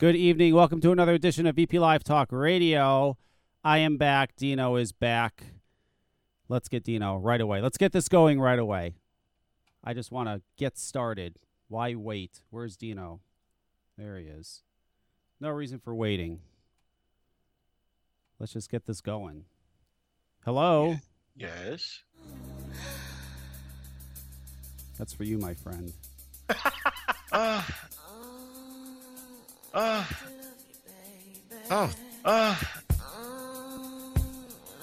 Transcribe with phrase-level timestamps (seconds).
[0.00, 0.54] Good evening.
[0.54, 3.18] Welcome to another edition of VP Live Talk Radio.
[3.62, 4.34] I am back.
[4.34, 5.44] Dino is back.
[6.48, 7.60] Let's get Dino right away.
[7.60, 8.94] Let's get this going right away.
[9.84, 11.36] I just want to get started.
[11.68, 12.40] Why wait?
[12.48, 13.20] Where's Dino?
[13.98, 14.62] There he is.
[15.38, 16.40] No reason for waiting.
[18.38, 19.44] Let's just get this going.
[20.46, 20.96] Hello?
[21.36, 22.00] Yes.
[24.96, 25.92] That's for you, my friend.
[27.30, 27.62] Uh,
[29.74, 30.04] uh,
[31.70, 31.90] oh,
[32.24, 32.56] uh,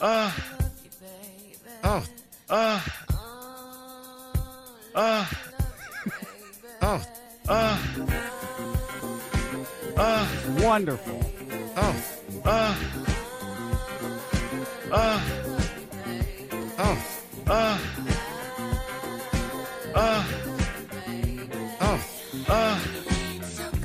[0.02, 0.32] uh,
[1.84, 2.04] oh,
[2.50, 2.80] uh,
[4.96, 5.26] uh,
[6.82, 7.02] oh,
[7.50, 7.78] uh,
[9.98, 10.28] uh,
[10.62, 11.20] Wonderful.
[11.76, 11.96] oh,
[12.46, 12.76] uh,
[14.92, 15.22] uh,
[16.80, 16.98] oh,
[17.48, 17.78] uh,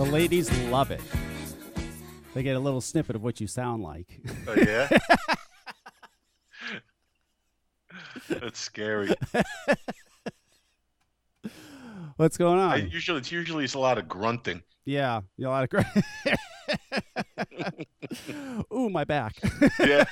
[0.02, 1.00] The ladies love it.
[2.34, 4.20] They get a little snippet of what you sound like.
[4.48, 4.88] Oh yeah.
[8.28, 9.14] That's scary.
[12.16, 12.72] What's going on?
[12.72, 14.64] I usually it's usually it's a lot of grunting.
[14.84, 15.86] Yeah, a lot of great.
[18.74, 19.36] Ooh, my back.
[19.78, 20.04] Yeah.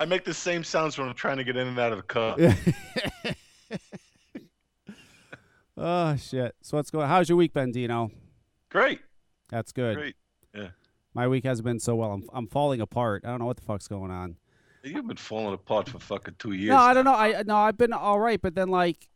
[0.00, 2.02] I make the same sounds when I'm trying to get in and out of the
[2.02, 2.36] car.
[5.82, 6.54] Oh shit.
[6.62, 7.08] So what's going?
[7.08, 8.10] How's your week been, Dino?
[8.70, 9.00] Great.
[9.50, 9.96] That's good.
[9.96, 10.16] Great.
[10.54, 10.68] Yeah.
[11.14, 12.12] My week hasn't been so well.
[12.12, 13.24] I'm I'm falling apart.
[13.24, 14.36] I don't know what the fuck's going on.
[14.82, 16.70] You've been falling apart for fucking two years.
[16.70, 17.14] No, I don't know.
[17.14, 19.08] I no, I've been all right, but then like,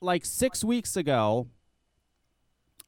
[0.00, 1.48] like six weeks ago.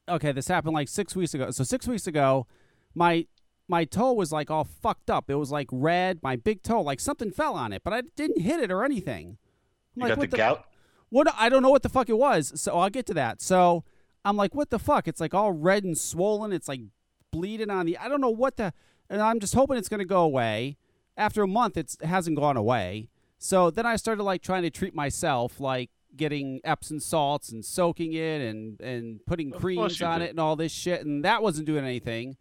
[0.09, 1.51] Okay, this happened like six weeks ago.
[1.51, 2.47] So six weeks ago,
[2.95, 3.27] my
[3.67, 5.29] my toe was like all fucked up.
[5.29, 6.19] It was like red.
[6.23, 9.37] My big toe, like something fell on it, but I didn't hit it or anything.
[9.95, 10.65] I'm You like, got the what gout?
[11.11, 12.59] What I don't know what the fuck it was.
[12.59, 13.41] So I'll get to that.
[13.41, 13.83] So
[14.25, 15.07] I'm like, what the fuck?
[15.07, 16.51] It's like all red and swollen.
[16.51, 16.81] It's like
[17.31, 17.97] bleeding on the.
[17.97, 18.73] I don't know what the.
[19.09, 20.77] And I'm just hoping it's gonna go away.
[21.17, 23.09] After a month, it's, it hasn't gone away.
[23.37, 28.13] So then I started like trying to treat myself, like getting Epsom salts and soaking
[28.13, 30.25] it and and putting creams on do.
[30.25, 32.37] it and all this shit, and that wasn't doing anything.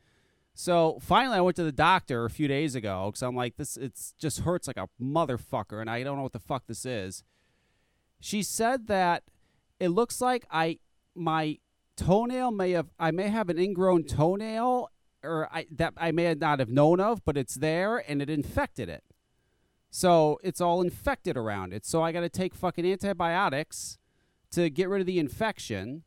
[0.55, 3.77] So finally, I went to the doctor a few days ago because I'm like, this
[3.77, 7.25] it's just hurts like a motherfucker, and I don't know what the fuck this is.
[8.21, 9.25] She said that
[9.79, 10.79] it looks like I
[11.15, 11.59] my
[11.97, 14.91] toenail may have I may have an ingrown toenail
[15.23, 18.89] or I that I may not have known of, but it's there and it infected
[18.89, 19.05] it.
[19.91, 21.85] So it's all infected around it.
[21.85, 23.99] So I got to take fucking antibiotics
[24.53, 26.05] to get rid of the infection.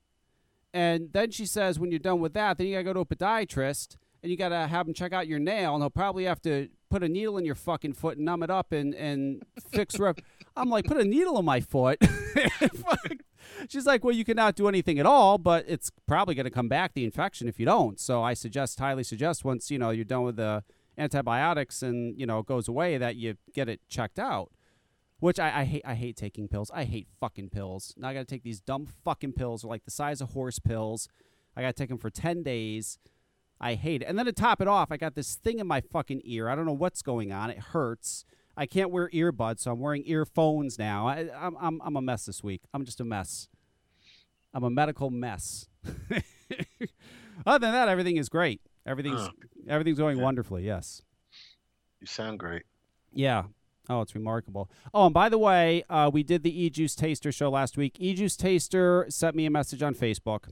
[0.73, 2.99] And then she says, when you're done with that, then you got to go to
[3.01, 5.75] a podiatrist and you got to have him check out your nail.
[5.75, 8.51] And he'll probably have to put a needle in your fucking foot and numb it
[8.51, 10.19] up and, and fix rep.
[10.55, 11.97] I'm like, put a needle in my foot.
[13.67, 16.67] She's like, well, you cannot do anything at all, but it's probably going to come
[16.67, 17.99] back, the infection, if you don't.
[17.99, 20.63] So I suggest, highly suggest, once, you know, you're done with the
[20.95, 24.51] antibiotics and, you know, it goes away, that you get it checked out.
[25.19, 25.81] Which I, I hate.
[25.85, 26.69] I hate taking pills.
[26.73, 27.93] I hate fucking pills.
[27.97, 30.59] Now I got to take these dumb fucking pills, they're like the size of horse
[30.59, 31.07] pills.
[31.55, 32.99] I got to take them for ten days.
[33.63, 34.05] I hate it.
[34.05, 36.49] And then to top it off, I got this thing in my fucking ear.
[36.49, 37.49] I don't know what's going on.
[37.49, 38.25] It hurts.
[38.57, 41.07] I can't wear earbuds, so I'm wearing earphones now.
[41.07, 42.61] I, I'm, I'm, I'm a mess this week.
[42.73, 43.47] I'm just a mess.
[44.53, 45.67] I'm a medical mess.
[47.45, 48.61] Other than that, everything is great.
[48.85, 49.29] Everything's Oh.
[49.67, 50.23] everything's going Yeah.
[50.23, 50.65] wonderfully.
[50.65, 51.01] Yes.
[51.99, 52.63] You sound great.
[53.11, 53.43] Yeah.
[53.89, 54.69] Oh, it's remarkable.
[54.93, 57.95] Oh, and by the way, uh, we did the E Juice Taster show last week.
[57.99, 60.49] E Juice Taster sent me a message on Facebook.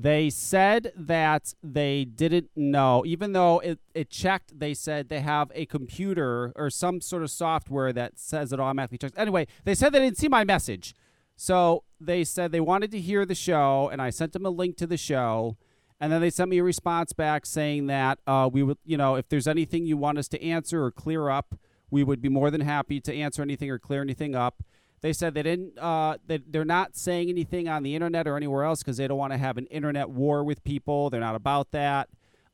[0.00, 5.50] They said that they didn't know, even though it, it checked, they said they have
[5.54, 9.18] a computer or some sort of software that says it automatically checks.
[9.18, 10.94] Anyway, they said they didn't see my message.
[11.34, 14.76] So they said they wanted to hear the show, and I sent them a link
[14.76, 15.56] to the show.
[16.00, 19.16] And then they sent me a response back saying that uh, we would, you know,
[19.16, 21.58] if there's anything you want us to answer or clear up,
[21.90, 24.62] we would be more than happy to answer anything or clear anything up.
[25.00, 28.64] They said they didn't, uh, they, they're not saying anything on the internet or anywhere
[28.64, 31.10] else because they don't want to have an internet war with people.
[31.10, 32.08] They're not about that.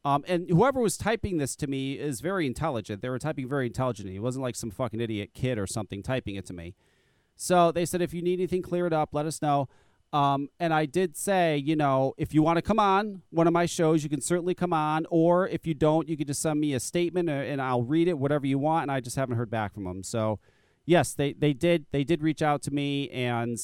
[0.04, 3.00] Um, and whoever was typing this to me is very intelligent.
[3.00, 4.16] They were typing very intelligently.
[4.16, 6.74] It wasn't like some fucking idiot kid or something typing it to me.
[7.36, 9.68] So they said, if you need anything cleared up, let us know.
[10.12, 13.52] Um, and I did say, you know, if you want to come on one of
[13.52, 15.06] my shows, you can certainly come on.
[15.10, 18.06] Or if you don't, you can just send me a statement uh, and I'll read
[18.06, 18.82] it, whatever you want.
[18.82, 20.04] And I just haven't heard back from them.
[20.04, 20.38] So,
[20.84, 23.08] yes, they, they did they did reach out to me.
[23.10, 23.58] And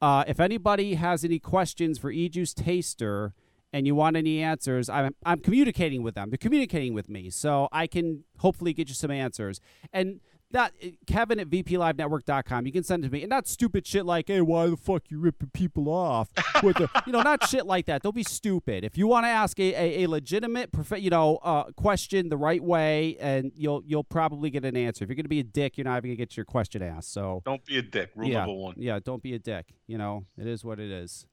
[0.00, 3.34] uh, if anybody has any questions for E Juice Taster
[3.72, 6.30] and you want any answers, I'm I'm communicating with them.
[6.30, 9.60] They're communicating with me, so I can hopefully get you some answers.
[9.92, 10.20] And
[10.50, 12.66] not uh, Kevin at VPLiveNetwork.com.
[12.66, 15.10] You can send it to me, and not stupid shit like, "Hey, why the fuck
[15.10, 16.28] you ripping people off?"
[16.62, 18.02] With the, you know, not shit like that.
[18.02, 18.84] Don't be stupid.
[18.84, 22.36] If you want to ask a, a, a legitimate, prof- you know, uh, question the
[22.36, 25.04] right way, and you'll you'll probably get an answer.
[25.04, 27.12] If you're gonna be a dick, you're not even gonna get your question asked.
[27.12, 28.10] So Don't be a dick.
[28.14, 28.74] Rule yeah, number one.
[28.78, 29.66] yeah, don't be a dick.
[29.86, 31.26] You know, it is what it is.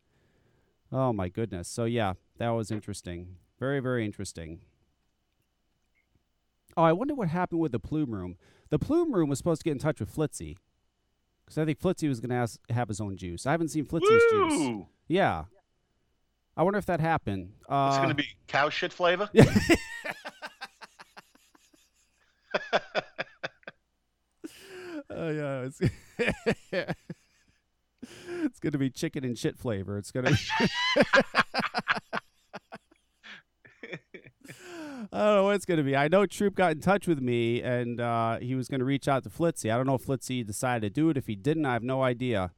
[0.91, 1.67] Oh my goodness.
[1.67, 3.37] So yeah, that was interesting.
[3.59, 4.59] Very very interesting.
[6.77, 8.37] Oh, I wonder what happened with the plume room.
[8.69, 10.57] The plume room was supposed to get in touch with Flitzy.
[11.45, 13.45] Because I think Flitzy was going to have his own juice.
[13.45, 14.85] I haven't seen Flitzy's juice.
[15.07, 15.45] Yeah.
[16.57, 17.51] I wonder if that happened.
[17.69, 19.29] Uh, It's gonna be cow shit flavor.
[25.09, 25.79] Oh yeah, it's
[28.43, 29.97] it's gonna be chicken and shit flavor.
[29.97, 30.31] It's gonna.
[35.11, 35.95] I don't know what it's gonna be.
[35.95, 39.23] I know Troop got in touch with me and uh, he was gonna reach out
[39.23, 39.71] to Flitzy.
[39.71, 41.17] I don't know if Flitzy decided to do it.
[41.17, 42.51] If he didn't, I have no idea.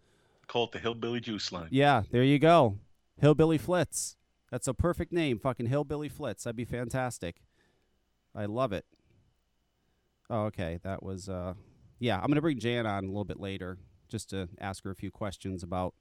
[0.47, 1.67] Call it the hillbilly juice line.
[1.71, 2.77] Yeah, there you go,
[3.19, 4.15] Hillbilly Flitz.
[4.49, 6.44] That's a perfect name, fucking Hillbilly Flitz.
[6.44, 7.41] That'd be fantastic.
[8.33, 8.85] I love it.
[10.29, 11.27] Oh, okay, that was.
[11.27, 11.53] Uh,
[12.00, 13.77] yeah, I'm gonna bring Jan on a little bit later
[14.07, 15.93] just to ask her a few questions about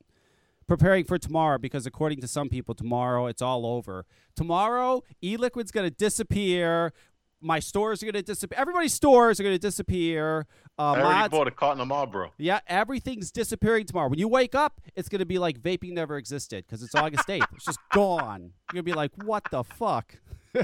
[0.69, 4.05] preparing for tomorrow because according to some people, tomorrow it's all over.
[4.35, 6.93] Tomorrow, e-liquid's gonna disappear.
[7.41, 8.59] My stores are gonna disappear.
[8.59, 10.47] Everybody's stores are gonna disappear.
[10.79, 12.33] Uh, I already mods- bought a carton of Marlboro.
[12.39, 14.09] yeah, everything's disappearing tomorrow.
[14.09, 17.27] When you wake up, it's going to be like vaping never existed because it's August
[17.27, 17.47] 8th.
[17.55, 18.41] It's just gone.
[18.73, 20.17] You're going to be like, what the fuck?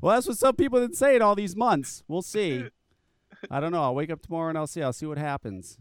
[0.00, 2.02] well, that's what some people have been saying all these months.
[2.08, 2.64] We'll see.
[3.50, 3.82] I don't know.
[3.82, 4.82] I'll wake up tomorrow and I'll see.
[4.82, 5.78] I'll see what happens.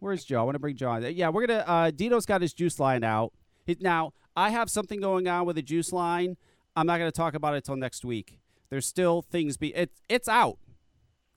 [0.00, 0.40] Where's Joe?
[0.40, 1.02] I want to bring Joe on.
[1.14, 1.68] Yeah, we're to.
[1.68, 3.32] Uh, Dino's got his juice line out.
[3.64, 6.36] He- Now, I have something going on with the juice line.
[6.74, 8.38] I'm not to talk about it till next week.
[8.70, 9.68] There's still things be.
[9.74, 10.58] It, it's out.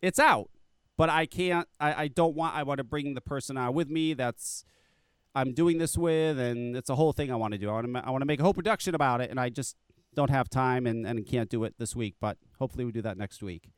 [0.01, 0.49] It's out
[0.99, 1.65] but I can't.
[1.79, 2.55] I, I don't want.
[2.57, 4.13] I want to bring the person on with me.
[4.13, 4.65] That's
[5.33, 7.69] I'm doing this with, and it's a whole thing I want to do.
[7.69, 8.05] I want to.
[8.05, 9.77] I want to make a whole production about it, and I just
[10.13, 12.15] don't have time and, and can't do it this week.
[12.19, 13.69] But hopefully we do that next week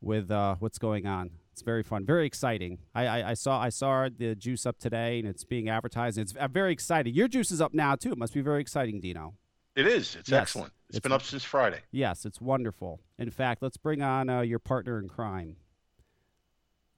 [0.00, 1.32] with uh, what's going on.
[1.52, 2.78] It's very fun, very exciting.
[2.94, 6.16] I, I, I saw I saw the juice up today, and it's being advertised.
[6.18, 7.14] It's uh, very exciting.
[7.14, 8.12] Your juice is up now too.
[8.12, 9.34] It must be very exciting, Dino.
[9.76, 10.16] It is.
[10.16, 10.42] It's Yes.
[10.42, 10.72] excellent.
[10.88, 11.80] It's- been up since Friday.
[11.92, 13.00] Yes, it's wonderful.
[13.18, 15.56] In fact, let's bring on uh, your partner in crime.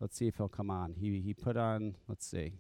[0.01, 0.95] Let's see if he'll come on.
[0.95, 1.97] He he put on.
[2.09, 2.53] Let's see.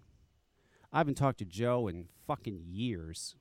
[0.92, 3.36] I haven't talked to Joe in fucking years.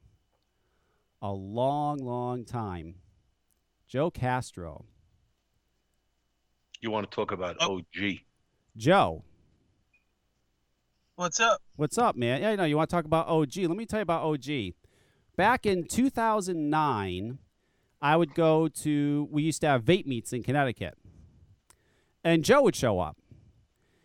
[1.21, 2.95] A long, long time.
[3.87, 4.85] Joe Castro.
[6.79, 7.61] You want to talk about.
[7.61, 8.21] OG?
[8.77, 9.23] Joe,
[11.15, 11.61] What's up?
[11.75, 12.41] what's up, man?
[12.41, 13.57] Yeah, no, you want to talk about OG?
[13.57, 14.73] Let me tell you about OG.
[15.35, 17.37] Back in 2009,
[18.01, 19.27] I would go to.
[19.29, 20.97] We used to have vape meets in Connecticut,
[22.23, 23.17] and Joe would show up.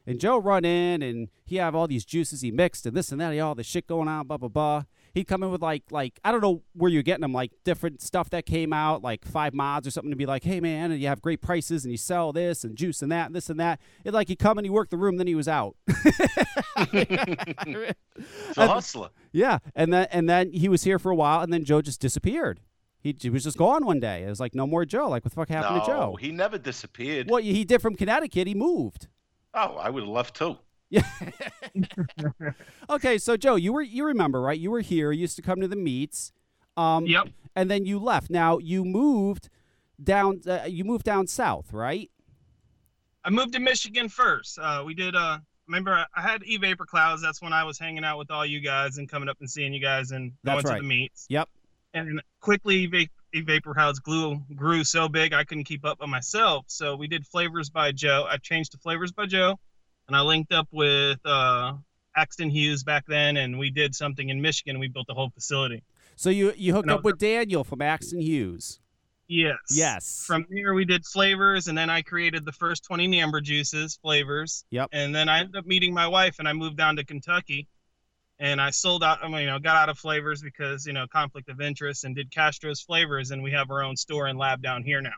[0.06, 3.20] And Joe run in and he have all these juices he mixed and this and
[3.20, 4.84] that, he all the shit going on, blah blah blah.
[5.16, 8.02] He'd come in with like like I don't know where you're getting them, like different
[8.02, 11.00] stuff that came out, like five mods or something to be like, hey man, and
[11.00, 13.58] you have great prices and you sell this and juice and that and this and
[13.58, 13.80] that.
[14.04, 15.74] It like he'd come and he worked the room, then he was out.
[16.76, 17.94] A
[18.58, 19.08] hustler.
[19.32, 21.98] yeah, and then and then he was here for a while, and then Joe just
[21.98, 22.60] disappeared.
[23.00, 24.24] He, he was just gone one day.
[24.24, 25.08] It was like no more Joe.
[25.08, 26.16] Like what the fuck happened no, to Joe?
[26.20, 27.30] he never disappeared.
[27.30, 29.08] What he did from Connecticut, he moved.
[29.54, 30.58] Oh, I would have left too.
[30.88, 31.02] Yeah.
[32.90, 34.58] okay, so Joe, you were you remember right?
[34.58, 35.12] You were here.
[35.12, 36.32] You used to come to the meets.
[36.76, 37.28] Um, Yep.
[37.54, 38.28] And then you left.
[38.30, 39.48] Now you moved
[40.02, 40.42] down.
[40.46, 42.10] Uh, you moved down south, right?
[43.24, 44.58] I moved to Michigan first.
[44.58, 45.16] Uh, we did.
[45.16, 47.22] Uh, remember, I- had E Vapor Clouds.
[47.22, 49.72] That's when I was hanging out with all you guys and coming up and seeing
[49.72, 50.76] you guys and going right.
[50.76, 51.26] to the meets.
[51.28, 51.48] Yep.
[51.94, 56.66] And quickly, E Vapor Clouds grew grew so big I couldn't keep up by myself.
[56.68, 58.26] So we did Flavors by Joe.
[58.30, 59.58] I changed to Flavors by Joe,
[60.06, 61.74] and I linked up with uh,
[62.14, 64.78] Axton Hughes back then, and we did something in Michigan.
[64.78, 65.82] We built the whole facility.
[66.16, 68.80] So you you hooked up with Daniel from Axton Hughes.
[69.28, 69.56] Yes.
[69.70, 70.24] Yes.
[70.26, 74.64] From there, we did flavors, and then I created the first 20 Namber juices flavors.
[74.70, 74.90] Yep.
[74.92, 77.66] And then I ended up meeting my wife, and I moved down to Kentucky,
[78.38, 79.18] and I sold out.
[79.22, 82.14] I mean, you know, got out of flavors because you know conflict of interest, and
[82.14, 85.10] did Castro's flavors, and we have our own store and lab down here now.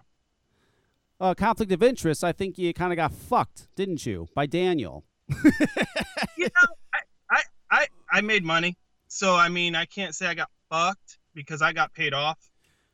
[1.20, 2.24] Uh, conflict of interest.
[2.24, 5.04] I think you kind of got fucked, didn't you, by Daniel?
[5.28, 6.98] you know, I,
[7.30, 8.76] I, I, I made money,
[9.08, 12.38] so I mean, I can't say I got fucked because I got paid off.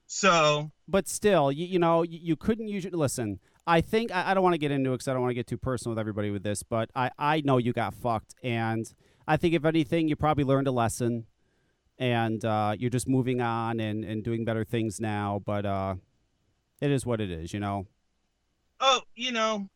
[0.07, 2.95] So but still, you, you know, you, you couldn't use it.
[2.95, 5.31] Listen, I think I, I don't want to get into it because I don't want
[5.31, 8.35] to get too personal with everybody with this, but I, I know you got fucked,
[8.43, 8.87] and
[9.27, 11.27] I think if anything, you probably learned a lesson,
[11.99, 15.41] and uh, you're just moving on and, and doing better things now.
[15.45, 15.95] But uh,
[16.81, 17.87] it is what it is, you know.
[18.81, 19.69] Oh, you know,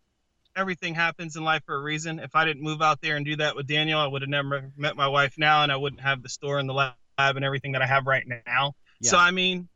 [0.56, 2.18] everything happens in life for a reason.
[2.18, 4.70] If I didn't move out there and do that with Daniel, I would have never
[4.76, 7.72] met my wife now, and I wouldn't have the store and the lab and everything
[7.72, 8.74] that I have right now.
[9.00, 9.10] Yeah.
[9.10, 9.68] So I mean,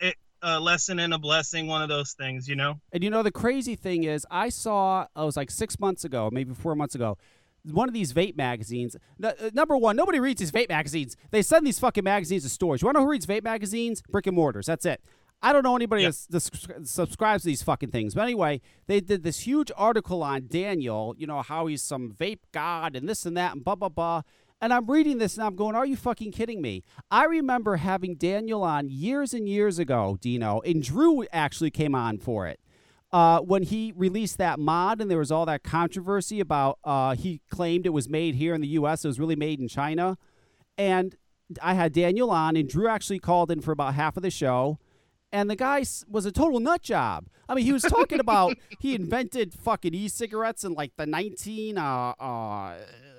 [0.00, 2.80] it a lesson and a blessing, one of those things, you know.
[2.92, 6.30] And you know the crazy thing is, I saw I was like six months ago,
[6.32, 7.18] maybe four months ago,
[7.64, 8.96] one of these vape magazines.
[9.22, 11.16] n- uh, number one, nobody reads these vape magazines.
[11.30, 12.82] They send these fucking magazines to stores.
[12.82, 14.02] You want to know who reads vape magazines?
[14.10, 14.66] Brick and mortars.
[14.66, 15.02] That's it.
[15.44, 18.14] I don't know anybody that that subscribes to these fucking things.
[18.14, 21.14] But anyway, they did this huge article on Daniel.
[21.18, 24.22] You know how he's some vape god and this and that and blah blah blah.
[24.62, 26.82] And I'm reading this and I'm going, are you fucking kidding me?
[27.10, 32.16] I remember having Daniel on years and years ago, Dino, and Drew actually came on
[32.16, 32.58] for it.
[33.12, 37.42] Uh, when he released that mod and there was all that controversy about uh, he
[37.50, 39.04] claimed it was made here in the U.S.
[39.04, 40.16] It was really made in China.
[40.78, 41.14] And
[41.62, 44.78] I had Daniel on, and Drew actually called in for about half of the show.
[45.34, 47.26] And the guy was a total nut job.
[47.48, 51.82] I mean, he was talking about he invented fucking e-cigarettes in like the 19 uh,
[51.82, 52.78] uh,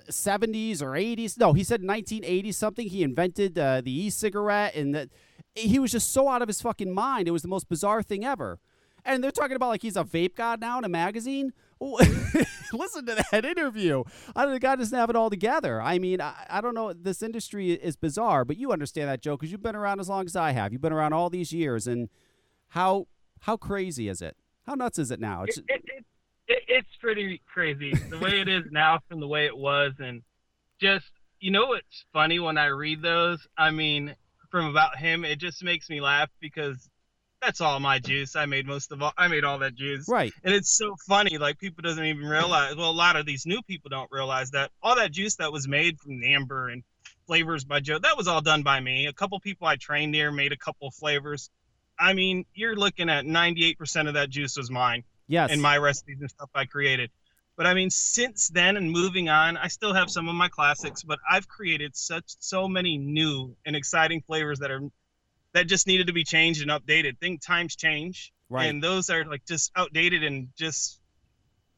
[0.09, 1.37] 70s or 80s.
[1.37, 2.87] No, he said 1980 something.
[2.87, 5.09] He invented uh, the e-cigarette, and that
[5.55, 7.27] he was just so out of his fucking mind.
[7.27, 8.59] It was the most bizarre thing ever.
[9.03, 11.51] And they're talking about like he's a vape god now in a magazine.
[12.73, 14.03] Listen to that interview.
[14.35, 15.81] I the guy doesn't have it all together.
[15.81, 16.93] I mean, I, I don't know.
[16.93, 20.25] This industry is bizarre, but you understand that, Joe, because you've been around as long
[20.25, 20.71] as I have.
[20.71, 22.09] You've been around all these years, and
[22.69, 23.07] how
[23.41, 24.37] how crazy is it?
[24.65, 25.43] How nuts is it now?
[25.43, 26.05] It's it, it, it,
[26.47, 30.21] it, it's pretty crazy the way it is now from the way it was and
[30.79, 34.15] just you know what's funny when i read those i mean
[34.49, 36.89] from about him it just makes me laugh because
[37.45, 40.33] that's all my juice i made most of all i made all that juice right.
[40.43, 43.61] and it's so funny like people doesn't even realize well a lot of these new
[43.61, 46.83] people don't realize that all that juice that was made from amber and
[47.27, 50.31] flavors by joe that was all done by me a couple people i trained there
[50.31, 51.49] made a couple flavors
[51.99, 55.51] i mean you're looking at 98% of that juice was mine Yes.
[55.51, 57.09] and my recipes and stuff I created.
[57.57, 61.03] But I mean, since then and moving on, I still have some of my classics,
[61.03, 64.81] but I've created such so many new and exciting flavors that are
[65.55, 67.17] that just needed to be changed and updated.
[67.19, 68.65] Think times change, right.
[68.65, 70.99] and those are like just outdated and just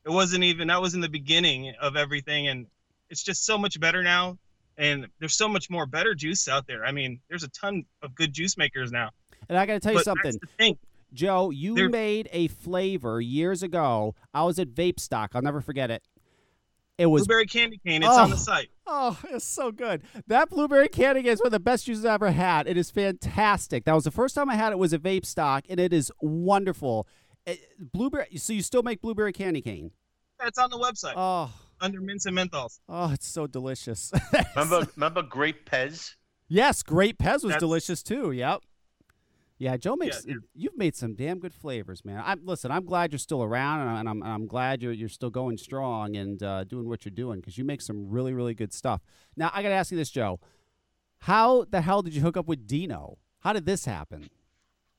[0.04, 2.66] it wasn't even that was in the beginning of everything, and
[3.10, 4.38] it's just so much better now.
[4.80, 6.86] And there's so much more better juice out there.
[6.86, 9.10] I mean, there's a ton of good juice makers now.
[9.50, 10.24] and I got to tell you but something.
[10.24, 10.78] that's the thing.
[11.14, 14.14] Joe, you They're- made a flavor years ago.
[14.36, 15.32] I was at Vape Stock.
[15.34, 16.04] I'll never forget it.
[16.98, 18.02] It was Blueberry candy cane.
[18.04, 18.40] It's on the Oh.
[18.40, 18.70] site.
[18.88, 20.02] oh, it's so good.
[20.28, 22.68] That blueberry candy cane is one of the best juices I've ever had.
[22.68, 23.86] It is fantastic.
[23.86, 24.80] That was the first time I had it.
[24.80, 27.08] Was a Vape Stock, and it is wonderful.
[27.46, 27.60] It,
[27.94, 28.36] blueberry.
[28.38, 29.92] So you still make blueberry candy cane?
[30.44, 31.52] It's on the website Oh,
[31.82, 32.80] under mints and menthols.
[32.90, 34.12] oh, it's so delicious.
[34.56, 36.16] Remember, remember Great Pez?
[36.48, 38.32] yes, grape Pez was That's- delicious too.
[38.32, 38.62] Yep.
[39.60, 40.24] Yeah, Joe makes.
[40.26, 42.22] Yeah, you've made some damn good flavors, man.
[42.24, 42.70] I listen.
[42.70, 46.16] I'm glad you're still around, and, I'm and I'm glad you're you're still going strong
[46.16, 49.02] and uh, doing what you're doing because you make some really really good stuff.
[49.36, 50.40] Now I got to ask you this, Joe.
[51.20, 53.18] How the hell did you hook up with Dino?
[53.40, 54.30] How did this happen?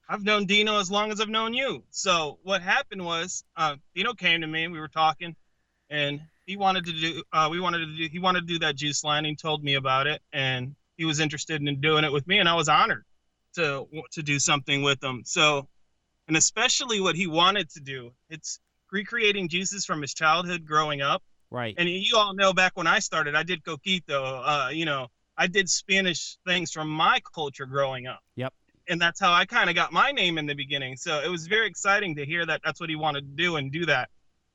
[0.08, 1.84] I've known Dino as long as I've known you.
[1.90, 4.64] So what happened was, uh, Dino came to me.
[4.64, 5.36] And we were talking,
[5.90, 7.22] and he wanted to do.
[7.32, 8.08] Uh, we wanted to do.
[8.10, 9.24] He wanted to do that juice line.
[9.24, 12.48] He told me about it, and he was interested in doing it with me, and
[12.48, 13.04] I was honored
[13.54, 15.22] to to do something with them.
[15.24, 15.68] So,
[16.26, 18.12] and especially what he wanted to do.
[18.30, 21.22] It's recreating juices from his childhood growing up.
[21.50, 21.74] Right.
[21.78, 24.42] And you all know back when I started, I did coquito.
[24.44, 28.20] Uh, you know, I did Spanish things from my culture growing up.
[28.36, 28.52] Yep.
[28.88, 30.96] And that's how I kind of got my name in the beginning.
[30.96, 33.70] So it was very exciting to hear that that's what he wanted to do and
[33.70, 34.08] do that,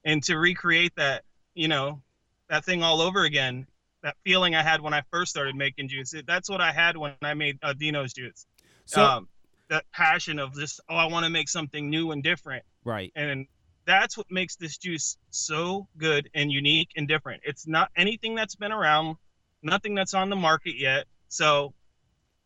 [0.04, 1.24] and to recreate that,
[1.54, 2.02] you know,
[2.50, 3.68] that thing all over again.
[4.02, 6.14] That feeling I had when I first started making juice.
[6.28, 8.46] That's what I had when I made uh, Dino's juice.
[8.86, 9.28] So um,
[9.70, 13.12] that passion of just, oh, I want to make something new and different right.
[13.16, 13.48] and
[13.86, 17.42] that's what makes this juice so good and unique and different.
[17.46, 19.18] It's not anything that's been around,
[19.62, 21.06] nothing that's on the market yet.
[21.28, 21.74] So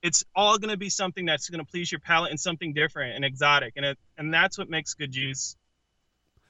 [0.01, 3.15] it's all going to be something that's going to please your palate and something different
[3.15, 5.55] and exotic, and it and that's what makes good juice.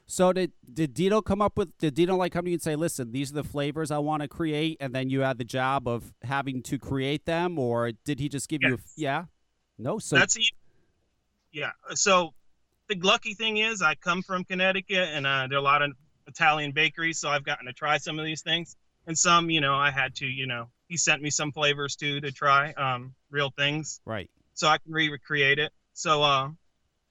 [0.05, 1.77] So did did Dino come up with?
[1.77, 4.21] Did Dino like come to you and say, "Listen, these are the flavors I want
[4.21, 8.19] to create," and then you had the job of having to create them, or did
[8.19, 8.75] he just give you?
[8.75, 9.25] A, yeah.
[9.77, 9.99] No.
[9.99, 10.51] So that's e-
[11.51, 11.71] yeah.
[11.93, 12.33] So
[12.87, 15.91] the lucky thing is, I come from Connecticut, and uh, there are a lot of
[16.27, 19.75] Italian bakeries, so I've gotten to try some of these things, and some, you know,
[19.75, 23.49] I had to, you know, he sent me some flavors too to try, um, real
[23.49, 23.99] things.
[24.05, 24.29] right.
[24.53, 25.71] so I can re recreate it.
[25.93, 26.49] So uh,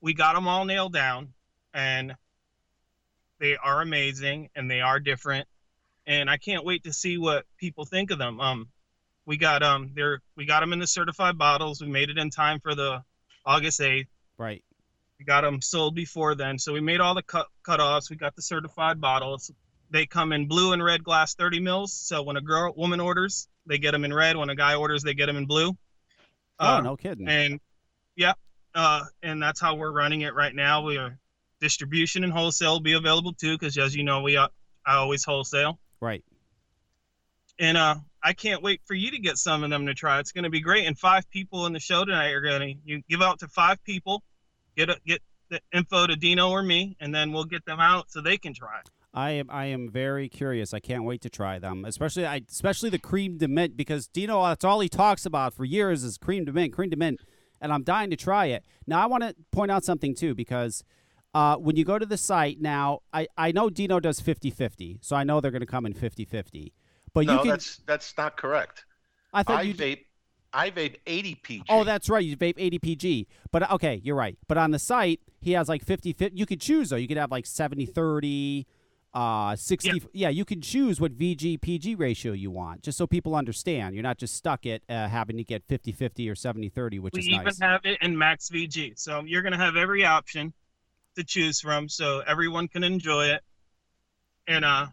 [0.00, 1.32] we got them all nailed down,
[1.74, 2.14] and
[3.38, 5.46] they are amazing and they are different,
[6.06, 8.40] and I can't wait to see what people think of them.
[8.40, 8.68] Um,
[9.26, 11.80] we got um, they're we got them in the certified bottles.
[11.80, 13.02] We made it in time for the
[13.44, 14.62] August eighth, Right.
[15.18, 18.10] We got them sold before then, so we made all the cut cutoffs.
[18.10, 19.50] We got the certified bottles.
[19.90, 21.92] They come in blue and red glass 30 mils.
[21.94, 24.36] So when a girl woman orders, they get them in red.
[24.36, 25.76] When a guy orders, they get them in blue.
[26.58, 27.28] Oh, Uh, no kidding.
[27.28, 27.60] And
[28.16, 28.34] yeah,
[28.74, 30.82] uh, and that's how we're running it right now.
[30.82, 31.18] We are
[31.60, 34.48] distribution and wholesale will be available too, because as you know, we uh,
[34.84, 35.78] I always wholesale.
[36.00, 36.22] right.
[37.58, 40.18] And uh, I can't wait for you to get some of them to try.
[40.18, 40.84] It's going to be great.
[40.84, 43.82] And five people in the show tonight are going to you give out to five
[43.84, 44.24] people,
[44.76, 48.10] get a, get the info to Dino or me, and then we'll get them out
[48.10, 48.80] so they can try.
[49.14, 50.74] I am I am very curious.
[50.74, 54.42] I can't wait to try them, especially I especially the cream de mint because Dino
[54.42, 57.20] that's all he talks about for years is cream de mint, cream de mint,
[57.60, 58.64] and I'm dying to try it.
[58.88, 60.82] Now I want to point out something too because
[61.32, 65.14] uh, when you go to the site now, I, I know Dino does 50-50, so
[65.14, 66.72] I know they're going to come in 50-50.
[67.16, 68.84] But no, you can that's that's not correct.
[69.32, 70.04] I thought I you vape.
[70.52, 71.64] I vape 80 PG.
[71.70, 72.22] Oh, that's right.
[72.22, 73.26] You vape 80 PG.
[73.50, 74.36] But okay, you're right.
[74.48, 76.36] But on the site, he has like 50 50.
[76.36, 76.96] You could choose though.
[76.96, 78.66] You could have like 70 30,
[79.14, 80.28] uh 60 yeah.
[80.28, 83.94] you can choose what VG PG ratio you want just so people understand.
[83.94, 87.14] You're not just stuck at uh, having to get 50 50 or 70 30, which
[87.14, 90.52] we is even have it in max VG, so you're going to have every option
[91.16, 93.40] to choose from, so everyone can enjoy it.
[94.46, 94.88] And uh,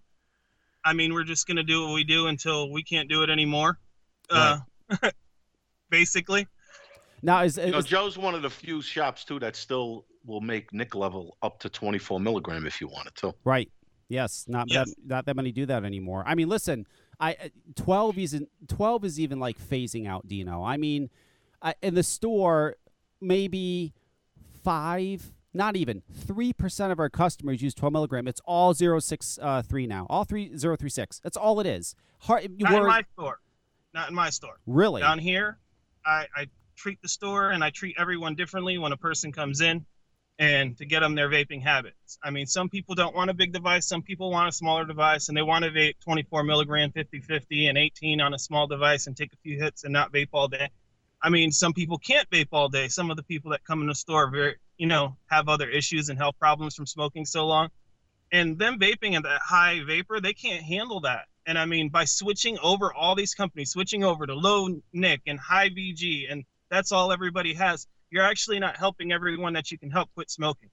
[0.86, 3.30] I mean, we're just going to do what we do until we can't do it
[3.30, 3.80] anymore.
[4.30, 4.60] Uh,
[5.90, 6.48] basically.
[7.22, 10.74] now is, You know, Joe's one of the few shops too that still will make
[10.74, 13.34] nic level up to 24 milligram if you wanted to.
[13.44, 13.70] Right.
[14.10, 14.46] Yes.
[14.48, 14.90] Not Yes.
[14.90, 16.24] that not that many do that anymore.
[16.26, 16.86] I mean, listen,
[17.20, 20.64] I uh, twelve isn't twelve is even like phasing out Dino.
[20.64, 21.10] I mean,
[21.62, 22.76] I, in the store,
[23.22, 23.94] maybe
[24.64, 28.28] five, not even three percent of our customers use twelve milligram.
[28.28, 30.08] It's all zero six uh, three now.
[30.10, 31.20] All three zero three six.
[31.20, 31.96] That's all it is.
[32.20, 33.40] Hard, Not in my store.
[33.94, 34.60] Not in my store.
[34.66, 35.58] really Down here,
[36.06, 39.86] I, I treat the store and I treat everyone differently when a person comes in
[40.40, 42.18] and to get them their vaping habits.
[42.24, 45.30] I mean, some people don't want a big device, some people want a smaller device
[45.30, 49.08] and they want to vape 24 milligram, 50 50, and 18 on a small device
[49.08, 50.70] and take a few hits and not vape all day.
[51.24, 52.90] I mean, some people can't vape all day.
[52.90, 56.10] Some of the people that come in the store very, you know, have other issues
[56.10, 57.70] and health problems from smoking so long.
[58.34, 61.28] And them vaping at that high vapor, they can't handle that.
[61.46, 65.40] And I mean, by switching over all these companies, switching over to low NIC and
[65.40, 69.92] high VG, and that's all everybody has, you're actually not helping everyone that you can
[69.92, 70.70] help quit smoking.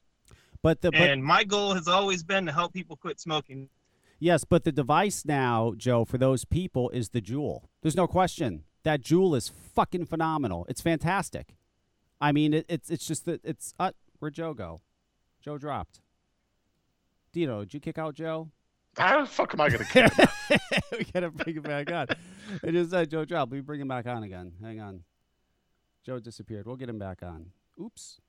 [0.62, 3.68] but the but and my goal has always been to help people quit smoking.
[4.18, 7.62] Yes, but the device now, Joe, for those people is the Juul.
[7.82, 8.64] There's no question.
[8.82, 10.66] That Juul is fucking phenomenal.
[10.68, 11.56] It's fantastic.
[12.20, 14.80] I mean, it, it's it's just that it's uh, where'd Joe go?
[15.42, 16.00] Joe dropped.
[17.32, 18.50] Dino, did you kick out Joe?
[18.96, 20.12] How the fuck am I gonna kick?
[20.12, 20.28] him?
[20.92, 22.08] we gotta bring him back on.
[22.62, 23.52] It just said Joe dropped.
[23.52, 24.52] We bring him back on again.
[24.62, 25.04] Hang on.
[26.04, 26.66] Joe disappeared.
[26.66, 27.46] We'll get him back on.
[27.80, 28.20] Oops.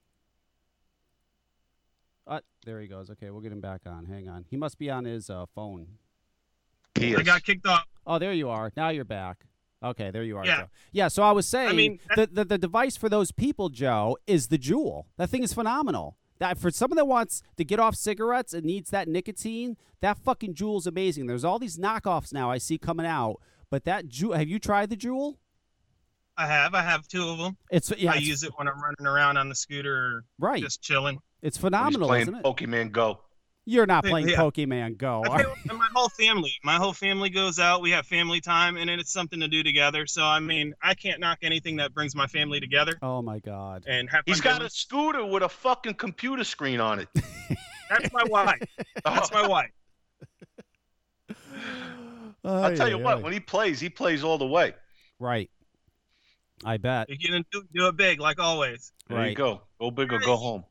[2.28, 3.10] Uh, there he goes.
[3.10, 4.06] Okay, we'll get him back on.
[4.06, 4.46] Hang on.
[4.50, 5.88] He must be on his uh, phone.
[6.96, 7.26] He I is.
[7.26, 7.86] got kicked off.
[8.06, 8.72] Oh, there you are.
[8.78, 9.46] Now you're back.
[9.84, 10.46] Okay, there you are.
[10.46, 10.58] Yeah.
[10.62, 10.68] Joe.
[10.92, 11.08] Yeah.
[11.08, 14.58] So I was saying, mean, the, the the device for those people, Joe, is the
[14.58, 15.06] Juul.
[15.18, 16.18] That thing is phenomenal.
[16.40, 20.54] That for someone that wants to get off cigarettes and needs that nicotine, that fucking
[20.56, 21.28] Juul's amazing.
[21.28, 23.38] There's all these knockoffs now I see coming out,
[23.70, 24.36] but that Juul.
[24.38, 25.38] Have you tried the Juul?
[26.38, 26.74] I have.
[26.74, 27.58] I have two of them.
[27.70, 30.62] It's yeah, I it's- use it when I'm running around on the scooter or right.
[30.62, 31.20] just chilling.
[31.42, 32.44] It's When he's phenomenal, playing isn't it?
[32.44, 33.20] Pokemon Go.
[33.72, 34.36] You're not playing yeah.
[34.36, 35.24] Pokemon Go.
[35.24, 37.82] I are my whole family, my whole family goes out.
[37.82, 40.06] We have family time, and it's something to do together.
[40.08, 43.86] So I mean, I can't knock anything that brings my family together Oh my God.
[43.88, 44.24] and have.
[44.26, 47.08] He's fun got doing a scooter with a fucking computer screen on it.
[47.16, 47.24] it.
[47.90, 48.62] That's my wife.
[49.06, 49.72] That's my wife.
[52.44, 53.22] I'll tell Ay, you ay, what, ay.
[53.22, 54.74] when he plays, he plays all the way.
[55.18, 55.50] Right.
[56.66, 57.08] I bet.
[57.10, 58.92] You're gonna do, do it big, like always.
[59.08, 59.30] There Right.
[59.30, 59.62] you go.
[59.80, 60.66] Go big or go home.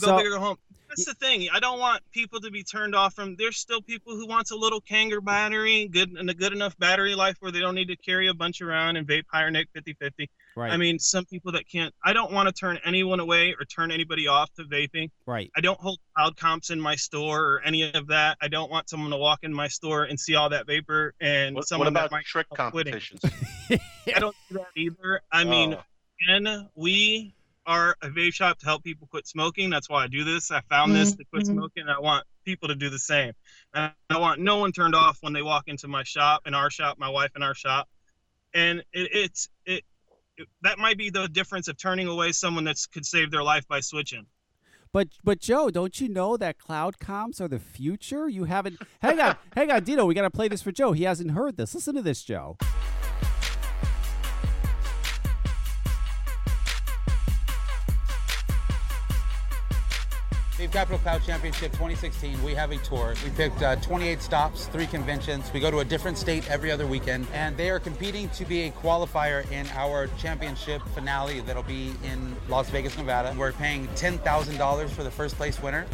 [0.00, 0.56] Go So- big or go home.
[0.94, 1.48] That's the thing.
[1.52, 3.34] I don't want people to be turned off from.
[3.36, 7.14] There's still people who wants a little Kanger battery, good and a good enough battery
[7.14, 10.28] life where they don't need to carry a bunch around and vape higher nic 50-50.
[10.54, 10.70] Right.
[10.70, 11.94] I mean, some people that can't.
[12.04, 15.10] I don't want to turn anyone away or turn anybody off to vaping.
[15.24, 15.50] right.
[15.56, 18.36] I don't hold cloud comps in my store or any of that.
[18.42, 21.56] I don't want someone to walk in my store and see all that vapor and
[21.56, 22.24] What, what about that might.
[22.26, 23.20] trick start competitions?
[23.70, 25.22] I don't do that either.
[25.32, 25.82] I mean, Oh.
[26.28, 27.34] and we
[27.66, 29.70] are a vape shop to help people quit smoking.
[29.70, 30.50] That's why I do this.
[30.50, 31.54] I found this to quit mm-hmm.
[31.54, 31.88] smoking.
[31.88, 33.32] I want people to do the same.
[33.74, 36.70] And I want no one turned off when they walk into my shop, in our
[36.70, 37.88] shop, my wife in our shop.
[38.54, 39.84] And it, it's it,
[40.36, 43.66] it that might be the difference of turning away someone that could save their life
[43.68, 44.26] by switching.
[44.92, 48.28] But but Joe, don't you know that cloud comps are the future?
[48.28, 48.78] You haven't.
[49.00, 50.04] hang on, hang on, Dino.
[50.04, 50.92] We got to play this for Joe.
[50.92, 51.74] He hasn't heard this.
[51.74, 52.58] Listen to this, Joe.
[60.62, 63.14] Vape Capital Cloud Championship 2016, we have a tour.
[63.24, 65.52] We picked uh, 28 stops, three conventions.
[65.52, 68.62] We go to a different state every other weekend, and they are competing to be
[68.62, 73.34] a qualifier in our championship finale that'll be in Las Vegas, Nevada.
[73.36, 75.84] We're paying $10,000 for the first place winner.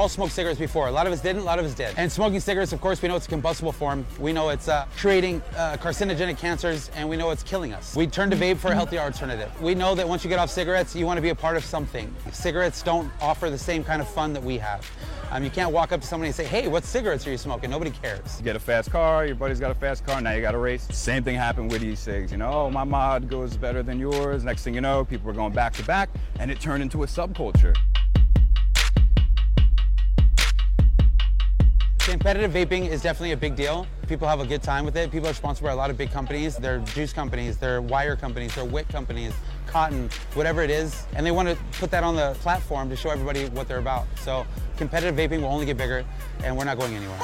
[0.00, 0.88] All smoked cigarettes before.
[0.88, 1.92] A lot of us didn't, a lot of us did.
[1.98, 4.06] And smoking cigarettes, of course, we know it's a combustible form.
[4.18, 7.94] We know it's uh, creating uh, carcinogenic cancers, and we know it's killing us.
[7.94, 9.50] We turn to vape for a healthier alternative.
[9.60, 11.64] We know that once you get off cigarettes, you want to be a part of
[11.66, 12.14] something.
[12.32, 14.90] Cigarettes don't offer the same kind of fun that we have.
[15.32, 17.68] Um, you can't walk up to somebody and say, hey, what cigarettes are you smoking?
[17.68, 18.38] Nobody cares.
[18.38, 20.58] You get a fast car, your buddy's got a fast car, now you got a
[20.58, 20.88] race.
[20.90, 22.32] Same thing happened with e-cigs.
[22.32, 24.44] You know, oh, my mod goes better than yours.
[24.44, 26.08] Next thing you know, people were going back to back,
[26.38, 27.76] and it turned into a subculture.
[32.10, 33.86] Competitive vaping is definitely a big deal.
[34.08, 35.12] People have a good time with it.
[35.12, 36.56] People are sponsored by a lot of big companies.
[36.56, 39.32] They're juice companies, they're wire companies, they're wick companies,
[39.68, 41.06] cotton, whatever it is.
[41.14, 44.08] And they want to put that on the platform to show everybody what they're about.
[44.22, 44.44] So
[44.76, 46.04] competitive vaping will only get bigger,
[46.42, 47.20] and we're not going anywhere.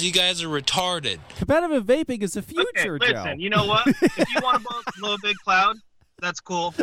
[0.00, 1.18] You guys are retarded.
[1.36, 3.22] Competitive vaping is the future, okay, Joe.
[3.22, 3.86] listen, you know what?
[3.86, 5.76] if you want to blow, blow a big cloud,
[6.20, 6.74] that's cool.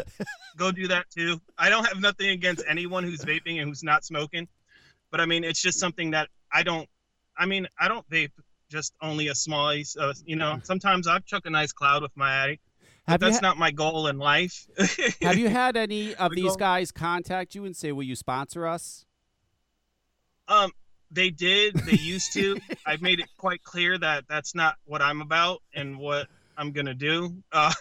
[0.60, 1.40] Go do that too.
[1.58, 4.50] I don't have nothing against anyone who's vaping and who's not smoking,
[5.10, 6.88] but I mean, it's just something that I don't.
[7.38, 8.32] I mean, I don't vape
[8.70, 9.70] just only a small.
[9.70, 12.60] Uh, you know, sometimes I chuck a nice cloud with my addy.
[13.08, 14.68] have that's ha- not my goal in life.
[15.22, 19.06] have you had any of these guys contact you and say, "Will you sponsor us?"
[20.50, 20.72] Um,
[21.10, 21.76] they did.
[21.76, 22.60] They used to.
[22.86, 26.94] I've made it quite clear that that's not what I'm about and what I'm gonna
[26.94, 27.42] do.
[27.50, 27.72] Uh,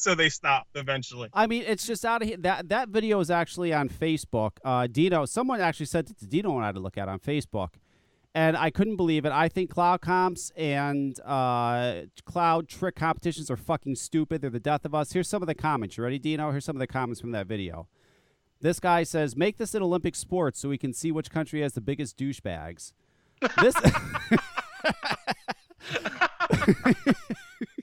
[0.00, 1.28] so they stopped eventually.
[1.32, 2.38] I mean, it's just out of here.
[2.38, 4.52] That that video is actually on Facebook.
[4.64, 7.74] Uh, Dino, someone actually sent it to Dino and I to look at on Facebook,
[8.34, 9.32] and I couldn't believe it.
[9.32, 14.40] I think cloud comps and uh, cloud trick competitions are fucking stupid.
[14.40, 15.12] They're the death of us.
[15.12, 15.96] Here's some of the comments.
[15.96, 16.50] You ready, Dino?
[16.50, 17.88] Here's some of the comments from that video.
[18.60, 21.74] This guy says, "Make this an Olympic sport so we can see which country has
[21.74, 22.92] the biggest douchebags."
[23.60, 23.74] This.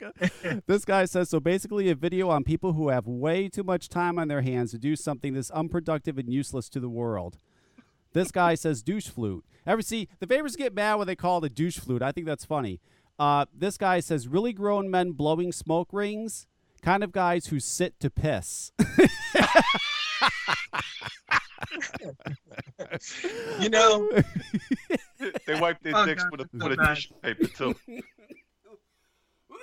[0.00, 3.62] this, guy, this guy says so basically a video on people who have way too
[3.62, 7.38] much time on their hands to do something this unproductive and useless to the world.
[8.12, 9.44] This guy says douche flute.
[9.66, 12.02] Ever see the favors get mad when they call it a douche flute?
[12.02, 12.80] I think that's funny.
[13.18, 16.46] Uh, this guy says really grown men blowing smoke rings,
[16.82, 18.72] kind of guys who sit to piss.
[23.60, 24.08] You know,
[25.46, 26.94] They wipe their Oh, dicks God, with a that's so with a bad.
[26.96, 27.74] tissue paper too.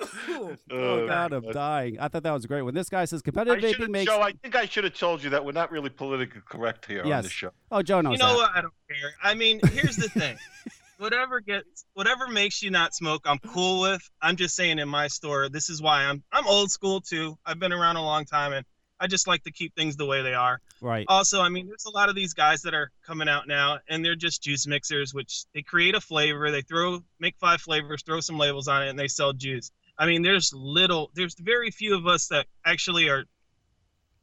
[0.28, 1.98] oh Oh, God, I'm dying.
[2.00, 2.62] I thought that was a great.
[2.62, 5.22] When this guy says competitive I vaping makes Joe, I think I should have told
[5.22, 7.24] you that we're not really politically correct here on Yes.
[7.24, 7.50] the show.
[7.70, 8.36] oh Joe knows you know that.
[8.36, 8.50] what?
[8.56, 9.12] I don't care.
[9.22, 10.36] I mean, here's the thing.
[10.98, 14.08] whatever gets, whatever makes you not smoke, I'm cool with.
[14.20, 16.22] I'm just saying in my store, this is why I'm.
[16.32, 17.38] I'm old school too.
[17.46, 18.64] I've been around a long time, and
[19.00, 20.60] I just like to keep things the way they are.
[20.80, 21.06] Right.
[21.08, 24.04] Also, I mean, there's a lot of these guys that are coming out now, and
[24.04, 28.20] they're just juice mixers, which they create a flavor, they throw, make five flavors, throw
[28.20, 29.70] some labels on it, and they sell juice.
[29.98, 33.24] I mean, there's little, there's very few of us that actually are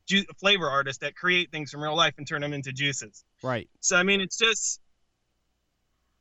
[0.07, 3.23] ju- flavor artists that create things from real life and turn them into juices.
[3.43, 3.69] Right.
[3.81, 4.79] So I mean, it's just,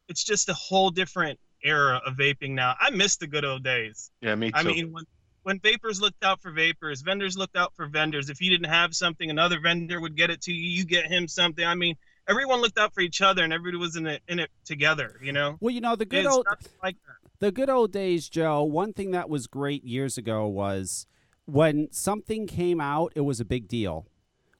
[0.09, 2.75] it's just a whole different era of vaping now.
[2.79, 4.11] I miss the good old days.
[4.21, 4.59] Yeah, me too.
[4.59, 5.05] I mean, when
[5.45, 8.31] when vapers looked out for vapers, vendors looked out for vendors.
[8.31, 10.71] If you didn't have something, another vendor would get it to you.
[10.79, 11.65] You get him something.
[11.65, 11.97] I mean,
[12.29, 15.19] everyone looked out for each other, and everybody was in it in it together.
[15.23, 16.47] You know, Well, you know the good it's old
[16.83, 17.24] like that.
[17.45, 18.63] The good old days, Joe.
[18.63, 21.07] One thing that was great years ago was
[21.45, 24.07] when something came out, it was a big deal.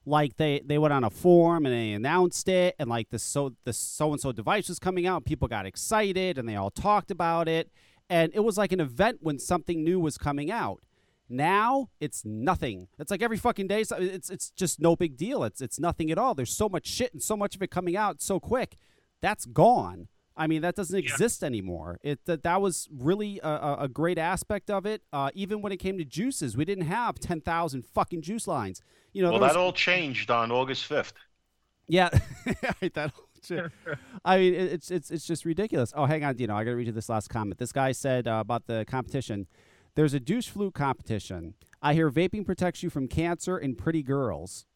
[0.05, 3.55] Like they they went on a forum and they announced it, and like the so
[3.65, 6.71] the so and so device was coming out, and people got excited and they all
[6.71, 7.71] talked about it,
[8.11, 10.83] and it was like an event when something new was coming out.
[11.27, 12.89] Now it's nothing.
[12.99, 13.81] It's like every fucking day.
[13.81, 15.43] It's it's just no big deal.
[15.43, 16.35] It's it's nothing at all.
[16.35, 18.77] There's so much shit and so much of it coming out so quick.
[19.23, 20.09] That's gone.
[20.37, 21.11] I mean, that doesn't Yeah.
[21.13, 21.99] exist anymore.
[22.03, 25.03] It that, that was really a, a, great aspect of it.
[25.13, 28.83] Uh, even when it came to juices, we didn't have ten thousand fucking juice lines.
[29.13, 31.13] You know, well, there was- that all changed on August 5th.
[31.87, 32.09] yeah,
[32.95, 33.13] that.
[34.25, 35.93] I mean, it's it's it's just ridiculous.
[35.95, 36.57] Oh, hang on, Dino.
[36.57, 37.59] I got to read you this last comment.
[37.59, 39.47] This guy said uh, about the competition.
[39.97, 41.53] There's a douche flute competition.
[41.83, 44.65] I hear vaping protects you from cancer and pretty girls.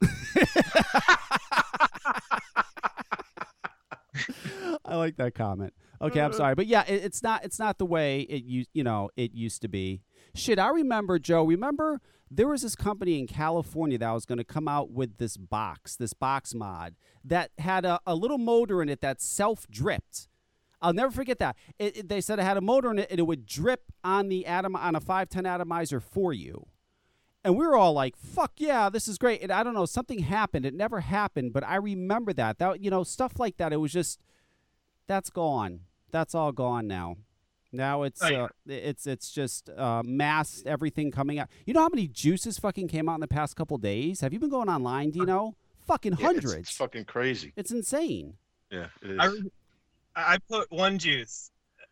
[4.89, 5.75] I like that comment.
[6.01, 6.37] Okay, I'm uh-huh.
[6.37, 9.33] sorry, but yeah, it, it's not it's not the way it used you know it
[9.35, 10.03] used to be.
[10.35, 11.45] Shit, I remember Joe.
[11.45, 15.37] Remember There was this company in California that was going to come out with this
[15.37, 20.29] box, this box mod that had a, a little motor in it that self dripped.
[20.81, 21.57] I'll never forget that.
[21.79, 24.29] It, it- they said it had a motor in it and it would drip on
[24.29, 26.67] the atom on a 510 atomizer for you.
[27.45, 30.19] And we were all like, "Fuck yeah, this is great." And I don't know, something
[30.19, 30.67] happened.
[30.67, 32.59] It never happened, but I remember that.
[32.59, 33.73] That you know, stuff like that.
[33.73, 34.21] It was just
[35.09, 35.81] that's gone.
[36.13, 37.17] That's all gone now.
[37.73, 38.45] Now it's Oh, yeah.
[38.45, 41.49] uh, it's it's just uh, mass everything coming out.
[41.67, 44.21] You know how many juices fucking came out in the past couple days?
[44.23, 45.11] Have you been going online?
[45.11, 45.55] Do you know?
[45.87, 46.69] Fucking Yeah, it's- hundreds.
[46.69, 47.53] It's, fucking crazy.
[47.57, 48.35] It's insane.
[48.71, 49.19] Yeah, it is.
[50.15, 51.51] I, I put one juice.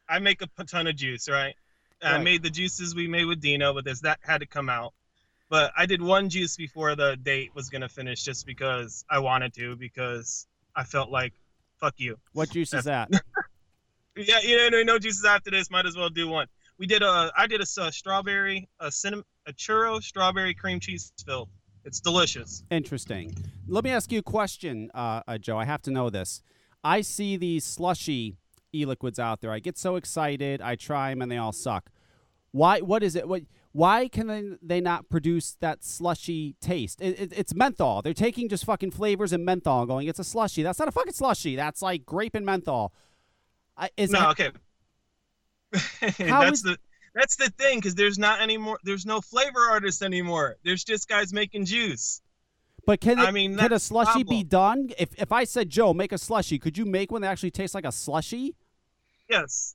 [0.09, 1.55] I make a ton of juice, right?
[2.02, 4.92] I made the juices we made with Dino, but this that had to come out.
[5.48, 9.55] But I did one juice before the date was gonna finish, just because I wanted
[9.55, 11.33] to, because I felt like,
[11.80, 12.16] fuck you.
[12.32, 13.10] What juice is that?
[14.16, 15.70] Yeah, you know, no juices after this.
[15.70, 16.46] Might as well do one.
[16.78, 21.50] We did a, I did a strawberry, a cinnamon, a churro strawberry cream cheese filled.
[21.84, 22.64] It's delicious.
[22.70, 23.36] Interesting.
[23.68, 25.58] Let me ask you a question, uh, uh, Joe.
[25.58, 26.42] I have to know this.
[26.82, 28.38] I see these slushy
[28.74, 29.52] e-liquids out there.
[29.52, 30.60] I get so excited.
[30.60, 31.90] I try them and they all suck.
[32.52, 32.80] Why?
[32.80, 33.28] What is it?
[33.28, 33.42] What?
[33.76, 37.02] Why can they, they not produce that slushy taste?
[37.02, 38.00] It, it, it's menthol.
[38.00, 40.62] They're taking just fucking flavors and menthol, and going, it's a slushy.
[40.62, 41.56] That's not a fucking slushy.
[41.56, 42.94] That's like grape and menthol.
[43.76, 44.50] I, is no, that- okay.
[46.18, 46.78] That's is- the
[47.14, 48.78] that's the thing because there's not any more.
[48.84, 50.56] There's no flavor artists anymore.
[50.64, 52.20] There's just guys making juice.
[52.86, 54.90] But can I it, mean, can a slushy be done?
[54.98, 57.74] If if I said Joe, make a slushy, could you make one that actually tastes
[57.74, 58.54] like a slushy?
[59.28, 59.74] Yes.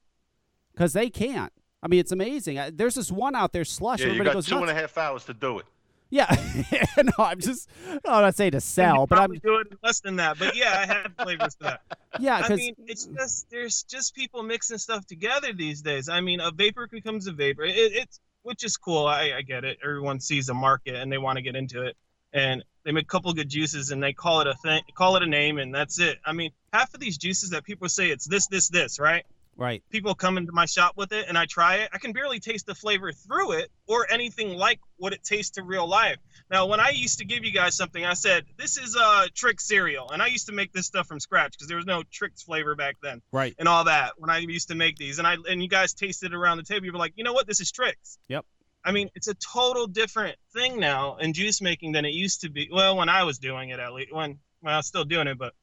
[0.74, 1.52] because they can't.
[1.84, 2.60] I mean, it's amazing.
[2.74, 4.00] There's this one out there, slush.
[4.00, 5.66] yeah, you everybody got goes two and a half hours to do it.
[6.12, 6.28] Yeah,
[6.98, 7.70] no, I'm just.
[7.90, 9.30] I'm not saying to sell, but I'm.
[9.30, 10.38] probably do it in less than that.
[10.38, 11.82] But yeah, I have flavors to that.
[12.20, 16.10] Yeah, I mean, it's just there's just people mixing stuff together these days.
[16.10, 17.64] I mean, a vapor becomes a vapor.
[17.64, 19.08] It, it's which is cool.
[19.08, 19.78] I, I get it.
[19.82, 21.96] Everyone sees a market and they want to get into it,
[22.34, 25.24] and they make a couple good juices and they call it a thing, call it
[25.24, 26.18] a name, and that's it.
[26.26, 29.26] I mean, half of these juices that people say it's this, this, this, right?
[29.58, 32.40] Right, people come into my shop with it and I try it, I can barely
[32.40, 36.18] taste the flavor through it or anything like what it tastes to real life.
[36.50, 39.62] Now, when I used to give you guys something, I said, this is a trick
[39.62, 40.10] cereal.
[40.12, 42.76] And I used to make this stuff from scratch because there was no Trix flavor
[42.76, 45.20] back then right, and all that when I used to make these.
[45.20, 46.86] And I and you guys tasted it around the table.
[46.86, 47.48] You were like, you know what?
[47.48, 48.18] This is Trix.
[48.30, 48.46] Yep.
[48.84, 52.50] I mean, it's a total different thing now in juice making than it used to
[52.50, 52.70] be.
[52.72, 54.14] Well, when I was doing it, at least.
[54.14, 55.54] When, well, I was still doing it, but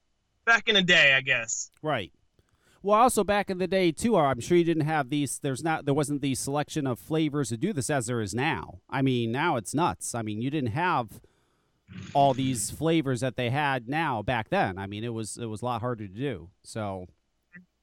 [0.44, 1.70] back in the day, I guess.
[1.82, 2.12] right.
[2.82, 5.38] Well, also back in the day too, I'm sure you didn't have these.
[5.40, 5.84] There's not.
[5.84, 8.80] There wasn't the selection of flavors to do this as there is now.
[8.88, 10.14] I mean, now it's nuts.
[10.14, 11.20] I mean, you didn't have
[12.14, 14.78] all these flavors that they had now back then.
[14.78, 16.50] I mean, it was it was a lot harder to do.
[16.62, 17.06] So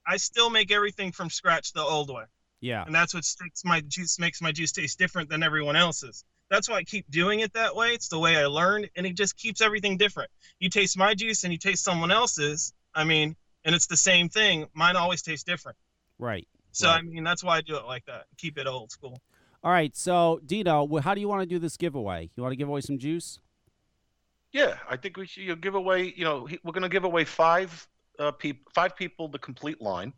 [0.06, 2.24] I still make everything from scratch the old way.
[2.60, 6.24] yeah, and that's what makes my juice makes my juice taste different than everyone else's.
[6.48, 7.92] That's why I keep doing it that way.
[7.92, 10.30] It's the way I learned, and it just keeps everything different.
[10.60, 12.72] You taste my juice and you taste someone else's.
[12.94, 14.66] I mean, and it's the same thing.
[14.72, 15.76] Mine always tastes different.
[16.18, 16.48] right.
[16.72, 16.98] So Right.
[16.98, 18.26] I mean, that's why I do it like that.
[18.36, 19.20] Keep it old school.
[19.64, 19.96] All right.
[19.96, 22.30] So Dino, how do you want to do this giveaway?
[22.36, 23.40] You want to give away some juice?
[24.52, 26.14] Yeah, I think we should you know, give away.
[26.16, 27.86] You know, we're going to give away five
[28.18, 30.12] uh, peop- five people the complete line.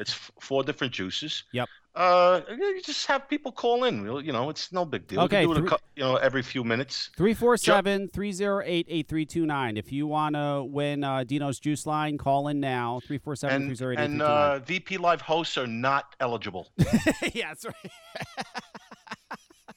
[0.00, 1.44] It's f- four different juices.
[1.52, 1.68] Yep.
[1.94, 4.02] Uh, you just have people call in.
[4.04, 5.20] You'll- know, it's no big deal.
[5.22, 7.10] Okay, We can do it a three- cou- you know every few minutes.
[7.16, 9.76] 347 308 8329.
[9.76, 13.00] If you want to win uh, Dino's Juice Line, call in now.
[13.06, 16.70] 347 And 308 and uh, VP Live hosts are not eligible.
[17.34, 17.74] Yeah, that's right.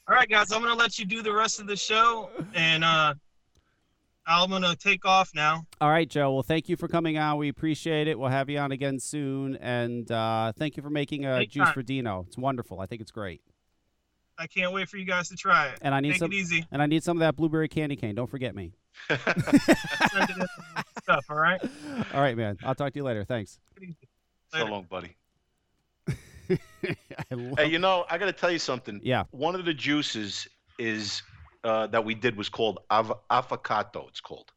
[0.06, 3.14] All right, guys, I'm gonna let you do the rest of the show, and uh,
[4.26, 5.66] I'm gonna take off now.
[5.80, 6.32] All right, Joe.
[6.32, 7.36] Well, thank you for coming on.
[7.38, 8.18] We appreciate it.
[8.18, 9.56] We'll have you on again soon.
[9.56, 11.74] And uh, thank you for making a Juice Anytime.
[11.74, 12.24] for Dino.
[12.26, 12.80] It's wonderful.
[12.80, 13.42] I think it's great.
[14.38, 15.78] I can't wait for you guys to try it.
[15.82, 16.66] And I need Take some it easy.
[16.72, 18.14] and I need some of that blueberry candy cane.
[18.14, 18.72] Don't forget me.
[19.08, 20.46] Send it in
[21.02, 21.24] stuff.
[21.28, 21.60] All right.
[22.12, 22.56] All right, man.
[22.64, 23.24] I'll talk to you later.
[23.24, 23.60] Thanks.
[24.52, 25.16] so long, buddy.
[26.08, 26.56] I
[27.30, 29.00] love Hey, you know, I got to tell you something.
[29.04, 29.24] Yeah.
[29.30, 31.22] One of the juices is
[31.64, 33.18] uh, that we did was called av-.
[33.30, 34.52] It's called,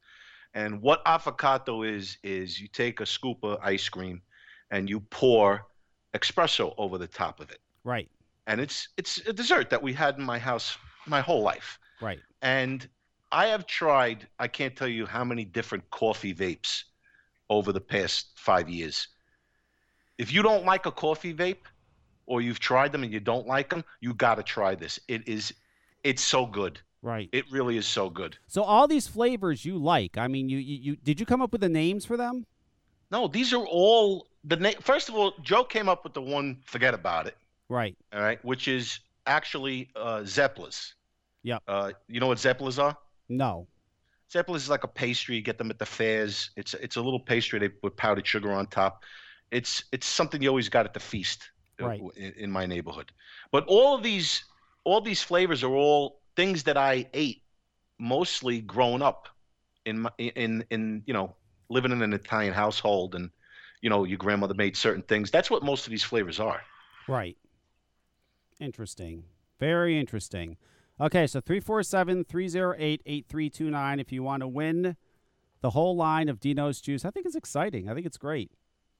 [0.53, 4.21] and what affogato is is you take a scoop of ice cream,
[4.71, 5.65] and you pour
[6.13, 8.09] espresso over the top of it, Right.
[8.45, 11.79] and it's it's a dessert that we had in my house my whole life.
[12.01, 12.19] Right.
[12.41, 12.87] And
[13.31, 16.83] I have tried, I can't tell you how many different coffee vapes
[17.49, 19.07] over the past five years.
[20.17, 21.65] If you don't like a coffee vape
[22.25, 24.99] or you've tried them and you don't like them, you got to try this.
[25.07, 25.53] It is,
[26.03, 26.79] it's so good.
[27.01, 27.29] Right.
[27.31, 28.37] It really is so good.
[28.47, 30.17] So all these flavors you like.
[30.17, 32.45] I mean, you you, you did you come up with the names for them?
[33.11, 34.75] No, these are all the name.
[34.81, 37.37] First of all, Joe came up with the one, forget about it,
[37.69, 37.95] Right.
[38.13, 40.93] all right, which is actually uh, Zeppler's.
[41.43, 41.63] Yep.
[41.67, 42.97] Uh, you know what Zeppelas are?
[43.29, 43.67] No.
[44.29, 45.35] Zeppelas is like a pastry.
[45.35, 46.49] You get them at the fairs.
[46.57, 49.03] It's it's a little pastry they put powdered sugar on top.
[49.51, 51.49] It's it's something you always got at the feast
[51.81, 52.01] uh, Right.
[52.17, 53.11] in, in my neighborhood.
[53.51, 54.43] But all of these
[54.83, 57.41] all these flavors are all things that I ate
[57.99, 59.27] mostly growing up
[59.85, 61.35] in my, in in you know
[61.67, 63.29] living in an Italian household and
[63.81, 65.31] you know your grandmother made certain things.
[65.31, 66.61] That's what most of these flavors are.
[67.09, 67.35] Right.
[68.61, 69.23] Interesting.
[69.59, 70.55] Very interesting.
[70.99, 74.95] Okay, so 347 308 8329 if you want to win
[75.61, 77.03] the whole line of Dino's juice.
[77.03, 77.89] I think it's exciting.
[77.89, 78.51] I think it's great.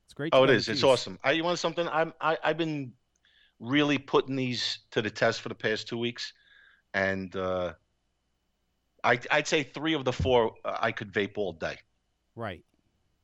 [0.05, 0.33] It's great.
[0.33, 0.65] Oh, it is.
[0.65, 1.19] the It's awesome.
[1.23, 1.87] I, you want something?
[1.87, 2.93] I'm I, I've been
[3.59, 6.33] really putting these to the test for the past two weeks,
[6.97, 7.73] and uh,
[9.03, 11.77] I I'd say three of the four uh, I could vape all day.
[12.35, 12.63] Right.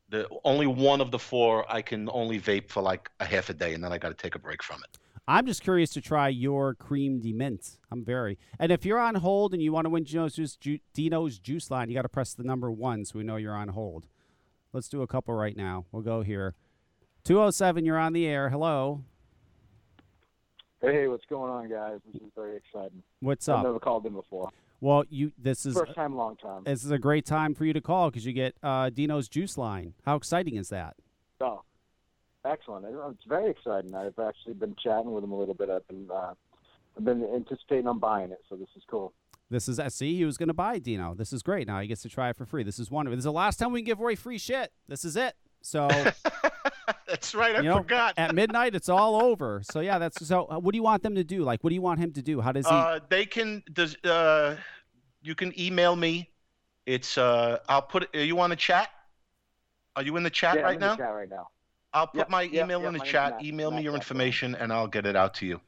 [0.10, 3.54] The only one of the four I can only vape for like a half a
[3.54, 5.00] day, and then I got to take a break from it.
[5.28, 7.80] I'm just curious to try your cream de mint.
[7.90, 8.38] I'm very.
[8.60, 11.72] And if you're on hold and you want to win Dino's juice, ju- Dino's juice
[11.72, 14.08] line, you got to press the number one so we know you're on hold.
[14.74, 15.86] Let's do a couple right now.
[15.92, 16.56] We'll go here.
[17.24, 18.50] 207, you're on the air.
[18.50, 19.06] Hello.
[20.84, 22.00] Hey, what's going on, guys?
[22.06, 23.02] This is very exciting.
[23.22, 23.60] What's up?
[23.60, 24.50] I've never called in before.
[24.82, 25.32] Well, you.
[25.38, 26.64] This is First time, long time.
[26.66, 29.58] this is a great time for you to call because you get uh, Dino's juice
[29.58, 29.94] line.
[30.06, 30.98] How exciting is that?
[31.40, 31.62] Oh,
[32.44, 32.86] excellent.
[32.90, 33.96] It's very exciting.
[33.96, 35.70] I've actually been chatting with him a little bit.
[35.70, 36.34] I've been, uh,
[36.98, 39.14] I've been anticipating on buying it, so this is cool.
[39.50, 41.14] This is see, he was going to buy Dino.
[41.14, 41.66] This is great.
[41.66, 42.64] Now he gets to try it for free.
[42.64, 43.16] This is wonderful.
[43.16, 44.74] This is the last time we can give away free shit.
[44.90, 45.36] This is it.
[45.62, 45.88] So
[47.08, 47.56] That's right.
[47.56, 48.14] I you know, forgot.
[48.18, 49.62] at midnight, it's all over.
[49.64, 50.46] So yeah, that's so.
[50.50, 51.44] Uh, what do you want them to do?
[51.44, 52.42] Like, what do you want him to do?
[52.42, 52.74] How does he?
[52.74, 53.64] Uh, they can.
[53.72, 54.58] Does uh,
[55.22, 56.30] you can email me.
[56.86, 58.14] It's uh, I'll put.
[58.16, 58.90] Are you on the chat?
[59.96, 60.92] Are you in the chat yeah, I'm right in now?
[60.96, 61.48] the chat right now.
[61.94, 63.32] I'll put Yep, my yep, email yep, in the my name's chat.
[63.34, 64.02] Matt- email me Matt your Jackson.
[64.18, 65.62] information, and I'll get it out to you.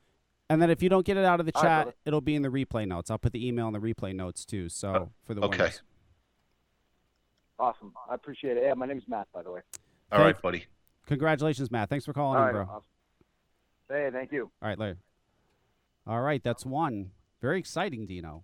[0.49, 1.93] and then if you don't get it out of the chat, brother.
[2.05, 3.09] it'll be in the replay notes.
[3.11, 4.67] I'll put the email in the replay notes too.
[4.69, 5.57] So for the okay.
[5.59, 5.81] winners.
[7.59, 7.93] Awesome.
[8.09, 8.63] I appreciate it.
[8.63, 9.61] Yeah, my name's Matt, by the way.
[10.11, 10.65] All Thank- right, buddy.
[11.05, 11.89] Congratulations, Matt.
[11.89, 12.65] Thanks for calling All in, right.
[12.65, 12.75] bro.
[12.75, 12.89] awesome.
[13.89, 14.49] Hey, thank you.
[14.61, 14.97] All right, later.
[16.07, 17.11] All right, that's one.
[17.41, 18.43] Very exciting, Dino.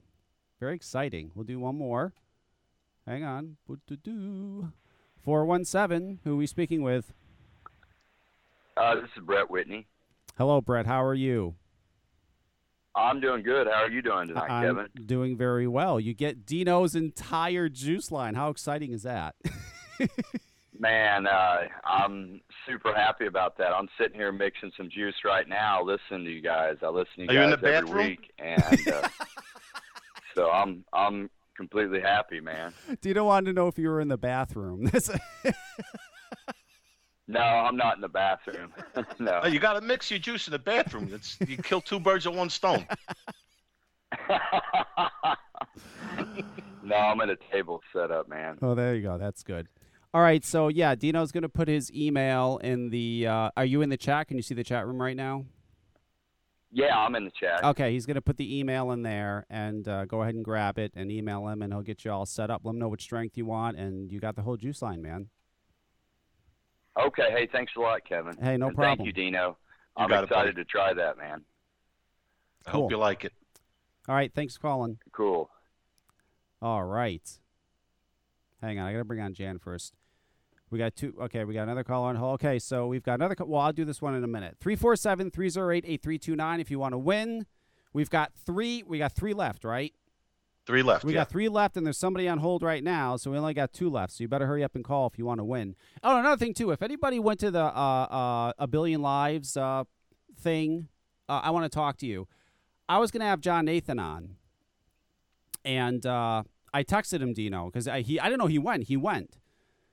[0.60, 1.32] Very exciting.
[1.34, 2.14] We'll do one more.
[3.08, 3.58] Hang on.
[3.68, 4.72] Boo-doo-doo.
[5.24, 7.14] 417, who are we speaking with?
[8.78, 9.88] Uh, this is Brett Whitney.
[10.38, 10.86] Hello, Brett.
[10.86, 11.56] How are you?
[12.96, 13.68] I'm doing good.
[13.68, 14.88] How are you doing tonight, I'm Kevin?
[15.06, 16.00] doing very well.
[16.00, 18.36] You get Dino's entire juice line.
[18.36, 19.36] How exciting is that?
[20.82, 23.68] Man, uh, I'm super happy about that.
[23.72, 26.78] I'm sitting here mixing some juice right now, listening to you guys.
[26.82, 28.08] I listen to Are you you in guys the every bathroom?
[28.08, 29.08] week, and uh,
[30.36, 32.74] so I'm I'm completely happy, man.
[33.00, 34.92] Dino wanted to know if you were in the bathroom.
[37.28, 38.74] No, I'm not in the bathroom.
[39.20, 39.42] no.
[39.44, 41.10] Oh, you got to mix your juice in the bathroom.
[41.14, 42.86] It's, you kill two birds with one stone.
[46.84, 48.58] no, I'm at a table set up, man.
[48.62, 49.18] oh, there you go.
[49.18, 49.70] That's good.
[50.14, 53.28] All right, so yeah, Dino's going to put his email in the.
[53.28, 54.28] Uh, are you in the chat?
[54.28, 55.46] Can you see the chat room right now?
[56.70, 57.64] Yeah, I'm in the chat.
[57.64, 60.78] Okay, he's going to put the email in there and uh, go ahead and grab
[60.78, 62.62] it and email him, and he'll get you all set up.
[62.64, 65.28] Let him know what strength you want, and you got the whole juice line, man.
[67.00, 67.30] Okay.
[67.32, 68.36] Hey, thanks a lot, Kevin.
[68.42, 68.98] Hey, no And problem.
[68.98, 69.58] Thank you, Dino.
[69.98, 70.50] You I'm got it, buddy.
[70.50, 71.42] excited to try that, man.
[72.68, 72.82] I Cool.
[72.84, 73.32] hope you like it.
[74.10, 74.98] All right, thanks for calling.
[75.14, 75.50] Cool.
[76.62, 77.30] All right.
[78.62, 79.94] Hang on, I got to bring on Jan first.
[80.72, 81.14] We got two.
[81.22, 82.36] Okay, we got another caller on hold.
[82.36, 83.36] Okay, so we've got another.
[83.46, 84.56] Well, I'll do this one in a minute.
[84.62, 87.46] 347 308 8329 if you want to win.
[87.94, 88.82] We've got three.
[88.82, 89.94] We got three left, right?
[90.66, 91.04] Three left.
[91.04, 91.22] We yeah.
[91.22, 93.90] got three left, and there's somebody on hold right now, so we only got two
[93.90, 94.14] left.
[94.14, 95.76] So you better hurry up and call if you want to win.
[96.04, 96.72] Oh, another thing too.
[96.72, 99.84] If anybody went to the uh, uh, a billion lives uh,
[100.40, 100.88] thing,
[101.28, 102.28] uh, I want to talk to you.
[102.88, 104.36] I was gonna have John Nathan on,
[105.66, 108.84] and uh, I texted him Dino because I, he I didn't know he went.
[108.84, 109.38] He went,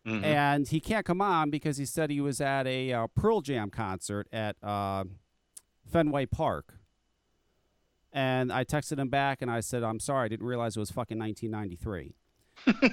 [0.09, 0.25] Mhm.
[0.25, 3.69] and he can't come on because he said he was at a uh, Pearl Jam
[3.71, 5.05] concert at uh,
[5.91, 6.75] Fenway Park.
[8.13, 10.91] And I texted him back and I said, I'm sorry, I didn't realize it was
[10.91, 12.15] fucking 1993.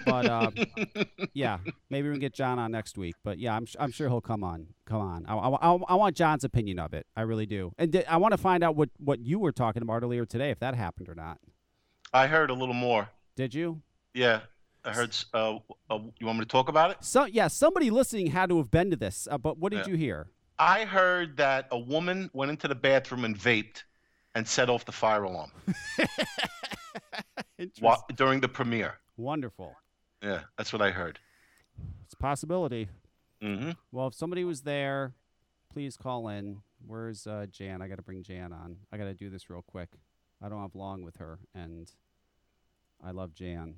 [0.05, 0.51] but uh,
[1.33, 1.57] yeah,
[1.89, 3.15] maybe we can get John on next week.
[3.23, 4.67] But yeah, I'm, I'm sure he'll come on.
[4.85, 5.25] Come on.
[5.25, 7.07] I, I, I, I want John's opinion of it.
[7.15, 7.71] I really do.
[7.77, 10.51] And di- I want to find out what, what you were talking about earlier today,
[10.51, 11.39] if that happened or not.
[12.13, 13.09] I heard a little more.
[13.35, 13.81] Did you?
[14.13, 14.41] Yeah,
[14.85, 15.17] I heard.
[15.33, 15.57] Uh,
[15.89, 16.97] uh, you want me to talk about it?
[17.01, 19.27] So yeah, somebody listening had to have been to this.
[19.29, 19.91] Uh, but what did Yeah.
[19.93, 20.27] you hear?
[20.59, 23.83] I heard that a woman went into the bathroom and vaped
[24.35, 25.51] and set off the fire alarm
[27.81, 28.99] wa- during the premiere.
[29.17, 29.75] Wonderful.
[30.21, 31.19] Yeah, that's what I heard.
[32.05, 32.87] It's a possibility.
[33.41, 35.13] hmm Well, if somebody was there,
[35.71, 36.61] please call in.
[36.85, 37.81] Where's uh, Jan?
[37.81, 38.77] I got to bring Jan on.
[38.91, 39.89] I got to do this real quick.
[40.41, 41.91] I don't have long with her, and
[43.03, 43.75] I love Jan.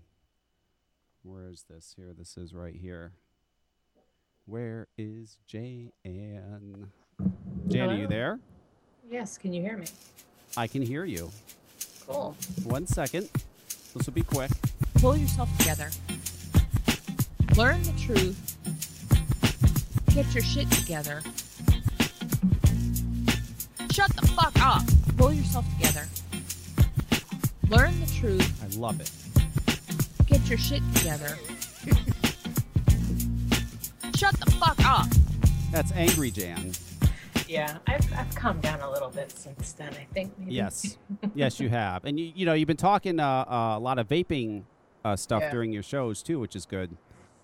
[1.28, 1.94] Where is this?
[1.98, 3.12] Here, this is right here.
[4.46, 5.92] Where is Jan?
[7.68, 8.40] Jan, are you there?
[9.10, 9.88] Yes, can you hear me?
[10.56, 11.30] I can hear you.
[12.08, 12.34] Cool.
[12.64, 13.30] One second.
[13.94, 14.52] This will be quick.
[14.96, 15.90] Pull yourself together.
[17.58, 18.58] Learn the truth.
[20.16, 21.22] Get your shit together.
[23.92, 24.84] Shut the fuck up.
[25.18, 26.08] Pull yourself together.
[27.68, 28.64] Learn the truth.
[28.64, 29.12] I love it.
[30.48, 31.38] Get your shit together.
[34.16, 35.08] Shut the fuck up.
[35.74, 36.72] That's angry Jan.
[37.50, 40.40] Yeah, I've, I've calmed down a little bit since then, I think.
[40.40, 40.54] Maybe.
[40.54, 40.98] Yes,
[41.36, 44.08] yes, you have, and you you know you've been talking uh, uh, a lot of
[44.08, 44.64] vaping
[45.04, 45.52] uh, stuff Yeah.
[45.52, 46.96] during your shows too, which is good.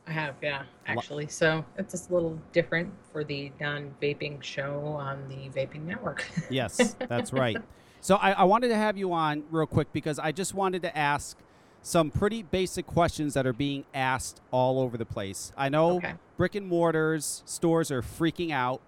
[0.08, 1.28] I have, yeah, actually.
[1.28, 6.26] So it's just a little different for the non vaping show on the Vaping Network.
[6.50, 7.58] Yes, that's right.
[8.00, 10.98] So I, I wanted to have you on real quick because I just wanted to
[10.98, 11.38] ask
[11.84, 15.52] some pretty basic questions that are being asked all over the place.
[15.58, 16.16] I know Okay.
[16.38, 18.82] brick and mortars stores are freaking out.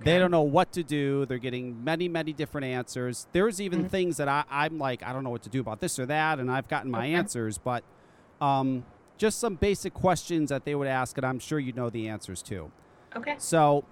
[0.00, 1.26] They don't know what to do.
[1.26, 3.28] They're getting many, many different answers.
[3.32, 3.90] There's even Mhm.
[3.90, 6.40] things that I, I'm like, I don't know what to do about this or that,
[6.40, 7.12] and I've gotten my Okay.
[7.14, 7.84] answers, but
[8.40, 8.84] um,
[9.18, 12.42] just some basic questions that they would ask, and I'm sure you know the answers
[12.44, 12.72] to.
[13.14, 13.36] Okay.
[13.38, 13.84] So,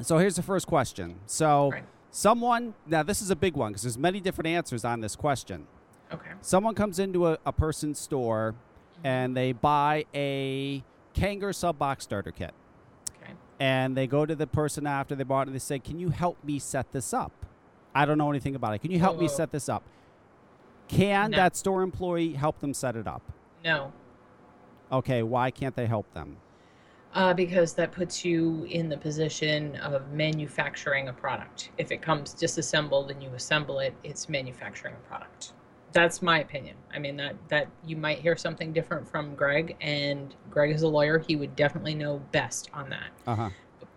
[0.00, 1.16] so here's the first question.
[1.26, 1.84] So, Right.
[2.10, 5.66] someone now this is a big one because there's many different answers on this question.
[6.12, 6.30] Okay.
[6.40, 8.54] Someone comes into a, a person's store
[8.98, 9.06] Mm-hmm.
[9.06, 10.82] and they buy a
[11.14, 12.52] Kanger Subox starter kit,
[13.22, 13.32] Okay.
[13.60, 16.08] and they go to the person after they bought it and they say, "Can you
[16.08, 17.30] help me set this up?
[17.94, 18.80] I don't know anything about it.
[18.80, 19.34] Can you help me Whoa.
[19.36, 19.84] set this up?"
[20.88, 21.36] Can No.
[21.36, 23.22] that store employee help them set it up?
[23.64, 23.92] No.
[24.90, 26.38] Okay, why can't they help them?
[27.14, 31.70] Uh, because that puts you in the position of manufacturing a product.
[31.78, 35.52] If it comes disassembled and you assemble it, it's manufacturing a product.
[35.92, 36.76] That's my opinion.
[36.92, 40.88] I mean that that you might hear something different from Greg, and Greg is a
[40.88, 41.18] lawyer.
[41.18, 43.08] He would definitely know best on that.
[43.26, 43.50] Uh huh.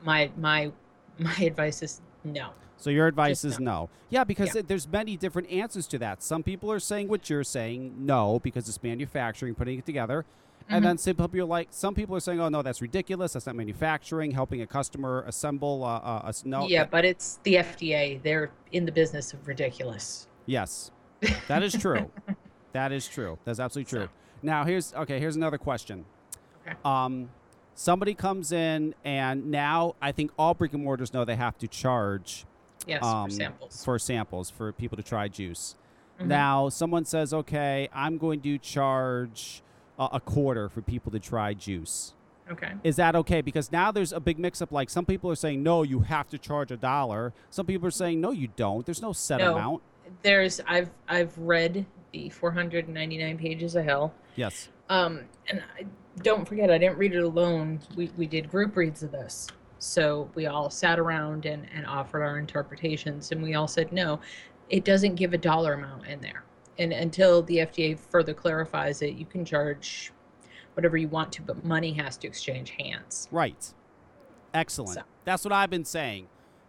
[0.03, 0.71] My my
[1.19, 2.51] my advice is no.
[2.77, 3.71] So your advice Just is no.
[3.71, 3.89] no.
[4.09, 4.59] Yeah, because Yeah.
[4.61, 6.23] it- there's many different answers to that.
[6.23, 10.25] Some people are saying what you're saying, no, because it's manufacturing, putting it together.
[10.67, 10.87] And Mhm.
[10.87, 13.33] then some people are like, some people are saying, oh no, that's ridiculous.
[13.33, 14.31] That's not manufacturing.
[14.31, 15.83] Helping a customer assemble.
[15.83, 16.67] Uh, uh, a s- no.
[16.67, 18.19] yeah, but it's the FDA.
[18.23, 20.27] They're in the business of ridiculous.
[20.47, 20.89] yes,
[21.47, 22.09] that is true.
[22.73, 23.37] that is true.
[23.45, 24.05] That's absolutely true.
[24.05, 24.11] So-
[24.43, 25.19] Now here's okay.
[25.19, 26.05] Here's another question.
[26.65, 26.75] Okay.
[26.85, 27.29] Um,
[27.75, 31.67] somebody comes in, and now I think all brick and mortars know they have to
[31.67, 32.45] charge
[32.87, 33.85] Yes, um, for samples.
[33.85, 35.75] for samples for people to try juice.
[36.19, 36.27] Mhm.
[36.27, 39.61] Now, someone says, "Okay, I'm going to charge
[39.99, 42.13] a, a quarter for people to try juice."
[42.51, 42.73] Okay.
[42.83, 43.39] Is that okay?
[43.41, 44.71] Because now there's a big mix-up.
[44.73, 47.91] Like some people are saying, "No, you have to charge a dollar." Some people are
[47.91, 48.85] saying, "No, you don't.
[48.85, 49.53] There's no set No.
[49.55, 49.81] amount."
[50.21, 54.13] There's I've I've read the 499 pages of hell.
[54.35, 54.69] Yes.
[54.89, 55.85] Um, and I,
[56.21, 57.79] don't forget, I didn't read it alone.
[57.95, 59.47] We, we did group reads of this.
[59.79, 64.19] So we all sat around and, and offered our interpretations, and we all said, no,
[64.69, 66.43] it doesn't give a dollar amount in there.
[66.77, 70.11] And until the FDA further clarifies it, you can charge
[70.73, 73.27] whatever you want to, but money has to exchange hands.
[73.31, 73.73] Right.
[74.53, 74.95] Excellent.
[74.95, 76.27] So- That's what I've been saying.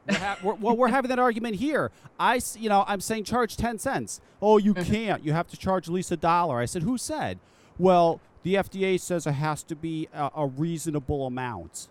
[0.08, 1.90] We're ha- we're, well, we're having that argument here.
[2.18, 4.20] I, you know, I'm saying charge ten cents.
[4.40, 4.92] Oh, you Mm-hmm.
[4.92, 5.24] can't.
[5.24, 6.58] You have to charge at least a dollar.
[6.58, 7.38] I said, who said?
[7.78, 11.88] Well, the FDA says it has to be a, a reasonable amount.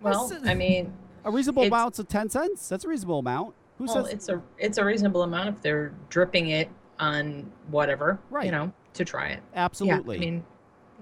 [0.00, 0.48] Well, Listen.
[0.48, 0.92] I mean,
[1.24, 2.68] A reasonable It's- amount's of ten cents.
[2.68, 3.54] That's a reasonable amount.
[3.78, 4.12] Who well, says?
[4.12, 6.68] it's a it's a reasonable amount if they're dripping it
[7.00, 8.46] on whatever, Right.
[8.46, 9.40] you know, to try it.
[9.54, 10.16] Absolutely.
[10.16, 10.44] Yeah, I mean,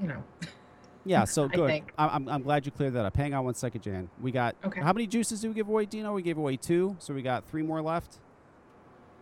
[0.01, 0.23] you know.
[1.05, 1.71] Yeah, so good.
[1.99, 3.17] I I'm, I'm glad you cleared that up.
[3.17, 4.09] Hang on one second, Jan.
[4.21, 4.81] We got Okay.
[4.81, 6.13] how many juices do we give away, Dino?
[6.15, 8.19] We gave away two, so we got three more left.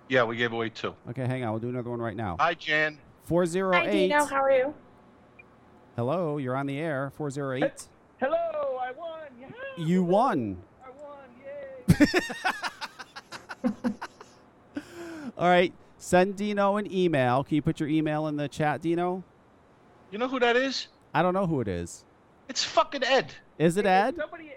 [0.09, 0.95] Yeah, we gave away two.
[1.09, 1.53] Okay, hang on.
[1.53, 2.37] We'll do another one right now.
[2.41, 2.99] Hi, Jan.
[3.24, 3.87] Four zero eight.
[3.87, 3.91] Hi.
[3.93, 4.24] Dino.
[4.24, 4.74] How are you?
[5.97, 7.11] Hello, you're on the air.
[7.16, 7.89] Four zero eight.
[8.18, 8.37] Hello,
[8.81, 9.20] I won.
[9.41, 10.59] Yeah, You won.
[10.85, 11.31] I won.
[13.64, 13.93] Yay.
[15.39, 15.72] All right.
[15.99, 17.45] Send Dino an email.
[17.45, 19.22] Can you put your email in the chat, Dino?
[20.11, 20.89] You know who that is?
[21.13, 22.05] I don't know who it is.
[22.49, 23.33] It's fucking Ed.
[23.59, 24.17] Is it Ed?
[24.17, 24.53] Somebody.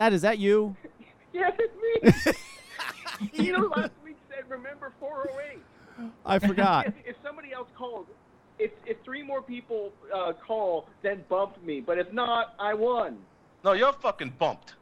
[0.00, 0.76] Ed, is that you?
[1.32, 2.32] Yes, it's me.
[3.44, 5.58] you know, last week said remember 408.
[6.24, 6.86] I forgot.
[6.86, 8.06] If, if somebody else called,
[8.58, 11.80] if if three more people uh, call, then bump me.
[11.80, 13.18] But if not, I won.
[13.64, 14.76] No, you're fucking bumped.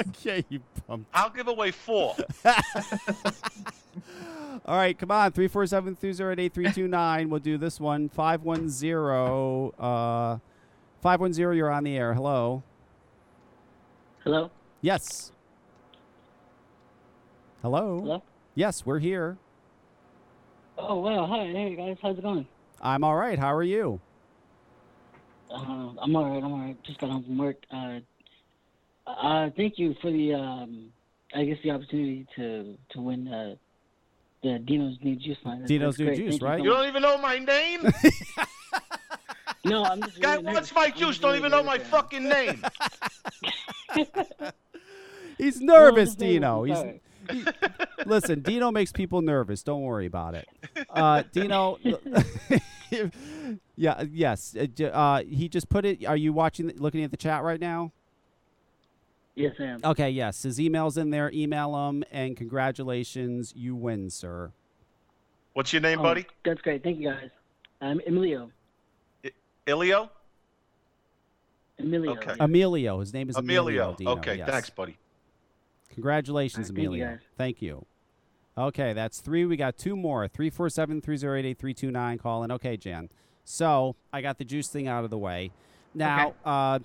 [0.00, 1.10] okay, you bumped.
[1.12, 2.16] I'll give away four.
[4.70, 5.32] All right, come on.
[5.32, 7.28] 347 308 8329.
[7.28, 8.08] We'll do this one.
[8.08, 9.72] 510.
[9.76, 10.38] Uh,
[11.02, 12.14] 510, you're on the air.
[12.14, 12.62] Hello.
[14.22, 14.52] Hello?
[14.80, 15.32] Yes.
[17.62, 17.98] Hello.
[17.98, 18.22] Hello?
[18.54, 19.38] Yes, we're here.
[20.78, 21.26] Oh wow!
[21.26, 22.46] Hi, hey guys, how's it going?
[22.80, 23.40] I'm all right.
[23.40, 24.00] How are you?
[25.52, 26.44] Uh, I'm all right.
[26.44, 26.82] I'm all right.
[26.84, 27.56] Just got home from work.
[27.72, 27.98] Uh,
[29.04, 30.92] uh, thank you for the, um,
[31.34, 33.56] I guess the opportunity to to win uh,
[34.42, 35.60] the Dino's New Juice line.
[35.60, 36.16] That's- Dino's that's New.
[36.16, 36.58] Juice, Thank you right?
[36.58, 37.92] so You don't even know my name?
[39.62, 40.18] No, I'm just.
[40.22, 42.64] Guy really wants my juice, just don't even know my right fucking name.
[43.94, 46.62] He's nervous, just nervous, Dino.
[46.64, 46.78] He's
[47.30, 47.44] he-
[48.06, 48.40] listen.
[48.40, 49.62] Dino makes people nervous.
[49.62, 50.48] Don't worry about it.
[50.88, 51.78] Uh, Dino.
[53.76, 54.02] yeah.
[54.10, 54.56] Yes.
[54.56, 56.06] uh, Uh, he just put it.
[56.06, 56.72] Are you watching?
[56.76, 57.92] Looking at the chat right now?
[59.42, 59.80] Yes, I am.
[59.84, 60.10] Okay.
[60.10, 60.42] Yes.
[60.42, 61.30] His email's in there.
[61.32, 63.52] Email him and congratulations.
[63.56, 64.52] You win, sir.
[65.54, 66.26] What's your name, Oh, buddy?
[66.44, 66.82] That's great.
[66.82, 67.30] Thank you guys.
[67.80, 68.50] I'm Emilio.
[69.66, 70.08] Ilio?
[71.78, 72.12] Emilio.
[72.12, 72.34] Okay.
[72.40, 73.00] Emilio.
[73.00, 73.60] His name is Emilio.
[73.92, 73.94] Emilio.
[73.96, 74.48] Dino, Okay, yes.
[74.48, 74.96] thanks, buddy.
[75.90, 77.18] Congratulations, All right, thank you, Emilio.
[77.36, 77.86] Thank you.
[78.58, 79.44] Okay, that's three.
[79.44, 80.28] We got two more.
[80.28, 82.50] 347 308 8329 calling.
[82.50, 83.08] Okay, Jan.
[83.44, 85.50] So I got the juice thing out of the way.
[85.94, 86.80] Now, uh,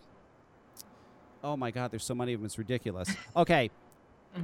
[1.45, 2.45] oh my God, there's so many of them.
[2.45, 3.15] It's ridiculous.
[3.35, 3.69] Okay,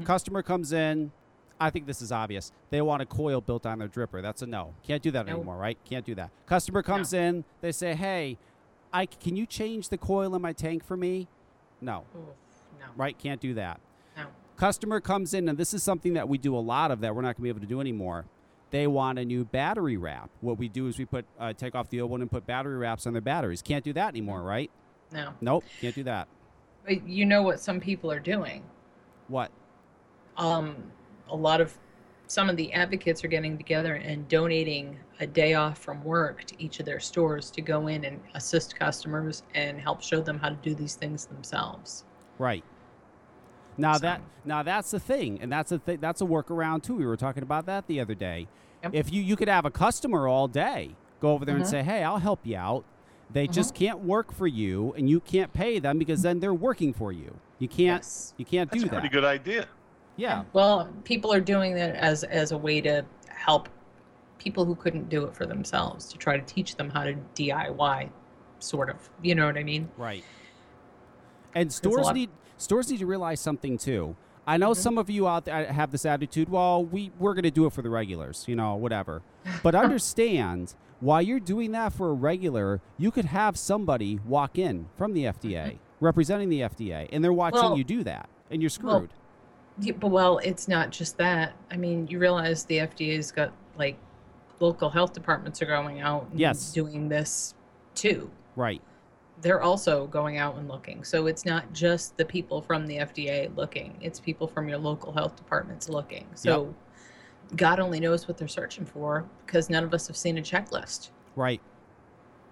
[0.05, 1.11] customer comes in.
[1.59, 2.51] I think this is obvious.
[2.71, 4.21] They want a coil built on their dripper.
[4.21, 4.73] That's a no.
[4.83, 5.33] Can't do that No.
[5.35, 5.77] anymore, right?
[5.85, 6.31] Can't do that.
[6.45, 7.43] Customer comes in.
[7.61, 8.37] They say, "Hey,
[8.91, 11.27] I can you change the coil in my tank for me?"
[11.81, 12.05] No.
[12.15, 12.23] Oof,
[12.79, 12.85] no.
[12.95, 13.17] Right?
[13.17, 13.79] Can't do that.
[14.17, 14.25] No.
[14.57, 17.21] Customer comes in, and this is something that we do a lot of that we're
[17.21, 18.25] not going to be able to do anymore.
[18.71, 20.29] They want a new battery wrap.
[20.41, 22.77] What we do is we put uh, take off the old one and put battery
[22.77, 23.61] wraps on their batteries.
[23.61, 24.71] Can't do that anymore, right?
[25.11, 25.33] No.
[25.41, 26.27] Nope, can't do that.
[26.85, 28.63] But you know what some people are doing?
[29.27, 29.51] What?
[30.37, 30.75] um,
[31.29, 31.77] a lot of
[32.27, 36.55] some of the advocates are getting together and donating a day off from work to
[36.63, 40.49] each of their stores to go in and assist customers and help show them how
[40.49, 42.05] to do these things themselves.
[42.39, 42.63] Right.
[43.77, 46.95] Now So- that now that's the thing, and that's a th- that's a workaround too.
[46.95, 48.47] We were talking about that the other day.
[48.83, 48.95] Yep.
[48.95, 51.69] If you you could have a customer all day go over there and Mhm.
[51.69, 52.83] say, "Hey, I'll help you out."
[53.33, 53.53] They uh-huh.
[53.53, 57.11] just can't work for you, and you can't pay them because then they're working for
[57.11, 57.37] you.
[57.59, 58.33] You can't Yes.
[58.37, 58.89] you can't do that.
[58.89, 59.21] That's do a pretty that.
[59.21, 59.67] good idea.
[60.17, 60.43] Yeah.
[60.53, 63.69] Well, people are doing that as as a way to help
[64.37, 68.09] people who couldn't do it for themselves to try to teach them how to DIY,
[68.59, 69.09] sort of.
[69.21, 69.89] You know what I mean?
[69.97, 70.23] Right.
[71.53, 74.15] And stores lot- need stores need to realize something too.
[74.47, 74.81] I know mm-hmm.
[74.81, 76.49] some of you out there uh, have this attitude.
[76.49, 79.21] Well, we we're going to do it for the regulars, you know, whatever.
[79.63, 84.87] But understand, while you're doing that for a regular, you could have somebody walk in
[84.95, 85.47] from the mm-hmm.
[85.47, 89.13] FDA representing the FDA, and they're watching Well- you do that, and you're Well, screwed.
[89.79, 91.53] Yeah, but well, it's not just that.
[91.71, 93.97] I mean, you realize the FDA's got like
[94.59, 96.71] local health departments are going out and Yes.
[96.71, 97.55] doing this
[97.95, 98.29] too.
[98.55, 98.81] right.
[99.41, 101.03] They're also going out and looking.
[101.03, 105.11] So it's not just the people from the FDA looking, it's people from your local
[105.13, 106.27] health departments looking.
[106.35, 106.75] So
[107.55, 111.09] God only knows what they're searching for because none of us have seen a checklist.
[111.35, 111.61] Right.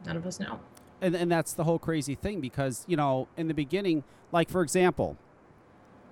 [0.05, 0.59] None of us know.
[1.01, 4.61] And and that's the whole crazy thing because, you know, in the beginning, like for
[4.61, 5.17] example,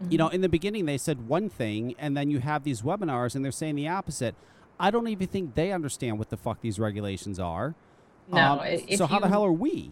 [0.09, 3.35] you know, in the beginning they said one thing and then you have these webinars
[3.35, 4.35] and they're saying the opposite.
[4.79, 7.73] I don't even think they understand what the fuck these regulations are.
[8.31, 9.91] No, Um, so how the hell are we?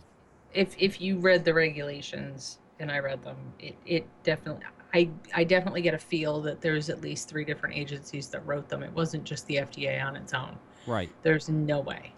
[0.54, 4.64] if if you read the regulations and I read them, it, it definitely
[4.96, 8.70] I I definitely get a feel that there's at least three different agencies that wrote
[8.70, 8.82] them.
[8.82, 10.58] It wasn't just the FDA on its own.
[10.88, 11.10] Right.
[11.22, 12.14] There's no way.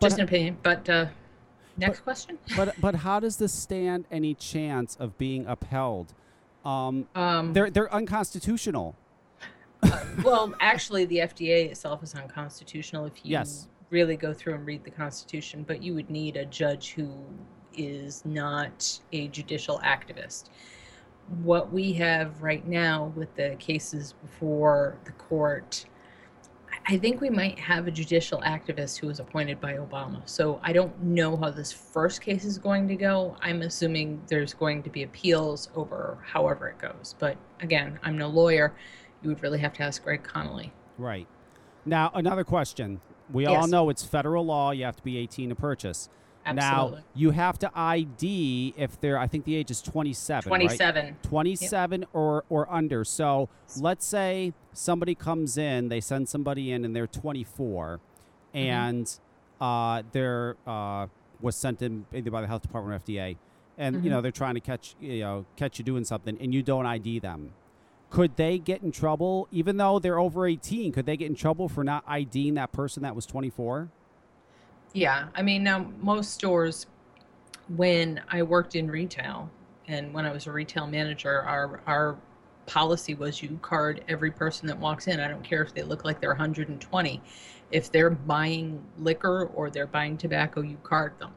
[0.00, 0.56] But- just an opinion.
[0.62, 1.06] But uh,
[1.76, 2.38] next question.
[2.56, 6.14] but but how does this stand any chance of being upheld?
[6.64, 8.96] Um, Um, they're they're unconstitutional.
[10.24, 13.68] well, actually, the FDA itself is unconstitutional if you Yes.
[13.90, 15.64] really go through and read the Constitution.
[15.68, 17.12] But you would need a judge who
[17.76, 20.44] is not a judicial activist.
[21.42, 25.86] What we have right now with the cases before the court,
[26.88, 30.22] I- think we might have a judicial activist who was appointed by Obama.
[30.28, 33.36] So I don't know how this first case is going to go.
[33.40, 37.16] I'm assuming there's going to be appeals over however it goes.
[37.18, 38.72] But again, I'm no lawyer.
[39.22, 40.72] You would really have to ask Greg Conley.
[40.96, 41.26] Right.
[41.84, 43.00] Now another question.
[43.32, 44.70] We all know it's federal law.
[44.70, 46.08] You have to be 18 to purchase.
[46.46, 46.98] Absolutely.
[46.98, 49.18] Now you have to ID if they're.
[49.18, 50.50] I think the age is 27.
[50.50, 50.58] right?
[50.58, 51.16] 27.
[51.22, 53.04] 27 or or under.
[53.04, 53.48] So
[53.80, 58.00] let's say somebody comes in, they send somebody in, and they're 24,
[58.54, 58.58] Mm-hmm.
[58.58, 59.18] and
[59.60, 61.06] uh, they're uh,
[61.40, 63.36] was sent in either by the health department or FDA,
[63.76, 64.22] and you know Mhm.
[64.22, 67.52] they're trying to catch you know catch you doing something, and you don't ID them.
[68.08, 70.92] Could they get in trouble, even though they're over 18?
[70.92, 73.88] Could they get in trouble for not IDing that person that was 24?
[74.96, 76.86] Yeah, I mean, now most stores,
[77.76, 79.50] when I worked in retail
[79.88, 82.16] and when I was a retail manager, our our
[82.64, 85.20] policy was you card every person that walks in.
[85.20, 87.22] I don't care if they look like they're 120.
[87.70, 91.34] If they're buying liquor or they're buying tobacco, you card them.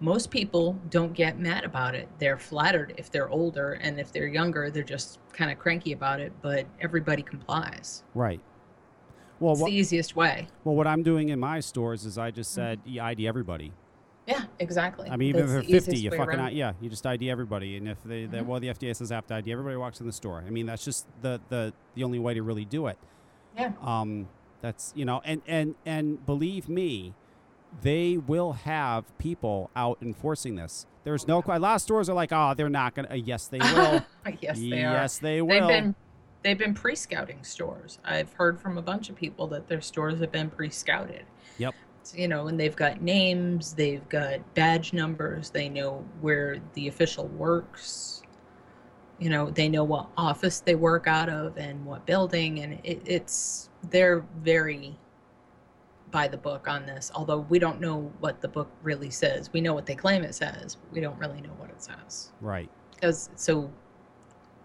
[0.00, 2.08] Most people don't get mad about it.
[2.18, 6.18] They're flattered if they're older, and if they're younger, they're just kind of cranky about
[6.18, 6.32] it.
[6.40, 8.04] But everybody complies.
[8.14, 8.40] Right.
[9.42, 10.46] Well, It's what, the easiest way.
[10.64, 13.72] well, what I'm doing in my stores is I just said you ID everybody.
[14.26, 15.10] Yeah, exactly.
[15.10, 16.38] I mean, even That's if they're 50, you fucking.
[16.38, 17.76] I- yeah, you just ID everybody.
[17.76, 18.46] And if they, Mhm.
[18.46, 20.44] well, the FDA says have to ID everybody walks in the store.
[20.46, 22.96] I mean, that's just the the the only way to really do it.
[23.56, 23.72] Yeah.
[23.82, 24.28] Um,
[24.60, 27.14] that's you know, and and and believe me,
[27.82, 30.86] they will have people out enforcing this.
[31.02, 33.08] There's no a lot of stores are like, oh, they're not gonna.
[33.10, 34.02] Uh, yes, they will.
[34.40, 34.92] yes, they are.
[34.92, 35.48] yes, they will.
[35.66, 35.94] They've been
[36.42, 37.98] they've been pre-scouting stores.
[38.04, 41.24] I've heard from a bunch of people that their stores have been pre-scouted.
[41.58, 41.74] Yep.
[42.04, 46.88] So, you know, and they've got names, they've got badge numbers, they know where the
[46.88, 48.22] official works.
[49.18, 53.02] You know, they know what office they work out of and what building, and it,
[53.04, 54.98] it's they're very
[56.10, 57.12] by the book on this.
[57.14, 60.34] Although we don't know what the book really says, we know what they claim it
[60.34, 60.74] says.
[60.74, 62.68] But we don't really know what it says Right.
[62.94, 63.70] because it's so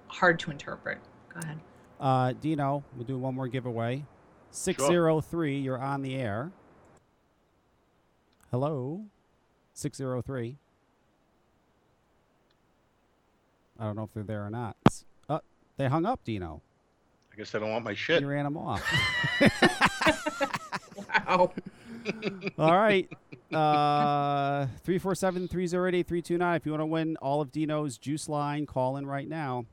[0.07, 0.97] hard to interpret.
[1.33, 1.59] Go ahead.
[1.99, 4.03] Uh, Dino, we'll do one more giveaway.
[4.51, 6.51] Six zero three, you're on the air.
[8.51, 9.05] Hello,
[9.73, 10.57] six zero three.
[13.79, 14.75] I don't know if they're there or not.
[14.87, 15.39] S- Uh,
[15.77, 16.61] they hung up, Dino.
[17.31, 18.21] I guess I don't want my shit.
[18.21, 18.81] You ran them off.
[21.27, 21.51] wow.
[22.57, 23.07] All right.
[23.53, 26.55] Uh, 347-308-8329.
[26.57, 29.65] If you want to win all of Dino's juice line, call in right now.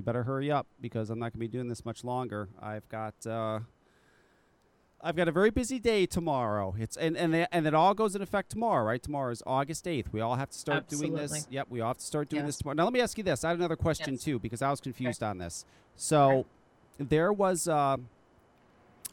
[0.00, 2.48] You better hurry up because I'm not going to be doing this much longer.
[2.58, 3.60] I've got uh,
[5.02, 6.74] I've got a very busy day tomorrow.
[6.78, 9.02] It's and and they, and it all goes in effect tomorrow, right?
[9.02, 10.06] Tomorrow is August 8th.
[10.10, 11.46] We all have to start doing this.
[11.50, 12.76] Yep, we all have to start doing this tomorrow.
[12.76, 13.44] Now let me ask you this.
[13.44, 14.24] I had another question Yes.
[14.24, 15.66] too because I was confused on this.
[15.96, 16.46] So
[16.96, 17.98] there was uh,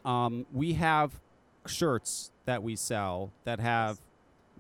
[0.06, 1.20] um, we have
[1.66, 4.00] shirts that we sell that have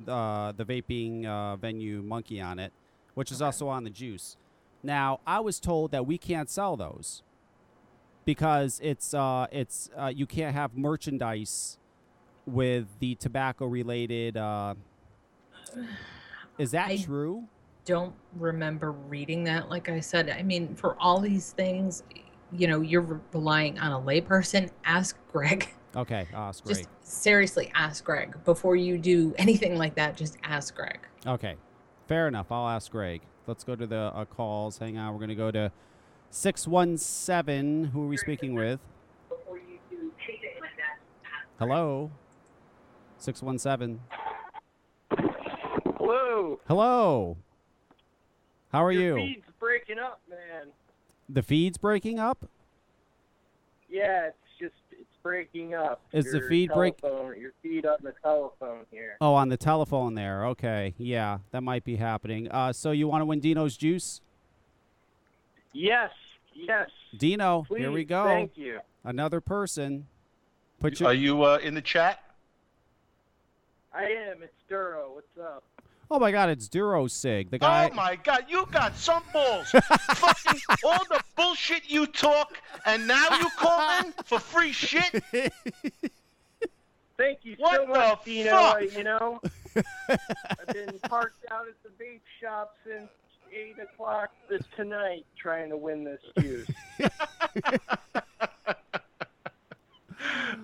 [0.06, 2.74] uh, the vaping uh, venue monkey on it,
[3.14, 4.36] which is also on the juice.
[4.84, 7.24] Now, I was told that we can't sell those
[8.26, 11.78] because it's uh, it's uh, you can't have merchandise
[12.46, 14.38] with the tobacco related.
[14.38, 14.76] Uh,
[16.58, 17.46] is that I- true?
[17.86, 19.70] Don't remember reading that.
[19.70, 22.04] Like I said, I mean, for all these things,
[22.52, 24.70] you know, you're relying on a layperson.
[24.84, 25.70] Ask Greg.
[25.96, 26.76] Okay, that's great.
[26.80, 30.18] Just seriously, ask Greg before you do anything like that.
[30.18, 31.00] Just ask Greg.
[31.26, 31.56] Okay,
[32.08, 32.52] fair enough.
[32.52, 33.22] I'll ask Greg.
[33.48, 34.78] Let's go to the uh, calls.
[34.78, 35.14] Hang on.
[35.14, 35.72] We're going to go to
[36.32, 37.86] 617.
[37.86, 38.80] Who are we speaking with?
[41.58, 42.12] Hello?
[43.18, 44.02] 617.
[45.98, 46.60] Hello.
[46.68, 47.38] Hello.
[48.72, 49.26] How are Your you?
[49.26, 50.68] feed's breaking up, man.
[51.30, 52.50] The feed's breaking up?
[53.90, 54.38] Yeah, it's
[55.28, 56.02] breaking up.
[56.14, 59.18] Is the feed break- Your feed on the telephone here.
[59.20, 60.46] Oh, on the telephone there.
[60.48, 60.94] Okay.
[60.98, 62.50] Yeah, that might be happening.
[62.50, 64.22] Uh, so you want to win Dino's juice?
[65.74, 66.12] Yes,
[66.56, 66.90] yes.
[67.18, 68.24] Dino, Please, here we go.
[68.24, 68.80] Thank you.
[69.04, 70.08] Another person.
[70.80, 71.38] Put Are your.
[71.38, 72.20] you uh, in the chat?
[73.94, 74.44] I am.
[74.44, 75.12] It's Duro.
[75.14, 75.64] What's up?
[76.10, 76.50] Oh my God!
[76.50, 77.90] It's Duro Sig, the guy.
[77.92, 79.70] Oh my God, you got some balls.
[79.72, 85.22] Fucking all the bullshit you talk, and now you call in for free shit.
[87.18, 88.52] Thank you What so much, Dino.
[88.52, 88.76] fuck?
[88.76, 89.42] Uh, You know,
[90.08, 93.10] I've been parked out at the vape shop since
[93.52, 96.68] eight o'clock this tonight, trying to win this juice.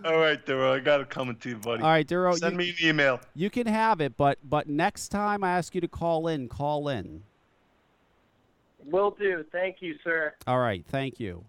[0.06, 1.82] All right, Duro, I got it coming to you, buddy.
[1.82, 2.36] All right, Duro.
[2.36, 3.22] Send you, me an email.
[3.36, 6.90] you can have it, but but next time I ask you to call in, call
[6.90, 7.24] in.
[8.86, 9.46] Will do.
[9.52, 10.34] Thank you, sir.
[10.46, 11.46] All right, thank you.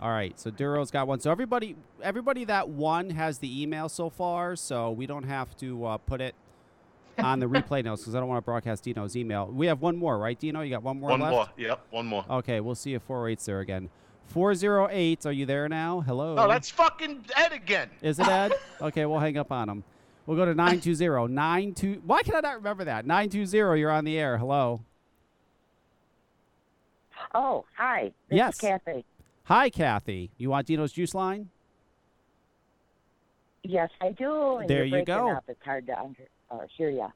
[0.00, 1.18] All right, so Duro's got one.
[1.20, 5.84] So everybody, everybody that won has the email so far, so we don't have to
[5.86, 6.34] uh, put it
[7.18, 9.46] on the replay notes because I don't want to broadcast Dino's email.
[9.46, 10.60] We have one more, right, Dino?
[10.60, 11.32] You got one more One left.
[11.32, 11.46] more.
[11.56, 12.24] Yep, one more.
[12.28, 13.88] Okay, we'll see if 408's there again.
[14.28, 16.00] 408, are you there now?
[16.00, 16.36] Hello.
[16.38, 17.88] Oh, that's fucking Ed again.
[18.02, 18.52] Is it Ed?
[18.82, 19.84] okay, we'll hang up on him.
[20.26, 21.28] We'll go to 920.
[21.34, 22.02] 92.
[22.04, 23.06] Why can I not remember that?
[23.06, 24.38] 920, you're on the air.
[24.38, 24.80] Hello.
[27.34, 28.12] Oh, hi.
[28.28, 28.54] This Yes.
[28.54, 29.04] is Kathy.
[29.44, 30.30] Hi, Kathy.
[30.38, 31.50] You want Dino's juice line?
[33.62, 34.56] Yes, I do.
[34.56, 35.30] And There you're you breaking go.
[35.30, 35.44] Up.
[35.48, 37.10] It's hard to under, uh, hear ya.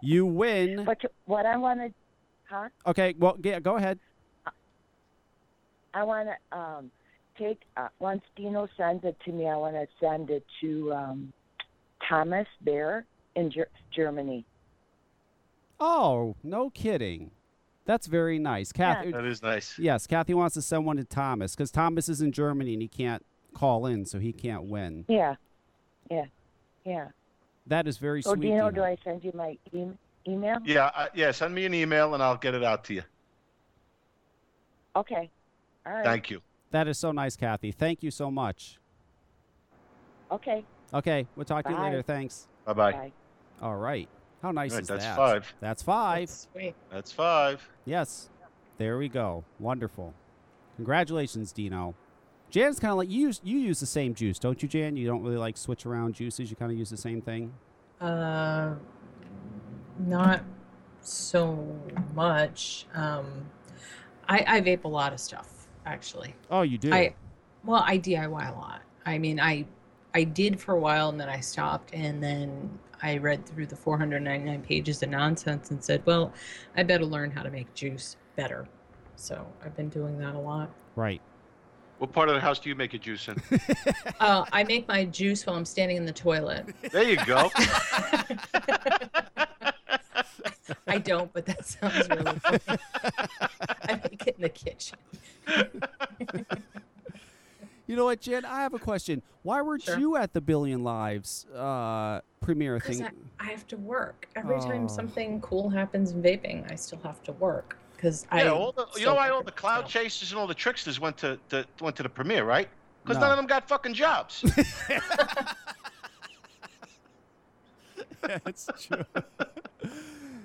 [0.00, 0.84] You win.
[0.84, 1.92] But what I want to,
[2.48, 2.68] huh?
[2.86, 3.98] Okay, well, yeah, go ahead.
[5.94, 6.90] I want to um,
[7.38, 9.48] take uh, once Dino sends it to me.
[9.48, 11.32] I want to send it to um,
[12.08, 14.44] Thomas Bear in Ger- Germany.
[15.78, 17.30] Oh, no kidding.
[17.84, 19.10] That's very nice, Kathy.
[19.10, 19.16] Yeah.
[19.16, 19.78] That is nice.
[19.78, 22.88] Yes, Kathy wants to send one to Thomas because Thomas is in Germany and he
[22.88, 23.24] can't
[23.54, 25.04] call in, so he can't win.
[25.06, 25.36] Yeah,
[26.10, 26.24] yeah,
[26.84, 27.08] yeah.
[27.66, 28.42] That is very So, sweet.
[28.42, 28.70] Dino, Dino.
[28.70, 29.86] do I send you my e-
[30.26, 30.56] email?
[30.64, 31.30] Yeah, uh, yeah.
[31.30, 33.02] Send me an email and I'll get it out to you.
[34.96, 35.30] Okay.
[35.86, 36.04] All right.
[36.04, 36.40] Thank you.
[36.70, 37.72] That is so nice, Kathy.
[37.72, 38.78] Thank you so much.
[40.30, 40.64] Okay.
[40.92, 42.02] Okay, we'll talk to you later.
[42.02, 42.48] Thanks.
[42.64, 43.12] Bye bye.
[43.60, 44.08] All right.
[44.42, 45.16] How nice Right, is that's that?
[45.16, 45.54] five.
[45.60, 46.30] That's five.
[46.30, 46.74] Sweet.
[46.90, 47.66] That's five.
[47.84, 48.28] Yes.
[48.78, 49.44] There we go.
[49.58, 50.14] Wonderful.
[50.76, 51.94] Congratulations, Dino.
[52.50, 53.28] Jan's kind of like you.
[53.28, 54.96] Use, you use the same juice, don't you, Jan?
[54.96, 56.50] You don't really like switch around juices.
[56.50, 57.52] You kind of use the same thing.
[58.00, 58.74] Uh,
[59.98, 60.42] not
[61.00, 61.76] so
[62.14, 62.86] much.
[62.94, 63.46] Um,
[64.28, 65.48] I, I vape a lot of stuff,
[65.86, 66.34] actually.
[66.50, 66.92] Oh, you do.
[66.92, 67.14] I,
[67.64, 68.82] well, I DIY a lot.
[69.06, 69.64] I mean, I,
[70.14, 73.76] I did for a while, and then I stopped, and then I read through the
[73.76, 76.32] 499 pages of nonsense and said, well,
[76.76, 78.66] I better learn how to make juice better.
[79.16, 80.70] So I've been doing that a lot.
[80.96, 81.20] right.
[81.98, 83.40] What part of the house do you make your juice in?
[84.20, 86.66] Uh, I make my juice while I'm standing in the toilet.
[86.90, 87.50] There you go.
[90.86, 92.58] I don't, but that sounds really funny.
[93.88, 94.98] I make it in the kitchen.
[97.86, 98.44] You know what, Jen?
[98.46, 99.22] I have a question.
[99.42, 99.98] Why weren't Sure.
[99.98, 103.04] you at the Billion Lives uh, premiere thing?
[103.04, 104.26] I, I have to work.
[104.36, 104.60] Every Oh.
[104.60, 107.76] time something cool happens in vaping, I still have to work.
[107.94, 108.46] Because I.
[108.48, 109.90] all the, you know why all the cloud myself.
[109.92, 112.68] chasers and all the tricksters went to, to went to the premiere, right?
[113.02, 113.22] Because No.
[113.22, 114.42] none of them got fucking jobs.
[118.22, 119.04] That's true.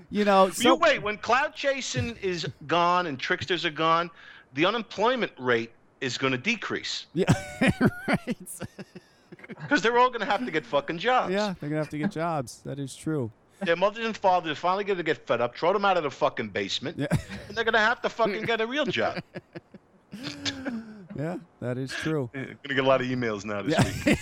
[0.10, 4.10] You know, you wait when cloud chasing is gone and tricksters are gone,
[4.54, 7.26] the unemployment rate is going to decrease yeah,
[8.08, 8.38] right.
[9.62, 11.34] because they're all going to have to get fucking jobs.
[11.34, 12.62] Yeah, they're gonna have to get jobs.
[12.66, 13.32] That is true.
[13.62, 16.04] Their mothers and fathers are finally going to get fed up, throw them out of
[16.04, 17.08] the fucking basement, Yeah.
[17.50, 19.22] and they're going to have to fucking get a real job.
[21.16, 22.30] Yeah, that is true.
[22.34, 23.84] Going to get a lot of emails now this Yeah.
[24.06, 24.18] week.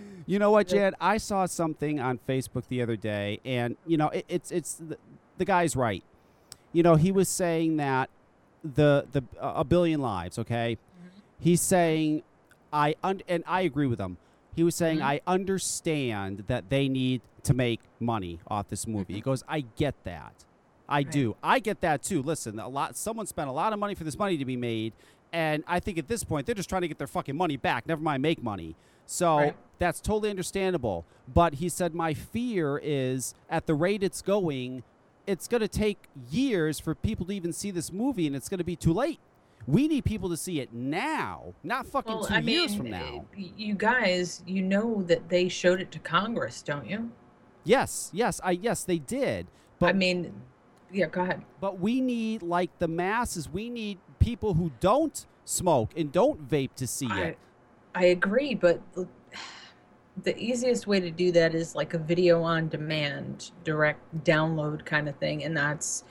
[0.30, 0.94] You know what, Jan?
[1.00, 4.96] I saw something on Facebook the other day, and you know, it, it's it's the,
[5.38, 6.04] the guy's right.
[6.72, 8.10] You know, he was saying that
[8.62, 10.38] the the a billion lives.
[10.38, 11.18] Okay, mm-hmm.
[11.40, 12.22] he's saying
[12.72, 14.18] I un- and I agree with him.
[14.54, 15.08] He was saying mm-hmm.
[15.08, 19.14] I understand that they need to make money off this movie.
[19.14, 19.30] He mm-hmm.
[19.30, 20.44] goes, I get that.
[20.88, 21.34] I do.
[21.42, 22.22] I get that too.
[22.22, 22.96] Listen, a lot.
[22.96, 24.92] Someone spent a lot of money for this money to be made,
[25.32, 27.88] and I think at this point they're just trying to get their fucking money back.
[27.88, 28.76] Never mind make money.
[29.10, 29.56] So Right.
[29.80, 31.04] that's totally understandable.
[31.26, 34.84] But he said my fear is at the rate it's going,
[35.26, 38.58] it's going to take years for people to even see this movie, and it's going
[38.58, 39.18] to be too late.
[39.66, 42.90] We need people to see it now, not fucking well, two I years mean, from
[42.90, 43.26] now.
[43.36, 47.10] you guys, you know that they showed it to Congress, don't you?
[47.64, 49.48] Yes, yes, I yes they did.
[49.80, 50.32] But I mean,
[50.92, 51.42] yeah, go ahead.
[51.60, 53.50] But we need like the masses.
[53.50, 57.38] We need people who don't smoke and don't vape to see I, it.
[57.94, 58.80] I agree, but
[60.22, 65.08] the, easiest way to do that is like a video on demand, direct download kind
[65.08, 66.04] of thing, and that's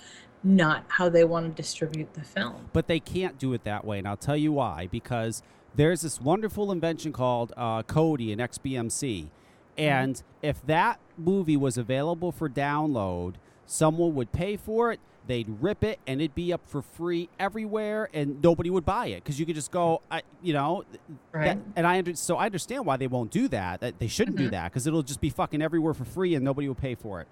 [0.43, 2.69] not how they want to distribute the film.
[2.73, 4.87] But they can't do it that way, and I'll tell you why.
[4.89, 5.43] Because
[5.75, 9.29] there's this wonderful invention called uh, Kodi and XBMC,
[9.77, 14.99] and if that movie was available for download, someone would pay for it.
[15.29, 19.23] They'd rip it, and it'd be up for free everywhere, and nobody would buy it
[19.23, 21.59] because you could just go, I, you know, th- that- Right.
[21.75, 23.79] and I under, so I understand why they won't do that.
[23.81, 24.51] That they shouldn't do Mhm.
[24.53, 27.27] that because it'll just be fucking everywhere for free, and nobody will pay for it.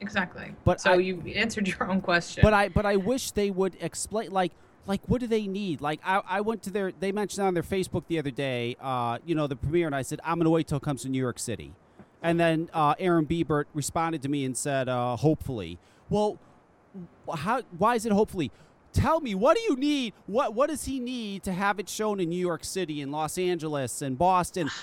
[0.00, 0.54] Exactly.
[0.64, 2.42] But so I- you answered your own question.
[2.44, 4.52] But I but I wish they would explain like
[4.86, 5.80] like what do they need?
[5.80, 9.18] Like I, I went to their they mentioned on their Facebook the other day, uh,
[9.26, 11.20] you know, the premiere and I said, I'm gonna wait till it comes to New
[11.20, 11.72] York City.
[12.22, 15.78] And then uh, Aaron Biebert responded to me and said, uh, hopefully.
[16.08, 16.38] Well,
[17.36, 18.50] how why is it hopefully?
[18.92, 20.12] Tell me, what do you need?
[20.26, 23.38] What what does he need to have it shown in New York City and Los
[23.38, 24.68] Angeles and Boston?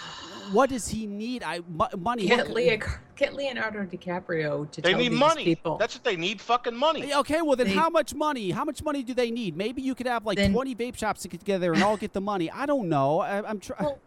[0.51, 1.43] What does he need?
[1.43, 1.59] I
[1.95, 2.25] money.
[2.25, 2.79] get, c- Leo,
[3.15, 5.43] get Leonardo DiCaprio to They tell need these money.
[5.43, 5.77] people.
[5.77, 6.41] That's what they need.
[6.41, 7.13] Fucking money.
[7.13, 8.49] Okay, well then, They- how much money?
[8.49, 9.55] How much money do they need?
[9.55, 12.13] Maybe you could have like Then- twenty vape shops to get together and all get
[12.13, 12.49] the money.
[12.49, 13.19] I don't know.
[13.19, 13.83] I, I'm trying.
[13.85, 13.99] Well,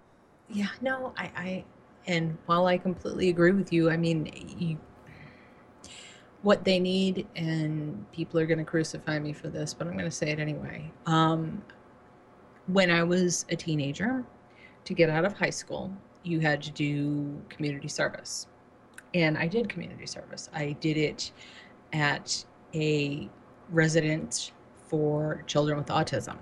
[0.51, 1.65] yeah, no, I, I,
[2.09, 4.29] and while I completely agree with you, I mean,
[4.59, 4.79] you,
[6.43, 10.05] what they need, and people are going to crucify me for this, but I'm going
[10.05, 10.91] to say it anyway.
[11.07, 11.63] Um,
[12.67, 14.25] when I was a teenager,
[14.85, 18.47] to get out of high school, you had to do community service.
[19.15, 20.49] And I did community service.
[20.53, 21.33] I did it
[21.93, 23.29] at a
[23.71, 24.53] residence
[24.89, 26.39] for children with autism.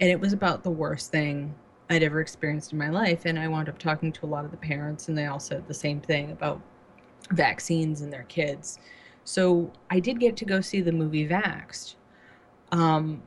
[0.00, 1.54] And it was about the worst thing
[1.88, 3.24] I'd ever experienced in my life.
[3.24, 5.66] And I wound up talking to a lot of the parents, and they all said
[5.68, 6.60] the same thing about
[7.30, 8.78] vaccines and their kids.
[9.24, 11.96] So I did get to go see the movie Vaxxed
[12.72, 13.22] um,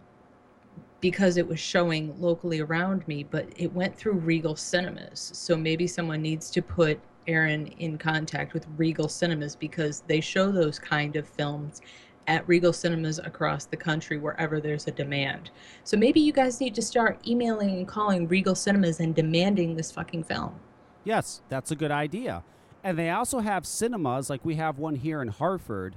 [1.02, 5.32] because it was showing locally around me, but it went through Regal Cinemas.
[5.34, 10.52] So maybe someone needs to put Aaron in contact with Regal Cinemas because they show
[10.52, 11.82] those kind of films
[12.28, 15.50] at Regal Cinemas across the country wherever there's a demand.
[15.84, 19.92] So maybe you guys need to start emailing and calling Regal Cinemas and demanding this
[19.92, 20.60] fucking film.
[21.04, 22.44] Yes, that's a good idea.
[22.84, 25.96] And they also have cinemas, like we have one here in Hartford,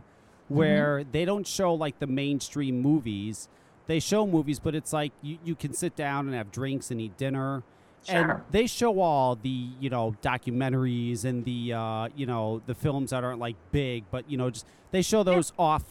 [0.49, 3.49] where they don't show like the mainstream movies.
[3.87, 7.01] They show movies, but it's like you, you can sit down and have drinks and
[7.01, 7.63] eat dinner.
[8.09, 13.11] And they show all the, you know, documentaries and the, uh, you know, the films
[13.11, 15.85] that aren't like big, but, you know, just they show those off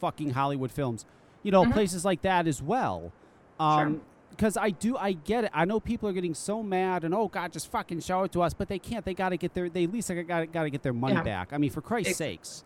[0.00, 1.04] fucking Hollywood films.
[1.42, 1.72] You know, Mhm.
[1.72, 3.12] places like that as well.
[3.60, 4.00] Um,
[4.38, 5.50] because I do, I get it.
[5.52, 8.42] I know people are getting so mad and oh god, just fucking show it to
[8.42, 9.04] us, but they can't.
[9.04, 9.68] They got to get their.
[9.68, 11.22] They at least got got to get their money Yeah.
[11.22, 11.52] back.
[11.52, 12.64] I mean, for Christ's Ex- sakes,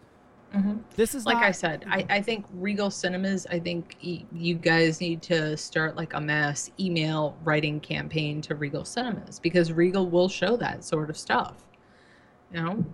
[0.53, 4.23] hmm this is like not, I said, I, I think Regal Cinemas, I think y-
[4.33, 9.73] you guys need to start like a mass email writing campaign to Regal Cinemas because
[9.73, 11.55] Regal will show that sort of stuff.
[12.53, 12.85] You know,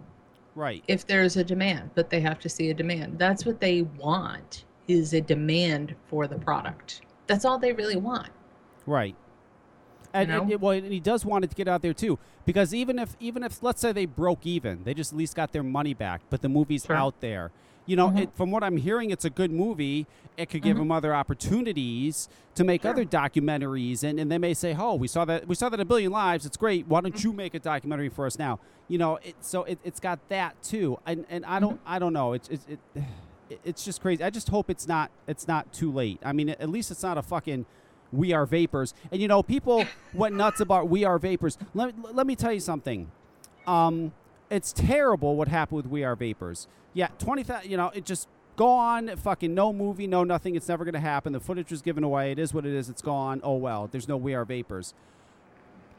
[0.55, 0.85] right.
[0.87, 3.19] if there's a demand, but they have to see a demand.
[3.19, 7.01] That's what they want is a demand for the product.
[7.27, 8.29] That's all they really want.
[8.89, 9.15] Right.
[10.15, 10.53] And, and know?
[10.55, 13.15] it- well, and he does want it to get out there too, because even if
[13.21, 16.23] even if let's say they broke even, they just at least got their money back,
[16.31, 16.97] but the movie's Sure.
[16.97, 17.51] out there.
[17.85, 18.19] You know, Mhm.
[18.23, 20.07] it, from what I'm hearing, it's a good movie.
[20.37, 20.81] It could give Mhm.
[20.81, 25.25] them other opportunities to make other documentaries, and, and they may say, "Oh, we saw
[25.27, 26.45] that we saw that a billion lives.
[26.47, 26.87] It's great.
[26.87, 28.59] Why don't you make a documentary for us now?"
[28.89, 32.13] You know, it, so it, it's got that too, and and I don't I don't
[32.15, 32.33] know.
[32.33, 32.79] It's it's it,
[33.51, 34.23] it- it's just crazy.
[34.23, 36.19] I just hope it's not it's not too late.
[36.25, 37.65] I mean, at least it's not a fucking
[38.13, 38.95] we are vapers.
[39.13, 39.85] And you know, people
[40.15, 41.59] went nuts about we are vapers.
[41.75, 43.11] Let, let me tell you something.
[43.67, 44.13] Um,
[44.51, 46.69] it's terrible what happened with We Are Vapers.
[46.95, 47.71] Yeah, twenty thousand.
[47.71, 49.15] You know, it just gone.
[49.17, 50.57] Fucking no movie, no nothing.
[50.57, 51.33] It's never gonna happen.
[51.33, 52.33] The footage was given away.
[52.33, 52.89] It is what it is.
[52.89, 53.41] It's gone.
[53.45, 53.89] Oh well.
[53.91, 54.95] There's no We Are Vapers.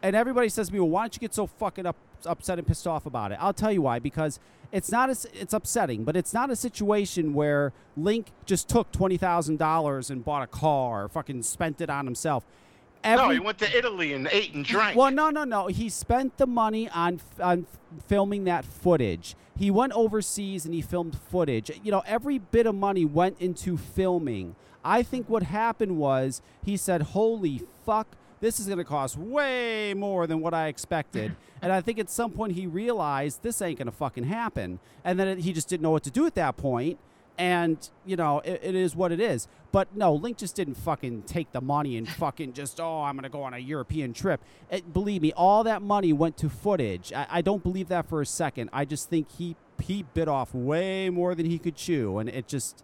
[0.02, 1.96] And everybody says to me, "Well, why don't you get so fucking up,
[2.26, 4.00] upset and pissed off about it?" I'll tell you why.
[4.00, 4.40] Because
[4.72, 5.10] it's not.
[5.10, 10.10] A, it's upsetting, but it's not a situation where Link just took twenty thousand dollars
[10.10, 12.46] and bought a car, or fucking spent it on himself.
[13.04, 14.98] no, he went to Italy and ate and drank.
[14.98, 15.68] well, no, no, no.
[15.68, 17.66] He spent the money on on
[18.08, 19.36] filming that footage.
[19.58, 21.72] He went overseas and he filmed footage.
[21.84, 24.56] You know, every bit of money went into filming.
[24.86, 28.08] I think what happened was he said, "Holy fuck,
[28.42, 32.10] this is going to cost way more than what I expected." and I think at
[32.10, 34.80] some point he realized this ain't going to fucking happen.
[35.04, 37.00] And then it, he just didn't know what to do at that point.
[37.38, 39.48] And you know it, it is what it is.
[39.72, 43.30] But no link just didn't fucking take the money and fucking just oh i'm gonna
[43.30, 44.42] go on a european trip.
[44.70, 47.14] It, believe me all that money went to footage.
[47.14, 48.70] I, I don't believe that for a second.
[48.74, 52.18] I just think he he bit off way more than he could chew.
[52.18, 52.84] And it just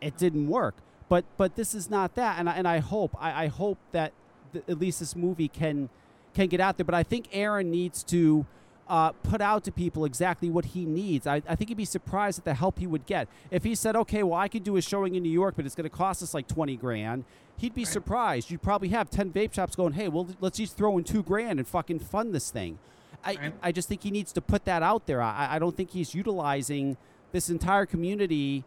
[0.00, 0.76] it didn't work.
[1.08, 2.38] But but this is not that.
[2.38, 4.12] And i, and I hope I, I hope that
[4.52, 5.88] th- at least this movie can
[6.34, 8.46] can get out there but i think aaron needs to
[8.88, 11.26] uh, put out to people exactly what he needs.
[11.26, 13.28] I, I think he'd be surprised at the help he would get.
[13.50, 15.74] If he said, okay, well, I could do a showing in New York, but it's
[15.74, 17.24] going to cost us like 20 grand,
[17.56, 18.50] he'd be surprised.
[18.50, 21.58] You'd probably have 10 vape shops going, hey, well, let's just throw in two grand
[21.58, 22.78] and fucking fund this thing.
[23.24, 25.20] I, I just think he needs to put that out there.
[25.20, 26.96] I, I don't think he's utilizing
[27.32, 28.62] this entire community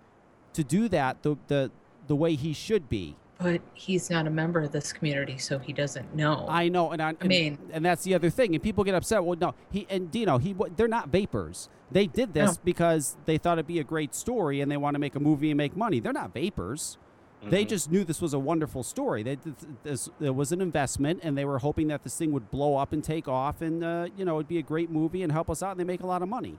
[0.51, 1.71] to do that the, the,
[2.07, 3.15] the way he should be.
[3.41, 6.45] But he's not a member of this community, so he doesn't know.
[6.49, 8.53] I know, and I, and, mean- and that's the other thing.
[8.53, 9.23] And people get upset.
[9.23, 11.69] Well, no, he and Dino, he, they're not vapers.
[11.89, 12.61] They did this No.
[12.65, 15.49] because they thought it'd be a great story and they want to make a movie
[15.51, 15.99] and make money.
[16.01, 16.97] They're not vapers.
[17.41, 17.69] They Mhm.
[17.69, 19.23] just knew this was a wonderful story.
[19.23, 22.51] They, th- this, it was an investment, and they were hoping that this thing would
[22.51, 25.31] blow up and take off, and uh, you know, it'd be a great movie and
[25.31, 26.57] help us out, and they make a lot of money.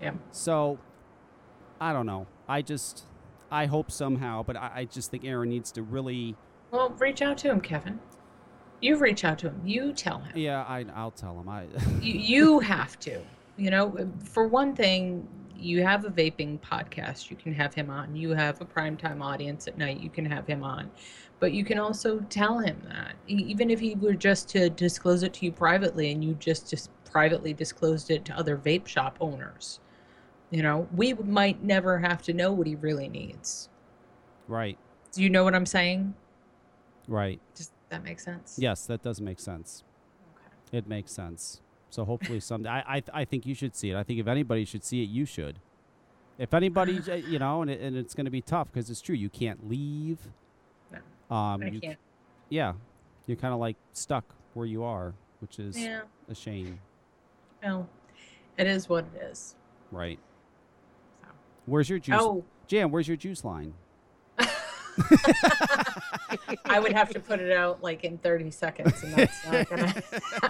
[0.00, 0.12] Yeah.
[0.30, 0.78] So,
[1.80, 2.28] I don't know.
[2.48, 3.06] I just,
[3.50, 6.36] I hope somehow, but I, I just think Aaron needs to really.
[6.70, 7.98] Well, reach out to him, Kevin.
[8.80, 9.60] You reach out to him.
[9.64, 10.36] You tell him.
[10.36, 11.48] Yeah, I, I'll tell him.
[11.48, 11.64] I.
[12.00, 13.20] you, you have to.
[13.56, 15.28] You know, for one thing,
[15.60, 17.30] you have a vaping podcast.
[17.30, 18.16] You can have him on.
[18.16, 20.00] You have a primetime audience at night.
[20.00, 20.90] You can have him on.
[21.40, 23.14] But you can also tell him that.
[23.26, 26.90] Even if he were just to disclose it to you privately and you just, just
[27.04, 29.80] privately disclosed it to other vape shop owners.
[30.50, 33.68] You know, we might never have to know what he really needs.
[34.48, 34.76] right.
[35.12, 36.14] Do you know what I'm saying?
[37.08, 37.40] Right.
[37.56, 38.56] Does that make sense?
[38.60, 39.82] Yes, that does make sense.
[40.36, 40.78] Okay.
[40.78, 41.60] It makes sense.
[41.90, 43.96] So hopefully someday, I, I, I think you should see it.
[43.96, 45.58] I think if anybody should see it, you should.
[46.38, 49.16] If anybody, you know, and, it, and it's going to be tough because it's true.
[49.16, 50.18] You can't leave.
[50.92, 50.98] No,
[51.36, 51.98] Um, I you- can't.
[52.48, 52.74] Yeah,
[53.26, 54.24] you're kind of like stuck
[54.54, 56.02] where you are, which is Yeah.
[56.28, 56.78] a shame.
[57.64, 57.88] No,
[58.56, 59.56] it is what it is.
[59.90, 60.20] Right.
[61.70, 62.16] Where's your juice?
[62.18, 62.44] Oh.
[62.66, 63.72] Jan, where's your juice line?
[66.64, 70.02] I would have to put it out like in 30 seconds, and that's not gonna.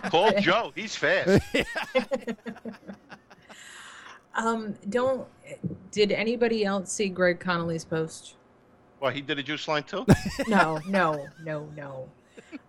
[0.11, 0.73] Call Joe.
[0.75, 1.43] He's fast.
[4.33, 5.27] Um, don't.
[5.91, 8.37] Did anybody else see Greg Conley's post?
[9.01, 10.07] Well, he did a juice line too.
[10.47, 12.09] No, no, no, no.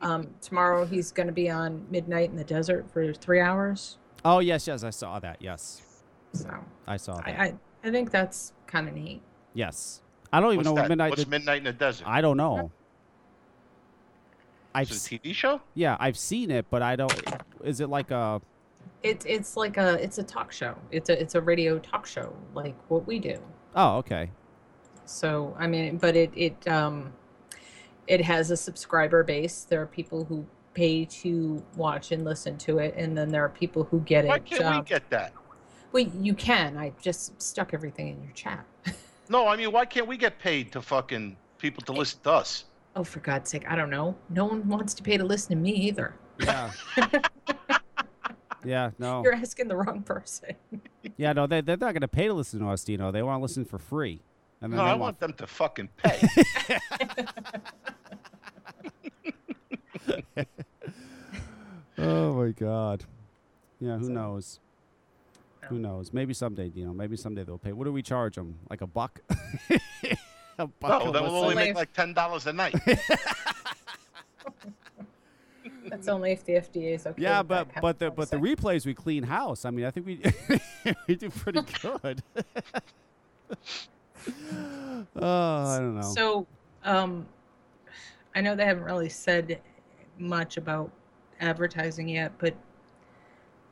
[0.01, 3.99] Um, tomorrow he's going to be on Midnight in the Desert for three hours.
[4.25, 5.37] Oh yes, yes, I saw that.
[5.39, 5.83] Yes,
[6.33, 6.49] So
[6.87, 7.39] I saw that.
[7.39, 9.21] I, I, I think that's kind of neat.
[9.53, 10.01] yes,
[10.31, 10.89] I don't even What's know what that?
[10.89, 11.09] midnight.
[11.11, 12.07] What's the- Midnight in the Desert?
[12.07, 12.71] I don't know.
[14.73, 15.61] I've It's s- a TV show.
[15.73, 17.13] yeah, I've seen it, but I don't.
[17.63, 18.41] Is it like a?
[19.03, 20.75] It's it's like a it's a talk show.
[20.91, 23.39] It's a it's a radio talk show like what we do.
[23.75, 24.29] Oh, okay.
[25.05, 27.11] So I mean, but it it um,
[28.07, 29.63] it has a subscriber base.
[29.63, 33.49] There are people who pay to watch and listen to it, and then there are
[33.49, 34.45] people who get Why it.
[34.45, 35.33] can't um, we get that?
[35.91, 36.77] Well, you can.
[36.77, 38.65] I just stuck everything in your chat.
[39.29, 42.65] No, I mean, why can't we get paid to fucking people to listen to us?
[42.97, 44.13] Oh, for God's sake, I don't know.
[44.29, 46.15] No one wants to pay to listen to me either.
[46.37, 46.69] Yeah.
[48.65, 48.91] yeah.
[48.99, 49.23] No.
[49.23, 50.55] You're asking the wrong person.
[51.15, 51.31] Yeah.
[51.31, 51.47] No.
[51.47, 53.09] They they're not gonna pay to listen to us, Dino.
[53.13, 54.21] They want to listen for free.
[54.59, 56.27] And then No, they I want want them to fucking pay.
[61.97, 63.05] Oh my God.
[63.79, 64.59] Yeah, who knows?
[65.71, 66.11] Who knows?
[66.11, 66.93] Maybe someday, Dino.
[66.93, 67.71] Maybe someday they'll pay.
[67.71, 68.59] What do we charge them?
[68.69, 69.21] Like a buck?
[70.57, 71.03] a buck.
[71.03, 72.75] no, a that will only make like ten dollars a night.
[75.85, 77.21] That's only if the FDA is okay.
[77.21, 79.63] yeah, but but the but the replays we clean house.
[79.63, 80.21] I mean, I think we
[81.07, 82.21] we do pretty good.
[85.15, 86.13] oh, I don't know.
[86.13, 86.47] So,
[86.83, 87.25] um,
[88.35, 89.61] I know they haven't really said
[90.17, 90.91] much about
[91.39, 92.55] advertising yet, but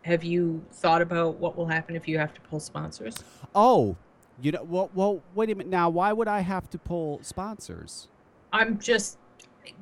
[0.03, 3.23] have you thought about what will happen if you have to pull sponsors?
[3.55, 3.95] oh,
[4.41, 5.69] you know, well, well, wait a minute.
[5.69, 8.07] Now, why would I have to pull sponsors?
[8.53, 9.17] I'm just,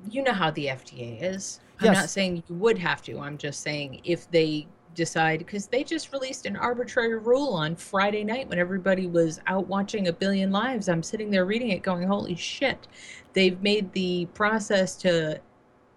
[0.10, 1.60] you know how the FDA is.
[1.80, 1.96] I'm Yes.
[1.96, 3.20] not saying you would have to.
[3.20, 4.66] I'm just saying if they
[4.96, 9.68] decide, because they just released an arbitrary rule on Friday night when everybody was out
[9.68, 10.90] watching A Billion Lives.
[10.90, 12.88] I'm sitting there reading it going, holy shit.
[13.34, 15.40] They've made the process to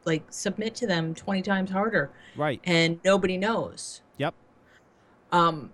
[0.04, 2.60] like submit to them 20 times harder Right.
[2.64, 4.02] and nobody knows.
[4.18, 4.34] Yep.
[5.32, 5.70] Um,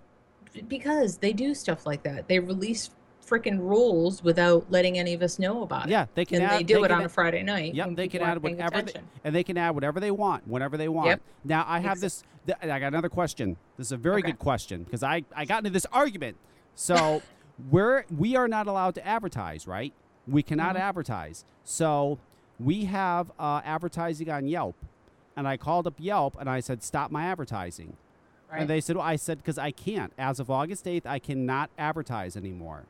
[0.68, 2.28] because they do stuff like that.
[2.28, 2.90] They release
[3.24, 5.90] freaking rules without letting any of us know about it.
[5.90, 7.74] Yeah, they can and add, they do it can on add- a Friday night.
[7.74, 8.92] Yep, they can add whatever, they,
[9.24, 11.08] and they can add whatever they want whenever they want.
[11.08, 11.20] Yep.
[11.44, 12.22] Now I have this.
[12.46, 13.56] th- I got another question.
[13.76, 16.36] This is a very good question because I I got into this argument.
[16.76, 17.20] So
[17.70, 19.92] we're we are not allowed to advertise, right?
[20.28, 20.80] We cannot Mhm.
[20.80, 21.44] advertise.
[21.64, 22.18] So
[22.58, 24.76] we have uh, advertising on Yelp,
[25.36, 27.96] and I called up Yelp and I said stop my advertising,
[28.50, 28.60] Right.
[28.60, 31.70] and they said well, I said because I can't as of August eighth I cannot
[31.78, 32.84] advertise anymore.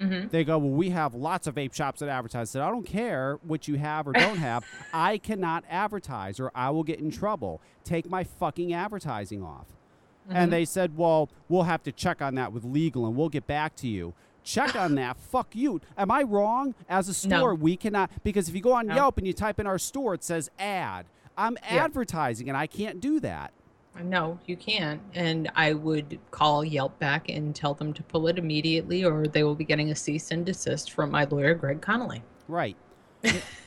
[0.00, 0.30] Mhm.
[0.30, 2.48] They go, well, we have lots of vape shops that advertise.
[2.48, 4.64] I said, I don't care what you have or don't have.
[4.94, 7.60] I cannot advertise or I will get in trouble.
[7.84, 9.66] Take my fucking advertising off.
[10.30, 10.34] Mhm.
[10.36, 13.46] And they said, well, we'll have to check on that with legal and we'll get
[13.46, 14.14] back to you.
[14.42, 15.16] Check on that.
[15.18, 15.80] Fuck you.
[15.96, 16.74] Am I wrong?
[16.88, 17.36] As a No.
[17.38, 18.94] store, we cannot, because if you go on No.
[18.94, 21.06] Yelp and you type in our store, it says ad.
[21.36, 21.84] I'm Yeah.
[21.84, 23.52] advertising and I can't do that.
[24.02, 25.00] No, you can't.
[25.14, 29.42] And I would call Yelp back and tell them to pull it immediately, or they
[29.42, 32.22] will be getting a cease and desist from my lawyer, Greg Conley.
[32.48, 32.76] Right.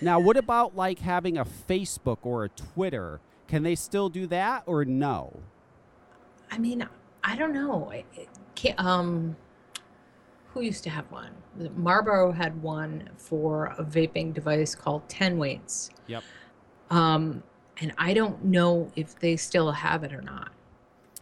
[0.01, 3.19] now, what about like having a Facebook or a Twitter?
[3.47, 5.41] Can they still do that or no?
[6.51, 6.88] I mean,
[7.24, 7.91] I don't know.
[7.91, 8.30] It-
[8.78, 9.36] um,
[10.53, 11.31] who used to have one?
[11.75, 15.89] Marlboro had one for a vaping device called Ten Weights.
[16.07, 16.23] Yep.
[16.89, 17.43] Um,
[17.79, 20.51] and I don't know if they still have it or not.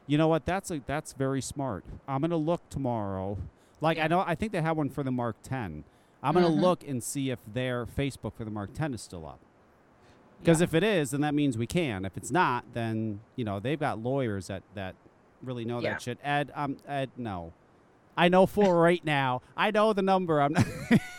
[0.08, 0.46] You know what?
[0.46, 1.86] That's a that's very smart.
[2.08, 3.38] I'm gonna look tomorrow.
[3.80, 5.84] Like I know I think they have one for the Mark 10.
[6.22, 6.60] I'm gonna Mhm.
[6.60, 9.40] look and see if their Facebook for the Mark 10 is still up.
[10.40, 12.04] Because if it is, then that means we can.
[12.04, 14.96] If it's not, then you know they've got lawyers that that
[15.42, 15.92] really know Yeah.
[15.94, 16.20] that shit.
[16.24, 17.54] Ed, um, Ed, no.
[18.22, 19.42] I know for right now.
[19.58, 20.40] I know the number.
[20.40, 20.54] I'm.
[20.54, 20.68] Not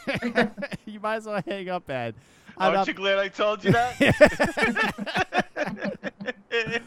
[0.86, 2.14] you might as well hang up, Ed.
[2.56, 3.98] I'm Aren't not- you glad I told you that?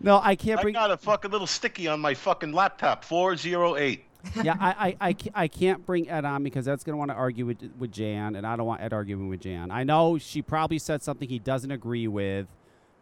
[0.00, 0.74] no, I can't bring.
[0.74, 3.04] I got a fucking little sticky on my fucking laptop.
[3.04, 4.06] Four zero eight.
[4.42, 7.14] yeah, I, I, I, I can't bring Ed on because Ed's going to want to
[7.14, 9.70] argue with, with Jan, and I don't want Ed arguing with Jan.
[9.70, 12.46] I know she probably said something he doesn't agree with,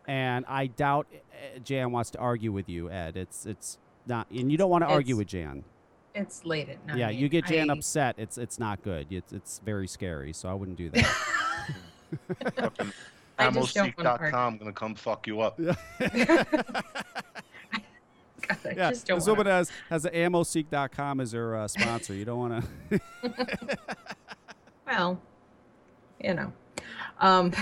[0.08, 3.16] and I doubt uh, Jan wants to argue with you, Ed.
[3.16, 5.62] It's it's not, and you don't want to argue with Jan.
[6.14, 6.98] It's late at night.
[6.98, 8.16] yeah, you get Jan I- upset.
[8.18, 9.06] It's it's not good.
[9.10, 10.32] It's it's very scary.
[10.32, 11.04] So I wouldn't do that.
[13.38, 15.58] I just don't AmmoSeek.com gonna come fuck you up.
[15.58, 15.76] God
[18.50, 22.14] I yeah, just don't this wanna- has has an ammoseek.com as her uh, sponsor.
[22.14, 23.00] You don't want to.
[24.86, 25.20] Well,
[26.22, 26.52] you know,
[27.20, 27.52] um,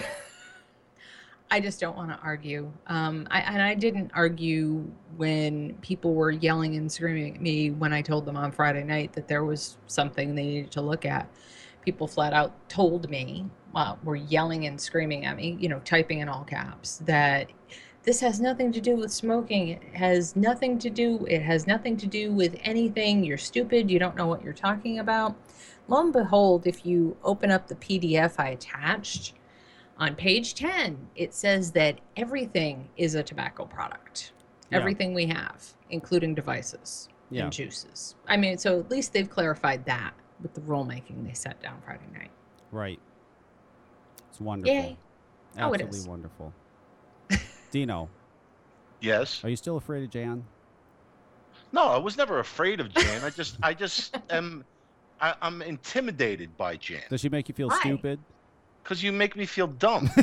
[1.50, 2.70] I just don't want to argue.
[2.88, 4.84] Um, I, and I didn't argue
[5.16, 9.14] when people were yelling and screaming at me when I told them on Friday night
[9.14, 11.30] that there was something they needed to look at.
[11.84, 16.18] People flat out told me, well, were yelling and screaming at me, you know, typing
[16.18, 17.50] in all caps, that
[18.02, 19.68] this has nothing to do with smoking.
[19.68, 21.24] It has nothing to do.
[21.26, 23.24] It has nothing to do with anything.
[23.24, 23.90] You're stupid.
[23.90, 25.34] You don't know what you're talking about.
[25.88, 29.34] Lo and behold, if you open up the PDF I attached,
[29.98, 34.32] on page 10, it says that everything is a tobacco product.
[34.70, 34.78] Yeah.
[34.78, 37.44] Everything we have, including devices Yeah.
[37.44, 38.14] and juices.
[38.26, 42.04] I mean, so at least they've clarified that with the rulemaking they set down Friday
[42.12, 42.30] night.
[42.70, 43.00] Right.
[44.30, 44.74] It's wonderful.
[44.74, 44.96] Yay.
[45.58, 46.08] Oh, it Absolutely is.
[46.08, 46.52] wonderful.
[47.70, 48.08] Dino,
[49.00, 49.42] Yes.
[49.42, 50.44] are you still afraid of Jan?
[51.72, 53.24] No, I was never afraid of Jan.
[53.24, 54.64] I just, I just am,
[55.20, 57.80] I, I'm intimidated by Jan Does she make you feel Why?
[57.80, 58.20] stupid?
[58.88, 60.10] Because you make me feel dumb.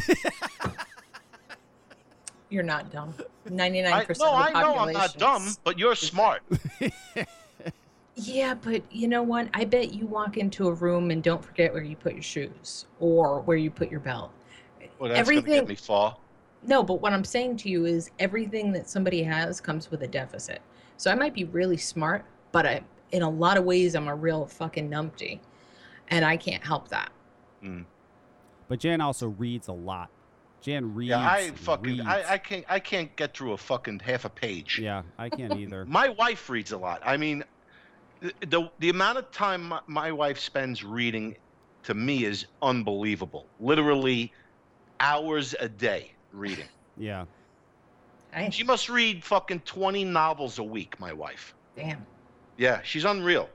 [2.50, 3.14] You're not dumb.
[3.48, 6.42] 99% I, of the no, I know I'm not dumb, but you're smart.
[8.18, 9.50] Yeah, but you know what?
[9.54, 12.86] I bet you walk into a room and don't forget where you put your shoes
[13.02, 14.32] or where you put your belt.
[15.00, 16.16] Well, that's Everything- gonna get me far.
[16.64, 20.08] No, but what I'm saying to you is everything that somebody has comes with a
[20.08, 20.62] deficit.
[20.96, 24.16] So I might be really smart, but I, in a lot of ways, I'm a
[24.16, 25.42] real fucking numpty,
[26.08, 27.12] and I can't help that.
[27.62, 27.82] Hmm.
[28.68, 30.10] But Jan also reads a lot.
[30.62, 31.10] Jan reads.
[31.10, 32.08] Yeah, I fucking, reads.
[32.08, 34.80] I, I can't, I can't get through a fucking half a page.
[34.80, 35.86] Yeah, I can't either.
[35.86, 37.02] My wife reads a lot.
[37.06, 37.44] I mean,
[38.22, 41.36] the the, the amount of time my, my wife spends reading
[41.84, 43.46] to me is unbelievable.
[43.60, 44.34] Literally
[45.00, 46.68] hours a day reading.
[46.98, 47.26] Yeah.
[48.34, 51.54] Hey, She must read fucking 20 novels a week, my wife.
[51.76, 52.06] damn.
[52.58, 53.50] Yeah, she's unreal.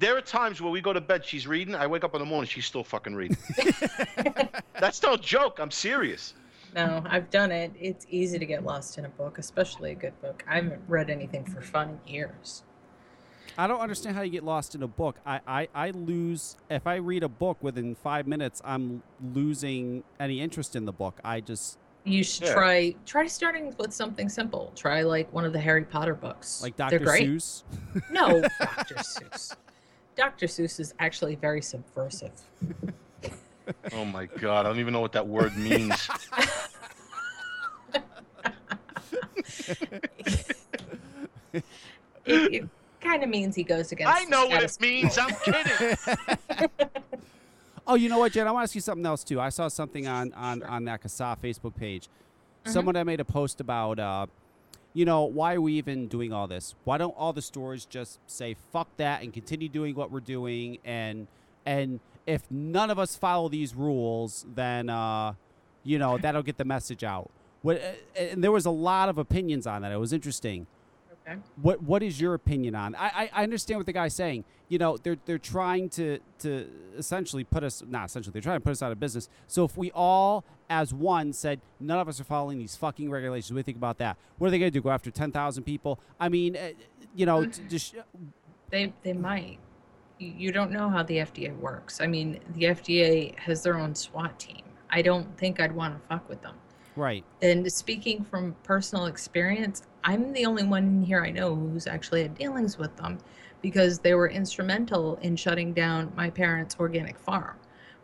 [0.00, 1.74] There are times where we go to bed, she's reading.
[1.74, 3.36] I wake up in the morning, she's still fucking reading.
[4.80, 5.58] That's no joke.
[5.60, 6.34] I'm serious.
[6.74, 7.72] No, I've done it.
[7.78, 10.44] It's easy to get lost in a book, especially a good book.
[10.48, 12.64] I haven't read anything for fun in years.
[13.56, 15.16] I don't understand how you get lost in a book.
[15.24, 18.60] I, I, I lose if I read a book within five minutes.
[18.64, 21.20] I'm losing any interest in the book.
[21.24, 22.54] I just You should Yeah.
[22.54, 24.72] try try starting with something simple.
[24.74, 26.60] Try like one of the Harry Potter books.
[26.60, 27.04] like They're Dr.
[27.04, 27.28] great.
[27.28, 27.62] Seuss.
[28.10, 28.96] No, Dr.
[28.96, 29.54] Seuss.
[30.16, 30.46] Dr.
[30.46, 32.32] Seuss is actually very subversive.
[33.94, 36.10] Oh my god, I don't even know what that word means.
[42.26, 42.68] It, it
[43.00, 44.14] kind of means he goes against.
[44.14, 45.18] I know what status it means.
[45.18, 46.78] I'm kidding.
[47.86, 48.48] Oh, you know what, Jen?
[48.48, 49.38] I want to ask you something else too.
[49.38, 52.08] I saw something on on on that CASAA Facebook page.
[52.64, 54.24] Someone had made a post about, uh,
[54.94, 56.74] you know, why are we even doing all this?
[56.84, 60.78] Why don't all the stores just say fuck that and continue doing what we're doing?
[60.84, 61.26] And
[61.66, 65.34] and if none of us follow these rules, then uh,
[65.82, 67.30] you know that'll get the message out.
[67.62, 67.82] What?
[68.16, 69.90] And there was a lot of opinions on that.
[69.90, 70.66] It was interesting.
[71.26, 71.38] Okay.
[71.60, 72.94] What What is your opinion on?
[72.94, 74.44] I, I I understand what the guy's saying.
[74.68, 78.64] You know, they're they're trying to to essentially put us not essentially they're trying to
[78.64, 79.28] put us out of business.
[79.46, 83.52] So if we all as one said none of us are following these fucking regulations,
[83.52, 84.16] what do you think about that?
[84.38, 84.82] What are they gonna do?
[84.82, 85.98] Go after ten thousand people?
[86.20, 86.70] I mean, uh,
[87.14, 87.94] you know, t- just
[88.70, 89.58] They they might.
[90.18, 92.00] You don't know how the FDA works.
[92.00, 94.62] I mean, the FDA has their own SWAT team.
[94.90, 96.54] I don't think I'd want to fuck with them.
[96.94, 97.24] right.
[97.42, 102.34] And speaking from personal experience, I'm the only one here I know who's actually had
[102.36, 103.18] dealings with them
[103.62, 107.56] because they were instrumental in shutting down my parents' organic farm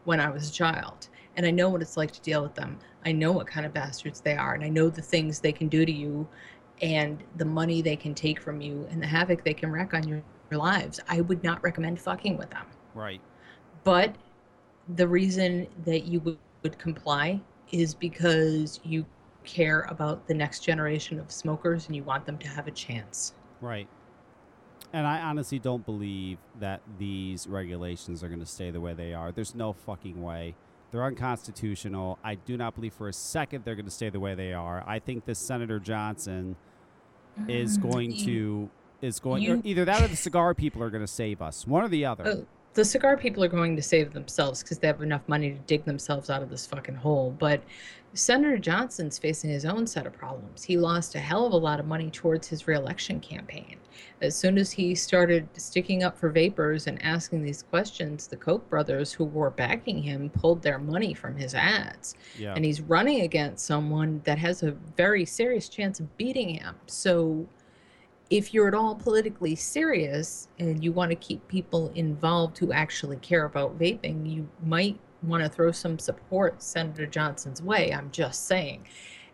[0.05, 1.09] when I was a child.
[1.37, 2.79] And I know what it's like to deal with them.
[3.05, 5.69] I know what kind of bastards they are, and I know the things they can
[5.69, 6.27] do to you
[6.81, 10.09] and the money they can take from you and the havoc they can wreak on
[10.09, 10.99] your, your lives.
[11.09, 12.67] I would not recommend fucking with them.
[12.95, 13.21] Right.
[13.85, 14.17] But
[14.97, 17.41] the reason that you would, would comply
[17.71, 19.05] is because you
[19.45, 23.33] care about the next generation of smokers and you want them to have a chance.
[23.61, 23.89] Right.
[24.93, 29.15] And I honestly don't believe that these regulations are going to stay the way they
[29.15, 29.31] are.
[29.33, 30.55] There's no fucking way.
[30.91, 32.19] They're unconstitutional.
[32.25, 34.83] I do not believe for a second they're going to stay the way they are.
[34.87, 36.57] I think this Senator Johnson
[37.47, 38.71] is Mm, going you- to
[39.07, 41.67] is going you- either that or the cigar people are going to save us.
[41.67, 42.25] One or the other.
[42.27, 45.59] Oh, the cigar people are going to save themselves because they have enough money to
[45.61, 47.35] dig themselves out of this fucking hole.
[47.39, 47.63] But
[48.15, 50.65] Senator Johnson's facing his own set of problems.
[50.65, 53.77] He lost a hell of a lot of money towards his reelection campaign.
[54.21, 58.69] As soon as he started sticking up for vapers and asking these questions, the Koch
[58.69, 62.15] brothers, who were backing him, pulled their money from his ads.
[62.39, 62.55] Yeah.
[62.55, 66.77] And he's running against someone that has a very serious chance of beating him.
[66.87, 67.49] So
[68.31, 73.17] if you're at all politically serious and you want to keep people involved who actually
[73.17, 77.93] care about vaping, you might want to throw some support Senator Johnson's way.
[77.93, 78.87] I'm just saying.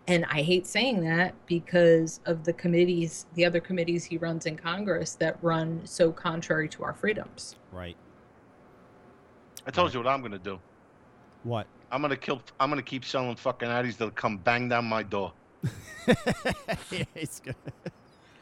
[0.09, 4.57] And I hate saying that because of the committees, the other committees he runs in
[4.57, 7.57] Congress that run so contrary to our freedoms.
[7.73, 7.97] Right.
[9.67, 10.61] I told you what I'm gonna do.
[11.43, 11.67] What?
[11.91, 12.41] I'm gonna kill.
[12.61, 15.33] I'm gonna keep selling fucking addies that'll come bang down my door.
[16.07, 17.57] yeah, he's good.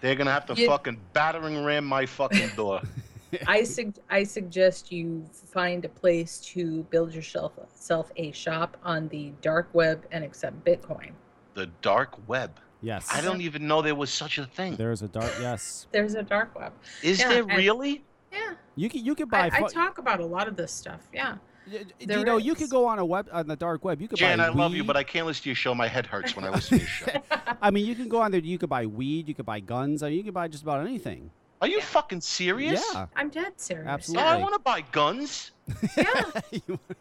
[0.05, 2.83] They're gonna have to You- fucking battering ram my fucking door.
[3.47, 9.09] I sug- I suggest you find a place to build yourself self a shop on
[9.09, 11.13] the dark web and accept Bitcoin.
[11.55, 12.51] the dark web.
[12.83, 13.09] Yes.
[13.11, 14.77] I don't even know there was such a thing.
[14.77, 15.33] There's a dark.
[15.41, 15.87] Yes.
[15.93, 16.75] There's a dark web.
[17.03, 18.05] Is Yeah, there and- really?
[18.31, 18.53] Yeah.
[18.77, 19.57] You can you can I, buy.
[19.57, 21.01] I fu- talk about a lot of this stuff.
[21.15, 21.37] Yeah.
[21.67, 24.01] There you know, you could go on a web on the dark web.
[24.01, 25.75] You could Jan, buy I love you, but I can't listen to your show.
[25.75, 27.23] My head hurts when I listen to your show.
[27.63, 28.41] I mean, you can go on there.
[28.41, 29.29] You could buy weed.
[29.29, 30.03] You could buy guns.
[30.03, 31.31] I mean, you can buy just about anything.
[31.61, 32.85] Are you fucking serious?
[32.93, 33.07] Yeah.
[33.17, 34.13] I'm dead serious.
[34.15, 35.53] Oh, I want to buy guns.
[35.97, 36.31] Yeah.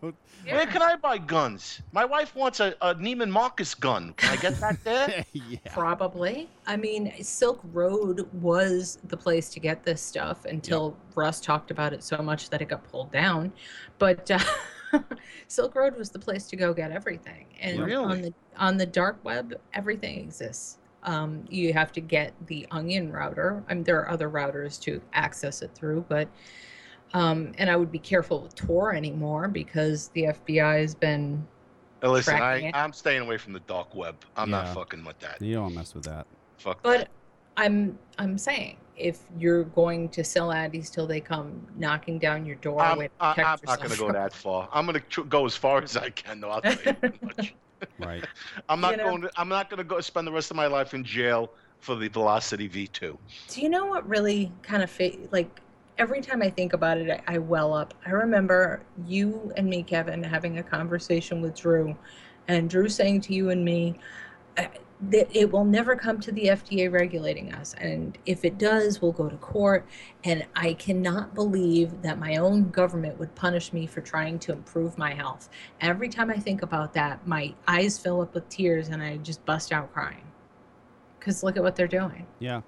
[0.49, 1.81] Where can I buy guns?
[1.91, 4.13] My wife wants a, a Neiman Marcus gun.
[4.17, 5.25] Can I get that there?
[5.33, 5.57] yeah.
[5.71, 6.49] Probably.
[6.65, 11.93] I mean, Silk Road was the place to get this stuff until Russ talked about
[11.93, 13.51] it so much that it got pulled down.
[13.99, 14.39] But uh,
[15.47, 17.45] Silk Road was the place to go get everything.
[17.59, 18.03] And Really?
[18.05, 20.77] on the on the dark web, everything exists.
[21.03, 23.61] Um, you have to get the Onion router.
[23.67, 26.29] I mean, there are other routers to access it through, but
[27.13, 31.45] um, and I would be careful with Tor anymore because the FBI has been
[32.01, 32.75] Now, listen, Tracking I, it.
[32.75, 34.15] I'm staying away from the dark web.
[34.35, 34.63] I'm Yeah.
[34.63, 35.41] not fucking with that.
[35.41, 36.25] You don't mess with that.
[36.57, 37.09] Fuck But
[37.57, 42.55] I'm I'm saying if you're going to sell addies till they come knocking down your
[42.57, 44.69] door, I'm, way I, I'm not going to go that far.
[44.71, 46.49] I'm going to tr- go as far as I can, though.
[46.51, 47.55] I'll tell you much.
[47.99, 48.23] Right.
[48.69, 49.21] I'm not You know- going.
[49.23, 51.95] To, I'm not going to go spend the rest of my life in jail for
[51.95, 53.17] the Velocity V2.
[53.49, 55.59] Do you know what really kind of fa- like
[55.97, 57.93] every time I think about it, I, I well up.
[58.05, 61.97] I remember you and me, Kevin, having a conversation with Drew,
[62.47, 63.99] and Drew saying to you and me
[64.57, 64.65] uh,
[65.09, 69.11] that it will never come to the FDA regulating us, and if it does, we'll
[69.11, 69.85] go to court.
[70.23, 74.97] And I cannot believe that my own government would punish me for trying to improve
[74.97, 75.49] my health.
[75.81, 79.45] Every time I think about that, my eyes fill up with tears, and I just
[79.45, 80.25] bust out crying.
[81.19, 82.25] Because look at what they're doing.
[82.39, 82.61] Yeah.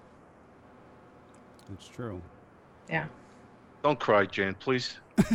[1.74, 2.22] It's true.
[2.90, 3.06] Yeah.
[3.84, 4.98] Don't cry, Jan, please.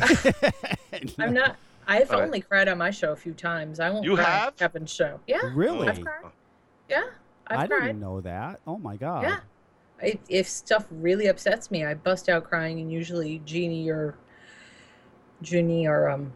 [1.18, 1.56] I'm not.
[1.86, 2.24] I've All right.
[2.26, 3.80] only cried on my show a few times.
[3.80, 4.04] I won't.
[4.04, 4.56] You cry on have?
[4.56, 5.18] Kevin's show.
[5.26, 5.40] Yeah.
[5.54, 5.88] Really?
[5.88, 6.32] I've cried.
[6.88, 7.04] Yeah.
[7.46, 7.86] I've I cried.
[7.86, 8.60] didn't know that.
[8.66, 9.22] Oh my god.
[9.24, 9.40] Yeah.
[10.02, 14.14] I, if stuff really upsets me, I bust out crying, and usually Jeannie or
[15.42, 16.32] Jeannie or um,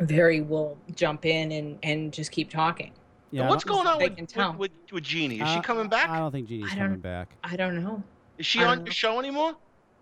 [0.00, 2.92] Very will jump in and and just keep talking.
[3.32, 3.48] Yeah.
[3.48, 5.40] What's going on with, with, with, with Jeannie?
[5.40, 6.08] Is she Uh, coming back?
[6.08, 7.36] I don't think Jeannie's coming back.
[7.44, 8.02] I don't know.
[8.38, 9.54] Is she on don't your show anymore?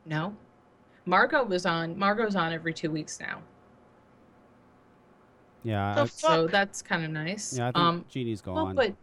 [0.06, 0.34] No.
[1.06, 1.98] Margot was on.
[1.98, 3.40] Margot's on every two weeks now,
[5.62, 5.94] Yeah.
[5.94, 7.56] The I, so that's kind of nice.
[7.56, 7.68] yeah.
[7.68, 8.74] I think um, Jeannie's Well, gone.
[8.74, 8.94] but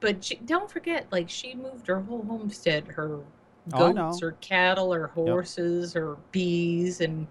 [0.00, 3.20] but she, don't forget, like she moved her whole homestead, her
[3.72, 4.26] Oh, goats know.
[4.26, 7.28] or cattle or horses or bees, and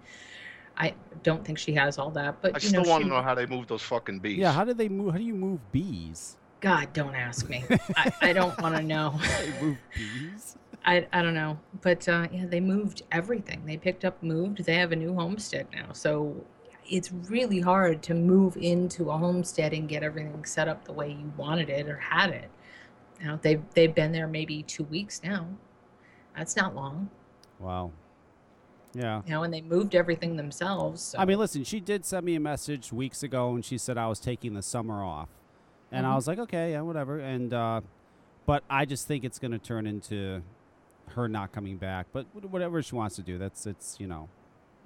[0.77, 0.93] I
[1.23, 2.41] don't think she has all that.
[2.41, 4.38] But I you still know, want she, to know how they move those fucking bees.
[4.38, 4.53] yeah.
[4.53, 5.11] How do they move?
[5.11, 6.38] How do you move bees?
[6.61, 7.65] God, don't ask me.
[7.98, 9.19] I, I don't want to know.
[9.41, 10.56] They move bees.
[10.84, 13.64] I, I don't know, but uh, yeah, they moved everything.
[13.66, 14.66] They picked up, moved.
[14.66, 16.44] They have a new homestead now, so
[16.90, 21.12] it's really hard to move into a homestead and get everything set up the way
[21.12, 22.49] you wanted it or had it.
[23.20, 25.48] You know, they've they've been there maybe two weeks now.
[26.36, 27.10] That's not long.
[27.60, 27.91] Wow.
[28.94, 29.22] Yeah.
[29.26, 31.02] You know, and they moved everything themselves.
[31.02, 31.20] So.
[31.20, 34.08] I mean, listen, she did send me a message weeks ago, and she said I
[34.08, 35.30] was taking the summer off,
[35.91, 36.16] and I Mhm.
[36.16, 37.20] was like, okay, yeah, whatever.
[37.20, 37.82] And uh,
[38.48, 40.41] but I just think it's going to turn into
[41.14, 42.08] her not coming back.
[42.12, 44.30] But whatever she wants to do, that's it's you know,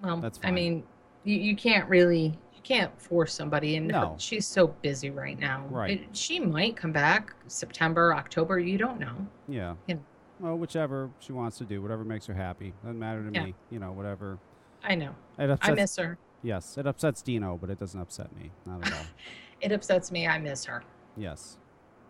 [0.04, 0.84] well, that's I mean,
[1.24, 4.16] you, you can't really you can't force somebody, and her- No.
[4.18, 5.66] she's so busy right now.
[5.70, 6.02] Right.
[6.02, 8.60] It- she might come back September, October.
[8.60, 9.16] You don't know.
[9.48, 9.76] yeah.
[9.88, 10.02] You know.
[10.40, 13.46] Well, whichever she wants to do, whatever makes her happy, doesn't matter to Yeah.
[13.46, 13.56] me.
[13.72, 14.38] You know, whatever.
[14.84, 15.16] I know.
[15.40, 16.18] It I miss her.
[16.44, 18.52] Yes, it upsets Dino, but it doesn't upset me.
[18.66, 19.00] Not at all.
[19.62, 20.28] It upsets me.
[20.28, 20.84] I miss her.
[21.16, 21.58] yes,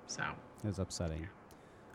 [0.07, 0.23] So
[0.63, 1.27] it's upsetting.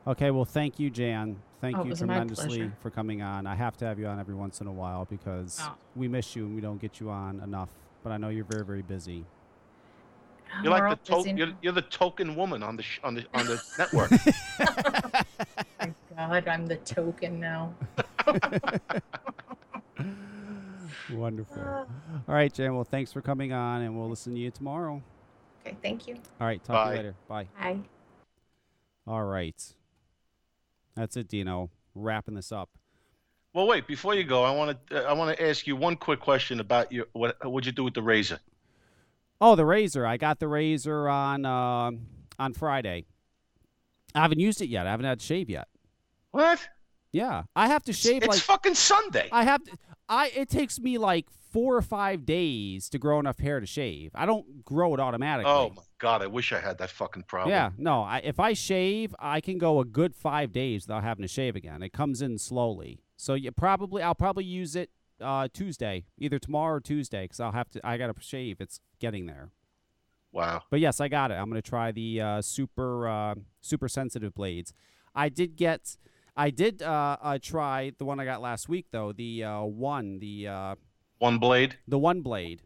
[0.06, 1.36] Okay, well, thank you, Jan.
[1.60, 3.46] Thank Oh, you tremendously for coming on.
[3.46, 5.74] I have to have you on every once in a while because Oh.
[5.94, 7.68] we miss you and we don't get you on enough.
[8.02, 9.26] But I know you're very, very busy.
[10.62, 13.24] You're We're like the to- you're, you're the token woman on the sh- on the
[13.34, 14.10] on the network.
[15.78, 17.74] Thank God, I'm the token now.
[21.12, 21.62] Wonderful.
[21.62, 21.86] All
[22.34, 22.74] right, Jan.
[22.74, 25.02] Well, thanks for coming on, and we'll listen to you tomorrow.
[25.64, 26.14] Okay, thank you.
[26.40, 27.14] All right, talk to you later.
[27.28, 27.46] Bye.
[27.60, 27.78] Bye.
[29.06, 29.74] All right.
[31.00, 31.70] That's it, Dino.
[31.94, 32.68] wrapping this up.
[33.54, 33.86] Well, wait.
[33.86, 36.92] Before you go, I want to I want to ask you one quick question about
[36.92, 38.38] your what what'd you do with the razor?
[39.40, 40.06] Oh, the razor.
[40.06, 41.92] I got the razor on uh,
[42.38, 43.06] on Friday.
[44.14, 44.86] I haven't used it yet.
[44.86, 45.68] I haven't had to shave yet.
[46.32, 46.68] What?
[47.12, 49.30] Yeah, I have to shave it's like fucking Sunday.
[49.32, 49.72] I have to.
[50.06, 54.10] I it takes me like four or five days to grow enough hair to shave.
[54.14, 55.50] I don't grow it automatically.
[55.50, 57.50] Oh my god, I wish I had that fucking problem.
[57.50, 58.02] Yeah, no.
[58.02, 61.56] I, if I shave, I can go a good five days without having to shave
[61.56, 61.82] again.
[61.82, 64.90] It comes in slowly, so you probably I'll probably use it
[65.20, 67.86] uh, Tuesday, either tomorrow or Tuesday, because I'll have to.
[67.86, 68.60] I gotta shave.
[68.60, 69.50] It's getting there.
[70.32, 70.62] Wow.
[70.70, 71.34] But yes, I got it.
[71.34, 74.72] I'm gonna try the uh, super uh, super sensitive blades.
[75.14, 75.96] I did get.
[76.36, 79.12] I did uh, uh, try the one I got last week though.
[79.12, 80.74] The uh, one, the uh,
[81.20, 81.76] One blade.
[81.86, 82.62] the one blade.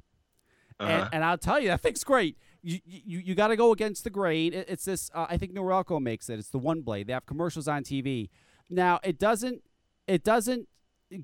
[0.81, 0.91] Uh-huh.
[0.91, 2.37] And, and I'll tell you, that thing's great.
[2.63, 4.55] You you, you got to go against the grain.
[4.55, 5.11] It, it's this.
[5.15, 6.39] Uh, I think Norelco makes it.
[6.39, 7.07] It's the one blade.
[7.07, 8.31] They have commercials on TV.
[8.71, 9.63] Now it doesn't.
[10.07, 10.69] It doesn't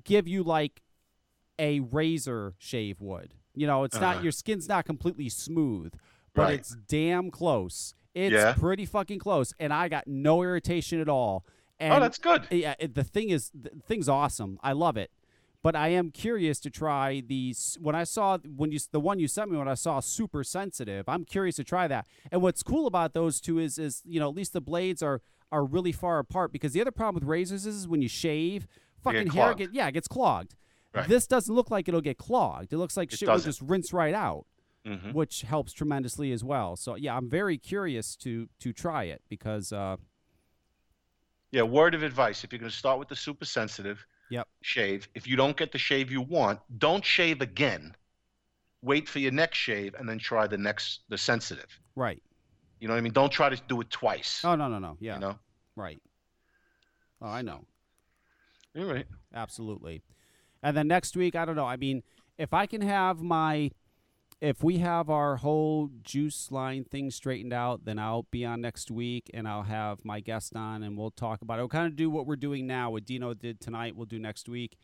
[0.03, 0.81] give you like
[1.59, 3.33] a razor shave would.
[3.55, 4.13] You know, it's Uh-huh.
[4.13, 5.93] not your skin's not completely smooth,
[6.33, 6.59] but Right.
[6.59, 7.93] it's damn close.
[8.13, 8.53] It's Yeah.
[8.53, 11.45] pretty fucking close, and I got no irritation at all.
[11.79, 12.47] And Oh, that's good.
[12.51, 14.59] Yeah, it, the thing is, the thing's awesome.
[14.61, 15.11] I love it,
[15.63, 17.77] but I am curious to try these.
[17.81, 21.07] When I saw when you the one you sent me when I saw super sensitive,
[21.07, 22.07] I'm curious to try that.
[22.31, 25.21] And what's cool about those two is is you know at least the blades are
[25.51, 28.67] are really far apart because the other problem with razors is, is when you shave,
[29.03, 30.55] fucking hair get yeah it gets clogged.
[30.93, 31.07] Right.
[31.07, 32.73] This doesn't look like it'll get clogged.
[32.73, 33.49] It looks like It shit will doesn't.
[33.49, 34.45] just rinse right out,
[34.85, 35.13] Mhm.
[35.13, 36.75] which helps tremendously as well.
[36.75, 39.97] So yeah, I'm very curious to to try it because uh,
[41.51, 44.47] Yeah, word of advice: if you're going to start with the super sensitive, Yep.
[44.61, 45.07] shave.
[45.13, 47.95] If you don't get the shave you want, don't shave again.
[48.81, 51.67] Wait for your next shave and then try the next the sensitive.
[51.95, 52.21] right.
[52.79, 53.13] You know what I mean?
[53.13, 54.41] Don't try to do it twice.
[54.43, 55.35] Oh no no no yeah You know.
[55.75, 56.01] right.
[57.21, 57.65] Oh, I know.
[58.75, 59.05] All right.
[59.35, 60.01] Absolutely.
[60.63, 61.67] And then next week, I don't know.
[61.67, 62.01] I mean,
[62.39, 63.69] if I can have my,
[64.41, 68.89] if we have our whole juice line thing straightened out, then I'll be on next
[68.89, 71.61] week and I'll have my guest on and we'll talk about it.
[71.61, 72.89] We'll kind of do what we're doing now.
[72.89, 74.77] What Dino did tonight, we'll do next week.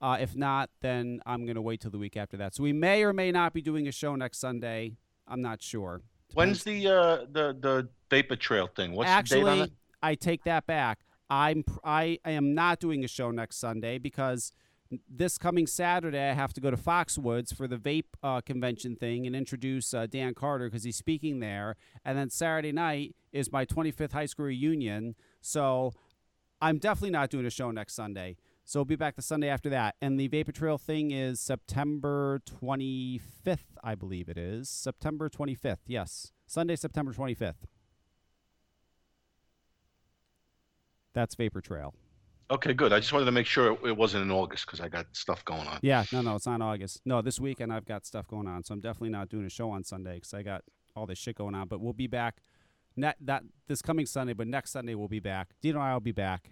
[0.00, 2.54] Uh, if not, then I'm going to wait till the week after that.
[2.54, 4.92] So we may or may not be doing a show next Sunday.
[5.26, 6.02] I'm not sure.
[6.34, 8.92] When's the uh the the vapor trail thing?
[8.92, 9.76] What's the date on Actually?
[10.02, 11.00] I take that back.
[11.28, 14.52] I'm I, I am not doing a show next Sunday because
[15.08, 19.26] this coming Saturday I have to go to Foxwoods for the vape uh, convention thing
[19.26, 21.76] and introduce uh, Dan Carter because he's speaking there.
[22.04, 25.92] And then Saturday night is my 25th high school reunion, so
[26.60, 28.36] I'm definitely not doing a show next Sunday.
[28.64, 29.96] So we'll be back the Sunday after that.
[30.00, 34.68] And the Vapor Trail thing is September 25th, I believe it is.
[34.68, 36.32] September 25th, yes.
[36.46, 37.66] Sunday, September 25th.
[41.12, 41.94] That's Vapor Trail.
[42.52, 42.92] Okay, good.
[42.92, 45.66] I just wanted to make sure it, wasn't in August because I got stuff going
[45.66, 45.78] on.
[45.80, 47.00] Yeah, no, no, it's not August.
[47.06, 49.70] No, this weekend I've got stuff going on, so I'm definitely not doing a show
[49.70, 50.62] on Sunday because I got
[50.94, 51.66] all this shit going on.
[51.66, 52.42] But we'll be back,
[53.66, 55.52] this coming Sunday, but next Sunday we'll be back.
[55.62, 56.50] Dino and I will be back.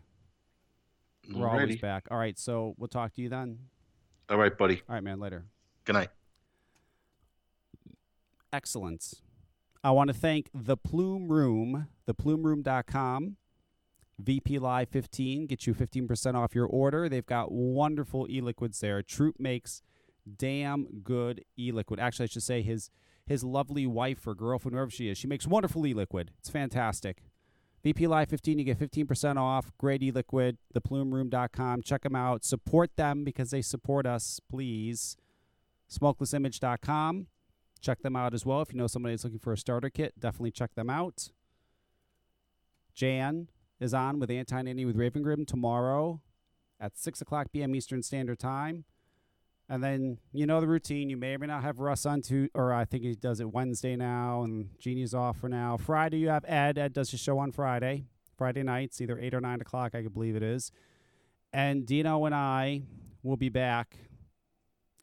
[1.31, 2.07] We're always back.
[2.11, 3.59] All right, so we'll talk to you then.
[4.31, 4.81] All right, buddy.
[4.89, 5.21] All right, man.
[5.21, 5.45] Later.
[5.85, 6.09] Good night.
[8.55, 9.21] excellence.
[9.85, 13.37] I want to thank the Plume Room, theplumeroom.com.
[14.25, 17.09] VP Live 15 get you 15% off your order.
[17.09, 19.03] They've got wonderful e-liquids there.
[19.03, 19.83] Troop makes
[20.37, 22.01] damn good e-liquid.
[22.01, 22.91] Actually, I should say his
[23.27, 26.33] his lovely wife or girlfriend, whoever she is, she makes wonderful e-liquid.
[26.41, 27.23] It's fantastic.
[27.85, 29.71] VP Live 15, you get 15% off.
[29.79, 31.83] Great e-liquid, theplumeroom.com.
[31.83, 32.45] Check them out.
[32.45, 35.17] Support them because they support us, please.
[35.89, 37.29] Smokelessimage.com.
[37.81, 38.61] Check them out as well.
[38.63, 41.31] If you know somebody that's looking for a starter kit, definitely check them out.
[42.95, 43.49] Jan
[43.81, 46.21] is on with Anti Nanny with Raven Grim tomorrow
[46.79, 47.75] at 6 o'clock p.m.
[47.75, 48.85] Eastern Standard Time.
[49.69, 51.11] And then you know the routine.
[51.11, 53.53] You may or may not have Russ on to, or I think he does it
[53.53, 55.77] Wednesday now, and Jeannie's off for now.
[55.77, 56.77] Friday you have Ed.
[56.77, 60.35] Ed does his show on Friday, Friday nights, either eight or nine o'clock, I believe
[60.35, 60.73] it is.
[61.53, 62.83] And Dino and I
[63.23, 63.97] will be back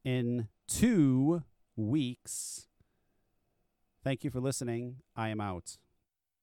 [0.04, 1.44] in two
[1.78, 2.68] weeks.
[4.04, 4.98] Thank you for listening.
[5.16, 5.78] I am out.